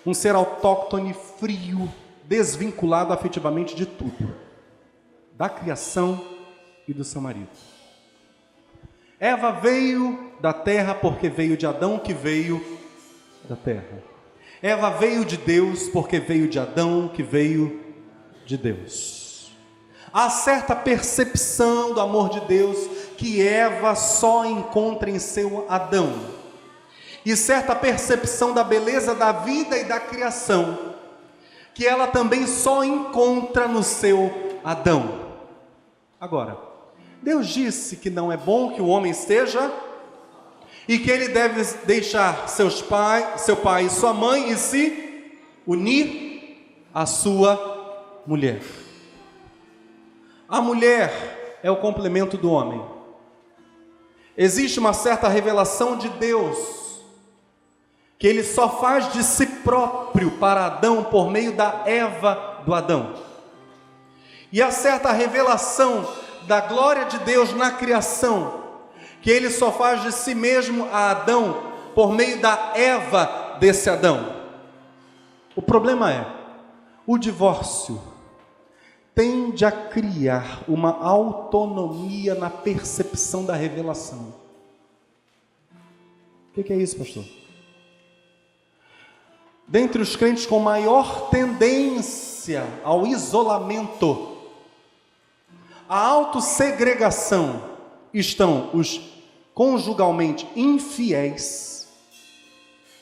Um 0.04 0.12
ser 0.12 0.34
autóctone, 0.34 1.14
frio, 1.14 1.90
desvinculado 2.24 3.10
afetivamente 3.10 3.74
de 3.74 3.86
tudo, 3.86 4.49
da 5.40 5.48
criação 5.48 6.22
e 6.86 6.92
do 6.92 7.02
seu 7.02 7.18
marido. 7.18 7.48
Eva 9.18 9.50
veio 9.50 10.32
da 10.38 10.52
terra 10.52 10.94
porque 10.94 11.30
veio 11.30 11.56
de 11.56 11.66
Adão, 11.66 11.98
que 11.98 12.12
veio 12.12 12.62
da 13.48 13.56
terra. 13.56 14.02
Eva 14.60 14.90
veio 14.90 15.24
de 15.24 15.38
Deus 15.38 15.88
porque 15.88 16.20
veio 16.20 16.46
de 16.46 16.58
Adão, 16.58 17.08
que 17.08 17.22
veio 17.22 17.82
de 18.44 18.58
Deus. 18.58 19.50
Há 20.12 20.28
certa 20.28 20.76
percepção 20.76 21.94
do 21.94 22.02
amor 22.02 22.28
de 22.28 22.40
Deus 22.40 22.76
que 23.16 23.40
Eva 23.40 23.94
só 23.94 24.44
encontra 24.44 25.08
em 25.08 25.18
seu 25.18 25.64
Adão, 25.70 26.20
e 27.24 27.34
certa 27.34 27.74
percepção 27.74 28.52
da 28.52 28.62
beleza 28.62 29.14
da 29.14 29.32
vida 29.32 29.78
e 29.78 29.84
da 29.84 29.98
criação 29.98 30.90
que 31.72 31.86
ela 31.86 32.06
também 32.06 32.46
só 32.46 32.84
encontra 32.84 33.66
no 33.66 33.82
seu 33.82 34.58
Adão. 34.62 35.19
Agora, 36.20 36.58
Deus 37.22 37.48
disse 37.48 37.96
que 37.96 38.10
não 38.10 38.30
é 38.30 38.36
bom 38.36 38.74
que 38.74 38.82
o 38.82 38.88
homem 38.88 39.10
esteja 39.10 39.72
e 40.86 40.98
que 40.98 41.10
ele 41.10 41.28
deve 41.28 41.62
deixar 41.86 42.46
seus 42.46 42.82
pai, 42.82 43.38
seu 43.38 43.56
pai 43.56 43.86
e 43.86 43.90
sua 43.90 44.12
mãe 44.12 44.50
e 44.50 44.56
se 44.56 45.32
unir 45.66 46.84
à 46.92 47.06
sua 47.06 48.20
mulher. 48.26 48.60
A 50.46 50.60
mulher 50.60 51.58
é 51.62 51.70
o 51.70 51.76
complemento 51.76 52.36
do 52.36 52.50
homem. 52.50 52.84
Existe 54.36 54.78
uma 54.78 54.92
certa 54.92 55.26
revelação 55.26 55.96
de 55.96 56.10
Deus 56.10 56.80
que 58.18 58.26
ele 58.26 58.44
só 58.44 58.68
faz 58.68 59.10
de 59.14 59.22
si 59.22 59.46
próprio 59.46 60.32
para 60.32 60.66
Adão 60.66 61.02
por 61.04 61.30
meio 61.30 61.52
da 61.52 61.84
Eva 61.86 62.62
do 62.66 62.74
Adão. 62.74 63.29
E 64.52 64.60
há 64.60 64.70
certa 64.70 65.12
revelação 65.12 66.06
da 66.46 66.60
glória 66.60 67.04
de 67.04 67.18
Deus 67.20 67.52
na 67.52 67.70
criação, 67.70 68.64
que 69.22 69.30
ele 69.30 69.50
só 69.50 69.70
faz 69.70 70.02
de 70.02 70.12
si 70.12 70.34
mesmo 70.34 70.88
a 70.92 71.10
Adão 71.10 71.70
por 71.94 72.12
meio 72.12 72.40
da 72.40 72.72
Eva 72.74 73.56
desse 73.60 73.88
Adão. 73.88 74.40
O 75.54 75.62
problema 75.62 76.12
é, 76.12 76.26
o 77.06 77.18
divórcio 77.18 78.00
tende 79.14 79.64
a 79.64 79.72
criar 79.72 80.62
uma 80.66 80.98
autonomia 81.02 82.34
na 82.34 82.48
percepção 82.48 83.44
da 83.44 83.54
revelação. 83.54 84.32
O 86.56 86.62
que, 86.62 86.72
é 86.72 86.76
isso, 86.76 86.96
pastor? 86.96 87.24
Dentre 89.66 90.02
os 90.02 90.16
crentes 90.16 90.46
com 90.46 90.58
maior 90.58 91.30
tendência 91.30 92.64
ao 92.82 93.06
isolamento, 93.06 94.29
à 95.90 95.98
autossegregação, 95.98 97.60
estão 98.14 98.70
os 98.72 99.00
conjugalmente 99.52 100.46
infiéis 100.54 101.88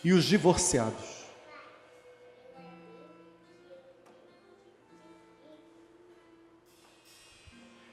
e 0.03 0.11
os 0.11 0.25
divorciados. 0.25 1.19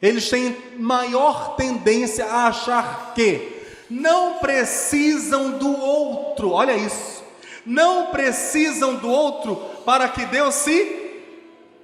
Eles 0.01 0.29
têm 0.29 0.55
maior 0.77 1.57
tendência 1.57 2.25
a 2.25 2.47
achar 2.47 3.13
que 3.13 3.65
não 3.89 4.39
precisam 4.39 5.57
do 5.57 5.77
outro, 5.77 6.51
olha 6.51 6.75
isso, 6.77 7.21
não 7.65 8.07
precisam 8.07 8.95
do 8.95 9.09
outro 9.09 9.57
para 9.83 10.07
que 10.07 10.25
Deus 10.25 10.55
se 10.55 11.21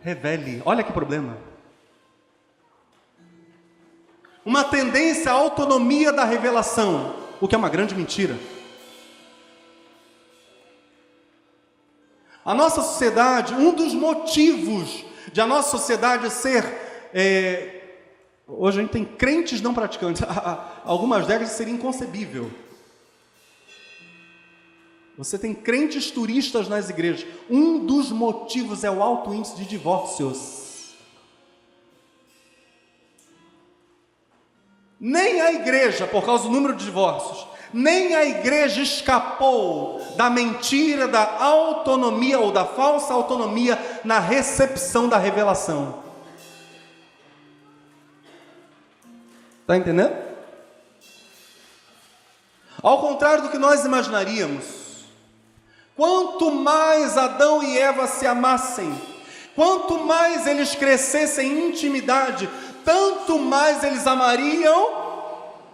revele. 0.01 0.61
Olha 0.63 0.83
que 0.83 0.93
problema. 0.93 1.50
Uma 4.45 4.63
tendência 4.63 5.31
à 5.31 5.35
autonomia 5.35 6.11
da 6.11 6.23
revelação, 6.23 7.15
o 7.39 7.47
que 7.47 7.55
é 7.55 7.57
uma 7.57 7.69
grande 7.69 7.93
mentira. 7.95 8.37
A 12.43 12.53
nossa 12.53 12.81
sociedade, 12.81 13.53
um 13.53 13.73
dos 13.73 13.93
motivos 13.93 15.05
de 15.31 15.39
a 15.39 15.45
nossa 15.45 15.69
sociedade 15.69 16.29
ser 16.31 16.63
é, 17.13 17.81
Hoje 18.57 18.79
a 18.79 18.81
gente 18.81 18.91
tem 18.91 19.05
crentes 19.05 19.61
não 19.61 19.73
praticantes. 19.73 20.21
Há 20.23 20.81
algumas 20.83 21.25
décadas 21.25 21.51
seria 21.51 21.73
inconcebível. 21.73 22.51
Você 25.17 25.37
tem 25.37 25.53
crentes 25.53 26.11
turistas 26.11 26.67
nas 26.67 26.89
igrejas. 26.89 27.25
Um 27.49 27.85
dos 27.85 28.11
motivos 28.11 28.83
é 28.83 28.91
o 28.91 29.01
alto 29.01 29.33
índice 29.33 29.55
de 29.55 29.65
divórcios. 29.65 30.60
Nem 35.03 35.41
a 35.41 35.51
igreja, 35.51 36.05
por 36.05 36.23
causa 36.23 36.43
do 36.43 36.51
número 36.51 36.75
de 36.75 36.85
divórcios, 36.85 37.47
nem 37.73 38.13
a 38.13 38.23
igreja 38.23 38.83
escapou 38.83 39.99
da 40.15 40.29
mentira 40.29 41.07
da 41.07 41.37
autonomia 41.39 42.39
ou 42.39 42.51
da 42.51 42.65
falsa 42.65 43.11
autonomia 43.11 43.79
na 44.03 44.19
recepção 44.19 45.09
da 45.09 45.17
revelação. 45.17 46.03
Está 49.61 49.75
entendendo? 49.75 50.15
Ao 52.83 52.99
contrário 52.99 53.43
do 53.43 53.49
que 53.49 53.57
nós 53.57 53.83
imaginaríamos, 53.83 55.05
quanto 55.95 56.51
mais 56.51 57.17
Adão 57.17 57.63
e 57.63 57.75
Eva 57.75 58.05
se 58.05 58.27
amassem, 58.27 58.93
quanto 59.55 59.99
mais 59.99 60.45
eles 60.45 60.75
crescessem 60.75 61.51
em 61.51 61.69
intimidade, 61.69 62.49
tanto 62.83 63.39
mais 63.39 63.83
eles 63.83 64.05
amariam 64.05 65.01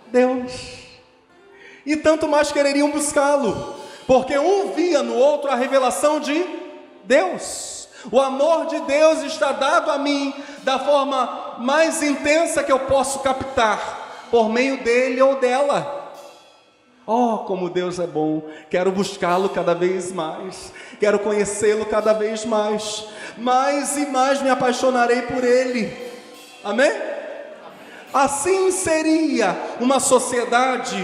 Deus, 0.07 0.77
e 1.85 1.95
tanto 1.95 2.27
mais 2.27 2.51
quereriam 2.51 2.91
buscá-lo, 2.91 3.75
porque 4.05 4.37
um 4.37 4.71
via 4.71 5.03
no 5.03 5.15
outro 5.15 5.49
a 5.49 5.55
revelação 5.55 6.19
de 6.19 6.45
Deus. 7.03 7.87
O 8.11 8.21
amor 8.21 8.67
de 8.67 8.79
Deus 8.81 9.23
está 9.23 9.51
dado 9.51 9.91
a 9.91 9.97
mim 9.97 10.33
da 10.63 10.79
forma 10.79 11.55
mais 11.59 12.01
intensa 12.01 12.63
que 12.63 12.71
eu 12.71 12.79
posso 12.79 13.19
captar, 13.19 14.27
por 14.31 14.49
meio 14.49 14.77
dele 14.83 15.21
ou 15.21 15.39
dela. 15.39 16.13
Oh, 17.05 17.39
como 17.39 17.69
Deus 17.69 17.99
é 17.99 18.07
bom! 18.07 18.43
Quero 18.69 18.91
buscá-lo 18.91 19.49
cada 19.49 19.73
vez 19.73 20.11
mais, 20.11 20.73
quero 20.99 21.19
conhecê-lo 21.19 21.85
cada 21.85 22.13
vez 22.13 22.45
mais, 22.45 23.05
mais 23.37 23.97
e 23.97 24.05
mais 24.07 24.41
me 24.41 24.49
apaixonarei 24.49 25.21
por 25.21 25.43
ele. 25.43 26.06
Amém? 26.67 26.91
Assim 28.13 28.71
seria 28.71 29.55
uma 29.79 30.01
sociedade 30.01 30.97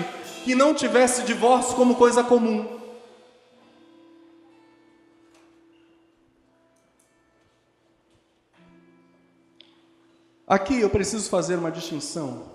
que 0.43 0.53
não 0.53 0.73
tivesse 0.73 1.23
divórcio 1.23 1.73
como 1.77 1.95
coisa 1.95 2.21
comum. 2.21 2.81
Aqui 10.45 10.81
eu 10.81 10.89
preciso 10.89 11.29
fazer 11.29 11.55
uma 11.55 11.71
distinção. 11.71 12.51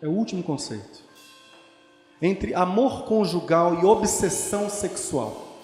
É 0.00 0.08
o 0.08 0.12
último 0.12 0.42
conceito. 0.42 1.02
Entre 2.22 2.54
amor 2.54 3.04
conjugal 3.04 3.78
e 3.78 3.84
obsessão 3.84 4.70
sexual. 4.70 5.58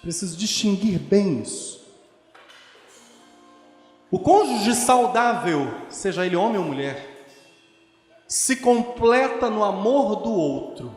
Preciso 0.00 0.36
distinguir 0.36 1.00
bem 1.00 1.42
isso. 1.42 1.83
O 4.14 4.18
cônjuge 4.20 4.76
saudável, 4.76 5.74
seja 5.88 6.24
ele 6.24 6.36
homem 6.36 6.56
ou 6.56 6.64
mulher, 6.64 7.26
se 8.28 8.54
completa 8.54 9.50
no 9.50 9.64
amor 9.64 10.22
do 10.22 10.30
outro, 10.30 10.94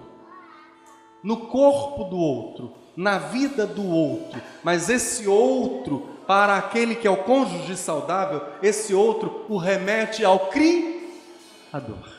no 1.24 1.48
corpo 1.48 2.04
do 2.04 2.16
outro, 2.16 2.76
na 2.96 3.18
vida 3.18 3.66
do 3.66 3.84
outro, 3.90 4.40
mas 4.64 4.88
esse 4.88 5.28
outro 5.28 6.08
para 6.28 6.58
aquele 6.58 6.94
que 6.94 7.08
é 7.08 7.10
o 7.10 7.24
cônjuge 7.24 7.76
saudável, 7.76 8.40
esse 8.62 8.94
outro 8.94 9.48
o 9.50 9.58
remete 9.58 10.24
ao 10.24 10.52
Criador. 10.52 12.14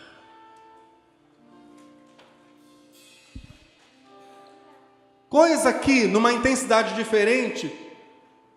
Coisa 5.29 5.73
que, 5.73 6.09
numa 6.09 6.33
intensidade 6.33 6.97
diferente, 6.97 7.88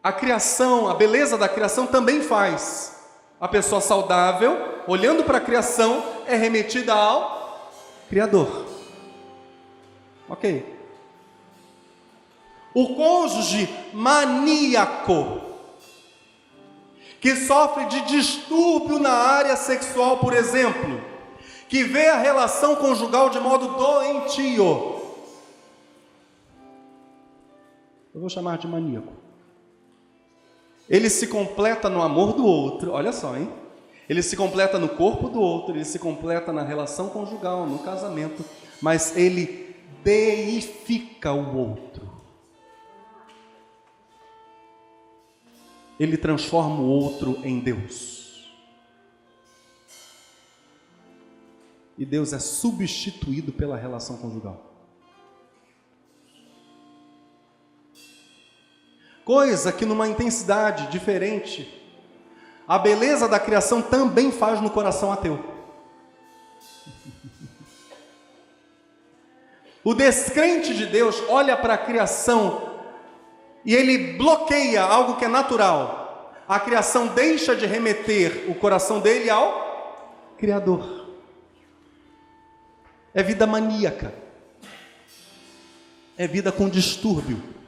a 0.03 0.11
criação, 0.11 0.87
a 0.87 0.93
beleza 0.93 1.37
da 1.37 1.47
criação 1.47 1.85
também 1.85 2.21
faz. 2.21 2.99
A 3.39 3.47
pessoa 3.47 3.81
saudável, 3.81 4.83
olhando 4.87 5.23
para 5.23 5.37
a 5.37 5.41
criação, 5.41 6.03
é 6.27 6.35
remetida 6.35 6.93
ao 6.93 7.41
Criador. 8.11 8.65
Ok. 10.27 10.65
O 12.73 12.95
cônjuge 12.95 13.69
maníaco, 13.93 15.41
que 17.21 17.37
sofre 17.37 17.85
de 17.85 18.01
distúrbio 18.01 18.99
na 18.99 19.11
área 19.11 19.55
sexual, 19.55 20.17
por 20.17 20.33
exemplo, 20.33 21.01
que 21.69 21.83
vê 21.83 22.07
a 22.07 22.17
relação 22.17 22.75
conjugal 22.75 23.29
de 23.29 23.39
modo 23.39 23.77
doentio. 23.77 25.01
Eu 28.13 28.19
vou 28.19 28.29
chamar 28.29 28.57
de 28.57 28.67
maníaco. 28.67 29.20
Ele 30.91 31.09
se 31.09 31.25
completa 31.25 31.89
no 31.89 32.03
amor 32.03 32.33
do 32.33 32.45
outro, 32.45 32.91
olha 32.91 33.11
só, 33.11 33.35
hein? 33.35 33.49
Ele 34.07 34.21
se 34.21 34.37
completa 34.37 34.77
no 34.77 34.89
corpo 34.89 35.27
do 35.27 35.41
outro, 35.41 35.73
ele 35.73 35.85
se 35.85 35.97
completa 35.97 36.53
na 36.53 36.61
relação 36.61 37.09
conjugal, 37.09 37.65
no 37.65 37.79
casamento, 37.79 38.45
mas 38.79 39.17
ele 39.17 39.75
deifica 40.03 41.33
o 41.33 41.57
outro. 41.57 42.11
ele 46.03 46.17
transforma 46.17 46.79
o 46.79 46.87
outro 46.87 47.39
em 47.45 47.59
Deus. 47.59 48.51
E 51.95 52.03
Deus 52.03 52.33
é 52.33 52.39
substituído 52.39 53.51
pela 53.51 53.77
relação 53.77 54.17
conjugal. 54.17 54.70
Coisa 59.31 59.71
que 59.71 59.85
numa 59.85 60.09
intensidade 60.09 60.87
diferente, 60.87 61.65
a 62.67 62.77
beleza 62.77 63.29
da 63.29 63.39
criação 63.39 63.81
também 63.81 64.29
faz 64.29 64.59
no 64.59 64.69
coração 64.69 65.09
ateu. 65.09 65.39
O 69.85 69.93
descrente 69.93 70.73
de 70.73 70.85
Deus 70.85 71.23
olha 71.29 71.55
para 71.55 71.75
a 71.75 71.77
criação 71.77 72.73
e 73.63 73.73
ele 73.73 74.17
bloqueia 74.17 74.83
algo 74.83 75.15
que 75.15 75.23
é 75.23 75.29
natural. 75.29 76.35
A 76.45 76.59
criação 76.59 77.07
deixa 77.07 77.55
de 77.55 77.65
remeter 77.65 78.51
o 78.51 78.55
coração 78.55 78.99
dele 78.99 79.29
ao 79.29 80.35
Criador. 80.37 81.07
É 83.13 83.23
vida 83.23 83.47
maníaca. 83.47 84.13
É 86.17 86.27
vida 86.27 86.51
com 86.51 86.67
distúrbio. 86.67 87.60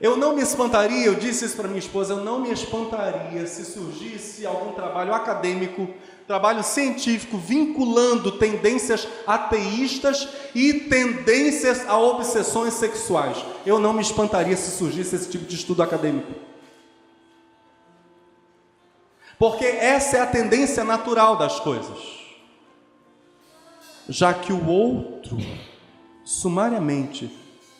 Eu 0.00 0.16
não 0.16 0.34
me 0.34 0.42
espantaria, 0.42 1.06
eu 1.06 1.16
disse 1.16 1.44
isso 1.44 1.56
para 1.56 1.66
minha 1.66 1.80
esposa, 1.80 2.12
eu 2.14 2.24
não 2.24 2.38
me 2.40 2.52
espantaria 2.52 3.44
se 3.46 3.64
surgisse 3.64 4.46
algum 4.46 4.72
trabalho 4.72 5.12
acadêmico, 5.12 5.88
trabalho 6.26 6.62
científico 6.62 7.36
vinculando 7.36 8.38
tendências 8.38 9.08
ateístas 9.26 10.28
e 10.54 10.72
tendências 10.72 11.88
a 11.88 11.98
obsessões 11.98 12.74
sexuais. 12.74 13.36
Eu 13.66 13.80
não 13.80 13.92
me 13.92 14.02
espantaria 14.02 14.56
se 14.56 14.70
surgisse 14.70 15.16
esse 15.16 15.28
tipo 15.28 15.44
de 15.46 15.56
estudo 15.56 15.82
acadêmico. 15.82 16.32
Porque 19.36 19.64
essa 19.64 20.16
é 20.16 20.20
a 20.20 20.26
tendência 20.26 20.84
natural 20.84 21.36
das 21.36 21.58
coisas. 21.60 21.98
Já 24.08 24.32
que 24.32 24.52
o 24.52 24.66
outro, 24.66 25.36
sumariamente, 26.24 27.30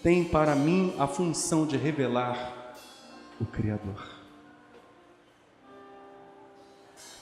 tem 0.02 0.24
para 0.24 0.54
mim 0.54 0.94
a 0.98 1.06
função 1.06 1.66
de 1.66 1.76
revelar 1.76 2.74
o 3.40 3.44
Criador. 3.44 4.18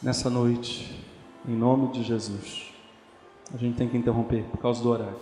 Nessa 0.03 0.29
noite, 0.29 1.05
em 1.49 1.57
nome 1.57 1.93
de 1.93 2.03
Jesus, 2.03 2.73
a 3.53 3.57
gente 3.57 3.77
tem 3.77 3.89
que 3.89 3.97
interromper 3.97 4.45
por 4.45 4.59
causa 4.59 4.83
do 4.83 4.91
horário. 4.91 5.19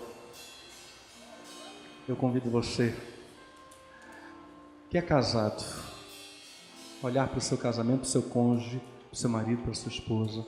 Eu 2.09 2.17
convido 2.17 2.51
você 2.51 2.95
que 4.91 4.99
é 4.99 5.03
casado, 5.03 5.65
olhar 7.03 7.29
para 7.29 7.39
o 7.39 7.41
seu 7.41 7.57
casamento, 7.57 8.01
para 8.01 8.07
o 8.07 8.11
seu 8.11 8.23
cônjuge, 8.23 8.79
para 8.79 9.15
o 9.15 9.17
seu 9.17 9.31
marido, 9.31 9.63
para 9.63 9.71
a 9.71 9.75
sua 9.75 9.91
esposa, 9.91 10.45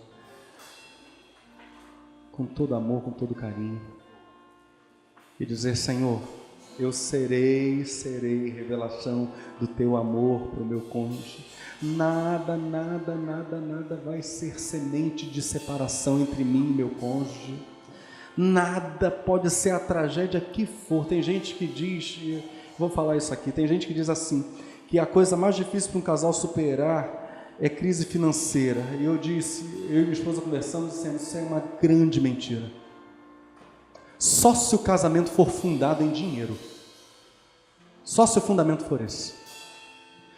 com 2.33 2.45
todo 2.45 2.75
amor, 2.75 3.03
com 3.03 3.11
todo 3.11 3.35
carinho, 3.35 3.81
e 5.39 5.47
dizer: 5.47 5.77
Senhor, 5.77 6.21
eu 6.79 6.93
serei, 6.93 7.85
serei 7.85 8.51
revelação 8.51 9.31
do 9.61 9.67
teu 9.67 9.97
amor 9.97 10.49
para 10.49 10.63
o 10.63 10.67
meu 10.67 10.81
cônjuge. 10.83 11.47
Nada, 11.81 12.57
nada, 12.57 13.15
nada, 13.15 13.61
nada 13.61 14.01
vai 14.05 14.23
ser 14.23 14.59
semente 14.59 15.27
de 15.27 15.43
separação 15.43 16.21
entre 16.21 16.45
mim 16.45 16.71
e 16.71 16.75
meu 16.75 16.91
cônjuge. 16.91 17.59
Nada 18.37 19.11
pode 19.11 19.51
ser 19.51 19.71
a 19.71 19.79
tragédia 19.79 20.41
que 20.41 20.67
for. 20.67 21.07
Tem 21.07 21.23
gente 21.23 21.55
que 21.55 21.67
diz, 21.67 22.43
vou 22.79 22.91
falar 22.91 23.17
isso 23.17 23.33
aqui, 23.33 23.51
tem 23.51 23.67
gente 23.67 23.87
que 23.87 23.95
diz 23.95 24.11
assim, 24.11 24.45
que 24.87 24.99
a 24.99 25.07
coisa 25.07 25.37
mais 25.37 25.57
difícil 25.57 25.91
para 25.91 25.99
um 25.99 26.03
casal 26.03 26.33
superar 26.33 27.57
é 27.59 27.69
crise 27.69 28.05
financeira. 28.05 28.83
E 29.01 29.05
eu 29.05 29.17
disse, 29.17 29.65
eu 29.89 30.01
e 30.01 30.03
minha 30.03 30.13
esposa 30.13 30.41
conversamos, 30.41 30.93
dizendo, 30.93 31.17
isso 31.17 31.37
é 31.37 31.41
uma 31.41 31.63
grande 31.81 32.21
mentira. 32.21 32.71
Só 34.19 34.55
se 34.55 34.75
o 34.75 34.79
casamento 34.79 35.31
for 35.31 35.49
fundado 35.49 36.03
em 36.03 36.11
dinheiro. 36.11 36.57
Só 38.05 38.27
se 38.27 38.39
o 38.39 38.41
fundamento 38.41 38.85
for 38.85 39.01
esse. 39.01 39.35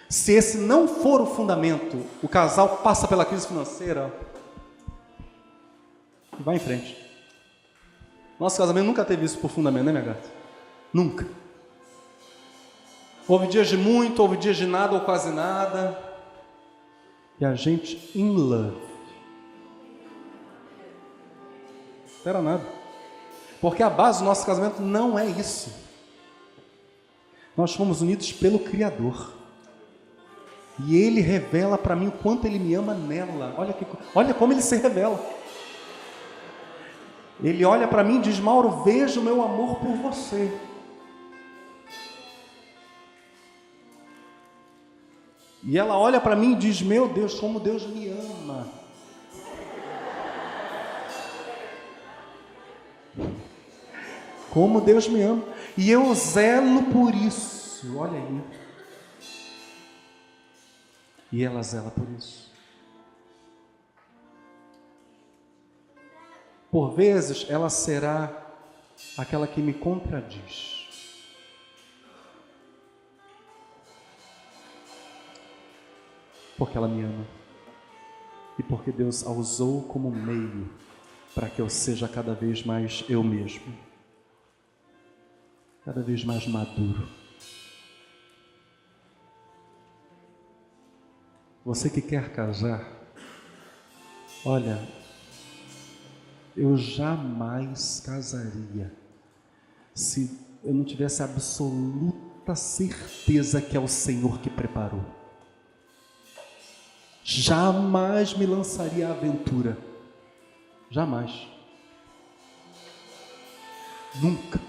Se 0.09 0.33
esse 0.33 0.59
não 0.59 0.89
for 0.89 1.21
o 1.21 1.27
fundamento, 1.27 2.05
o 2.23 2.29
casal 2.29 2.79
passa 2.79 3.07
pela 3.07 3.27
crise 3.27 3.47
financeira 3.47 4.13
e 6.39 6.43
vai 6.43 6.57
em 6.57 6.61
frente. 6.61 6.97
Nosso 8.41 8.57
casamento 8.57 8.87
nunca 8.87 9.05
teve 9.05 9.25
isso 9.25 9.39
por 9.39 9.51
fundamento, 9.51 9.85
né, 9.85 9.93
minha 9.93 10.05
gata? 10.05 10.29
Nunca. 10.93 11.27
Houve 13.27 13.49
dias 13.49 13.69
de 13.69 13.77
muito, 13.77 14.23
houve 14.23 14.39
dias 14.39 14.57
de 14.57 14.67
nada 14.67 14.95
ou 14.95 15.03
quase 15.03 15.31
nada. 15.31 15.99
E 17.39 17.45
a 17.45 17.55
gente 17.55 18.11
in 18.19 18.35
love. 18.35 18.81
Não 22.25 22.31
era 22.31 22.41
nada. 22.41 22.78
Porque 23.61 23.83
a 23.83 23.91
base 23.91 24.21
do 24.21 24.25
nosso 24.25 24.47
casamento 24.47 24.81
não 24.81 25.19
é 25.19 25.27
isso. 25.27 25.73
Nós 27.57 27.75
fomos 27.75 28.01
unidos 28.01 28.33
pelo 28.33 28.59
Criador. 28.59 29.33
E 30.85 30.97
Ele 30.97 31.21
revela 31.21 31.77
para 31.77 31.97
mim 31.97 32.07
o 32.07 32.13
quanto 32.13 32.47
Ele 32.47 32.59
me 32.59 32.73
ama 32.75 32.95
nela. 32.95 33.55
Olha, 33.59 33.73
que, 33.73 33.85
olha 34.15 34.33
como 34.33 34.53
Ele 34.53 34.63
se 34.63 34.77
revela. 34.77 35.21
Ele 37.43 37.65
olha 37.65 37.89
para 37.89 38.05
mim 38.05 38.19
e 38.19 38.23
diz: 38.23 38.39
Mauro, 38.39 38.83
veja 38.85 39.19
o 39.19 39.23
meu 39.23 39.43
amor 39.43 39.77
por 39.81 39.93
você. 39.97 40.53
E 45.65 45.77
ela 45.77 45.99
olha 45.99 46.21
para 46.21 46.37
mim 46.37 46.53
e 46.53 46.57
diz: 46.57 46.81
Meu 46.81 47.09
Deus, 47.09 47.35
como 47.39 47.59
Deus 47.59 47.87
me 47.87 48.09
ama. 48.09 48.28
Como 54.51 54.81
Deus 54.81 55.09
me 55.09 55.23
ama. 55.23 55.45
E 55.77 55.91
eu 55.91 56.15
zelo 56.15 56.85
por 56.85 57.15
isso. 57.15 57.97
Olha 57.99 58.19
aí. 58.19 58.43
E 61.31 61.45
ela 61.45 61.63
zela 61.63 61.91
por 61.91 62.09
isso. 62.17 62.51
Por 66.71 66.95
vezes 66.95 67.47
ela 67.49 67.69
será 67.69 68.47
aquela 69.17 69.47
que 69.47 69.61
me 69.61 69.75
contradiz. 69.75 70.87
Porque 76.57 76.77
ela 76.77 76.89
me 76.89 77.05
ama. 77.05 77.27
E 78.59 78.63
porque 78.63 78.91
Deus 78.91 79.25
a 79.25 79.31
usou 79.31 79.83
como 79.83 80.11
meio 80.11 80.69
para 81.35 81.49
que 81.49 81.61
eu 81.61 81.69
seja 81.69 82.09
cada 82.09 82.35
vez 82.35 82.65
mais 82.65 83.05
eu 83.09 83.23
mesmo 83.23 83.88
cada 85.89 86.03
vez 86.03 86.23
mais 86.23 86.47
maduro. 86.47 87.09
Você 91.65 91.89
que 91.89 92.03
quer 92.03 92.31
casar, 92.31 92.87
olha, 94.45 94.87
eu 96.55 96.77
jamais 96.77 98.01
casaria 98.05 98.93
se 99.95 100.39
eu 100.63 100.75
não 100.75 100.85
tivesse 100.85 101.23
absoluta 101.23 102.55
certeza 102.55 103.63
que 103.63 103.75
é 103.75 103.81
o 103.81 103.89
Senhor 103.89 104.41
que 104.41 104.51
preparou. 104.51 105.07
Jamais 107.25 108.35
me 108.35 108.45
lançaria 108.45 109.09
à 109.09 109.13
aventura. 109.13 109.79
Jamais. 110.91 111.49
Nunca. 114.21 114.61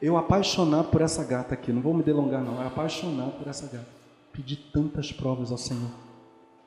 Eu 0.00 0.16
apaixonado 0.16 0.88
por 0.88 1.00
essa 1.00 1.24
gata 1.24 1.54
aqui, 1.54 1.72
não 1.72 1.82
vou 1.82 1.92
me 1.92 2.02
delongar 2.02 2.42
não, 2.42 2.60
eu 2.60 2.66
apaixonado 2.66 3.32
por 3.32 3.48
essa 3.48 3.66
gata. 3.66 3.88
Pedi 4.32 4.56
tantas 4.56 5.10
provas 5.10 5.50
ao 5.50 5.58
Senhor. 5.58 5.90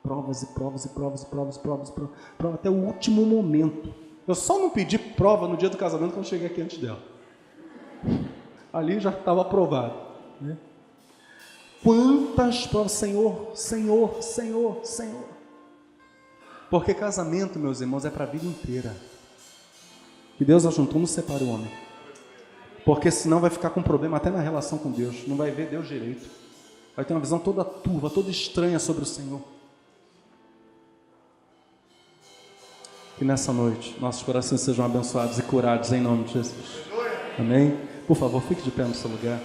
Provas 0.02 0.42
e 0.42 0.46
provas 0.48 0.84
e 0.84 0.88
provas 0.90 1.22
e 1.22 1.26
provas 1.26 1.56
e 1.56 1.60
provas, 1.60 1.90
provas, 1.90 2.14
provas 2.36 2.58
até 2.58 2.68
o 2.68 2.74
último 2.74 3.24
momento. 3.24 3.94
Eu 4.28 4.34
só 4.34 4.58
não 4.58 4.68
pedi 4.68 4.98
prova 4.98 5.48
no 5.48 5.56
dia 5.56 5.70
do 5.70 5.76
casamento 5.76 6.12
quando 6.12 6.26
cheguei 6.26 6.48
aqui 6.48 6.60
antes 6.60 6.78
dela. 6.78 7.02
Ali 8.72 9.00
já 9.00 9.10
estava 9.10 9.42
aprovado. 9.42 9.94
Né? 10.40 10.56
Quantas 11.82 12.66
provas, 12.66 12.92
Senhor, 12.92 13.52
Senhor, 13.54 14.22
Senhor, 14.22 14.84
Senhor. 14.84 15.24
Porque 16.70 16.94
casamento, 16.94 17.58
meus 17.58 17.80
irmãos, 17.80 18.04
é 18.04 18.10
para 18.10 18.24
a 18.24 18.26
vida 18.26 18.46
inteira. 18.46 18.94
Que 20.36 20.44
Deus 20.44 20.66
ajuntou, 20.66 20.98
não 20.98 21.06
separa 21.06 21.42
o 21.44 21.50
homem. 21.50 21.70
Porque 22.84 23.10
senão 23.10 23.40
vai 23.40 23.50
ficar 23.50 23.70
com 23.70 23.82
problema 23.82 24.16
até 24.16 24.30
na 24.30 24.40
relação 24.40 24.78
com 24.78 24.90
Deus. 24.90 25.26
Não 25.26 25.36
vai 25.36 25.50
ver 25.50 25.68
Deus 25.68 25.86
direito. 25.86 26.28
Vai 26.96 27.04
ter 27.04 27.14
uma 27.14 27.20
visão 27.20 27.38
toda 27.38 27.64
turva, 27.64 28.10
toda 28.10 28.30
estranha 28.30 28.78
sobre 28.78 29.02
o 29.02 29.06
Senhor. 29.06 29.40
Que 33.18 33.24
nessa 33.24 33.52
noite 33.52 33.96
nossos 34.00 34.22
corações 34.22 34.60
sejam 34.60 34.84
abençoados 34.84 35.38
e 35.38 35.42
curados 35.42 35.92
em 35.92 36.00
nome 36.00 36.24
de 36.24 36.32
Jesus. 36.32 36.82
Amém? 37.38 37.78
Por 38.06 38.16
favor, 38.16 38.42
fique 38.42 38.62
de 38.62 38.70
pé 38.70 38.84
no 38.84 38.94
seu 38.94 39.10
lugar. 39.10 39.40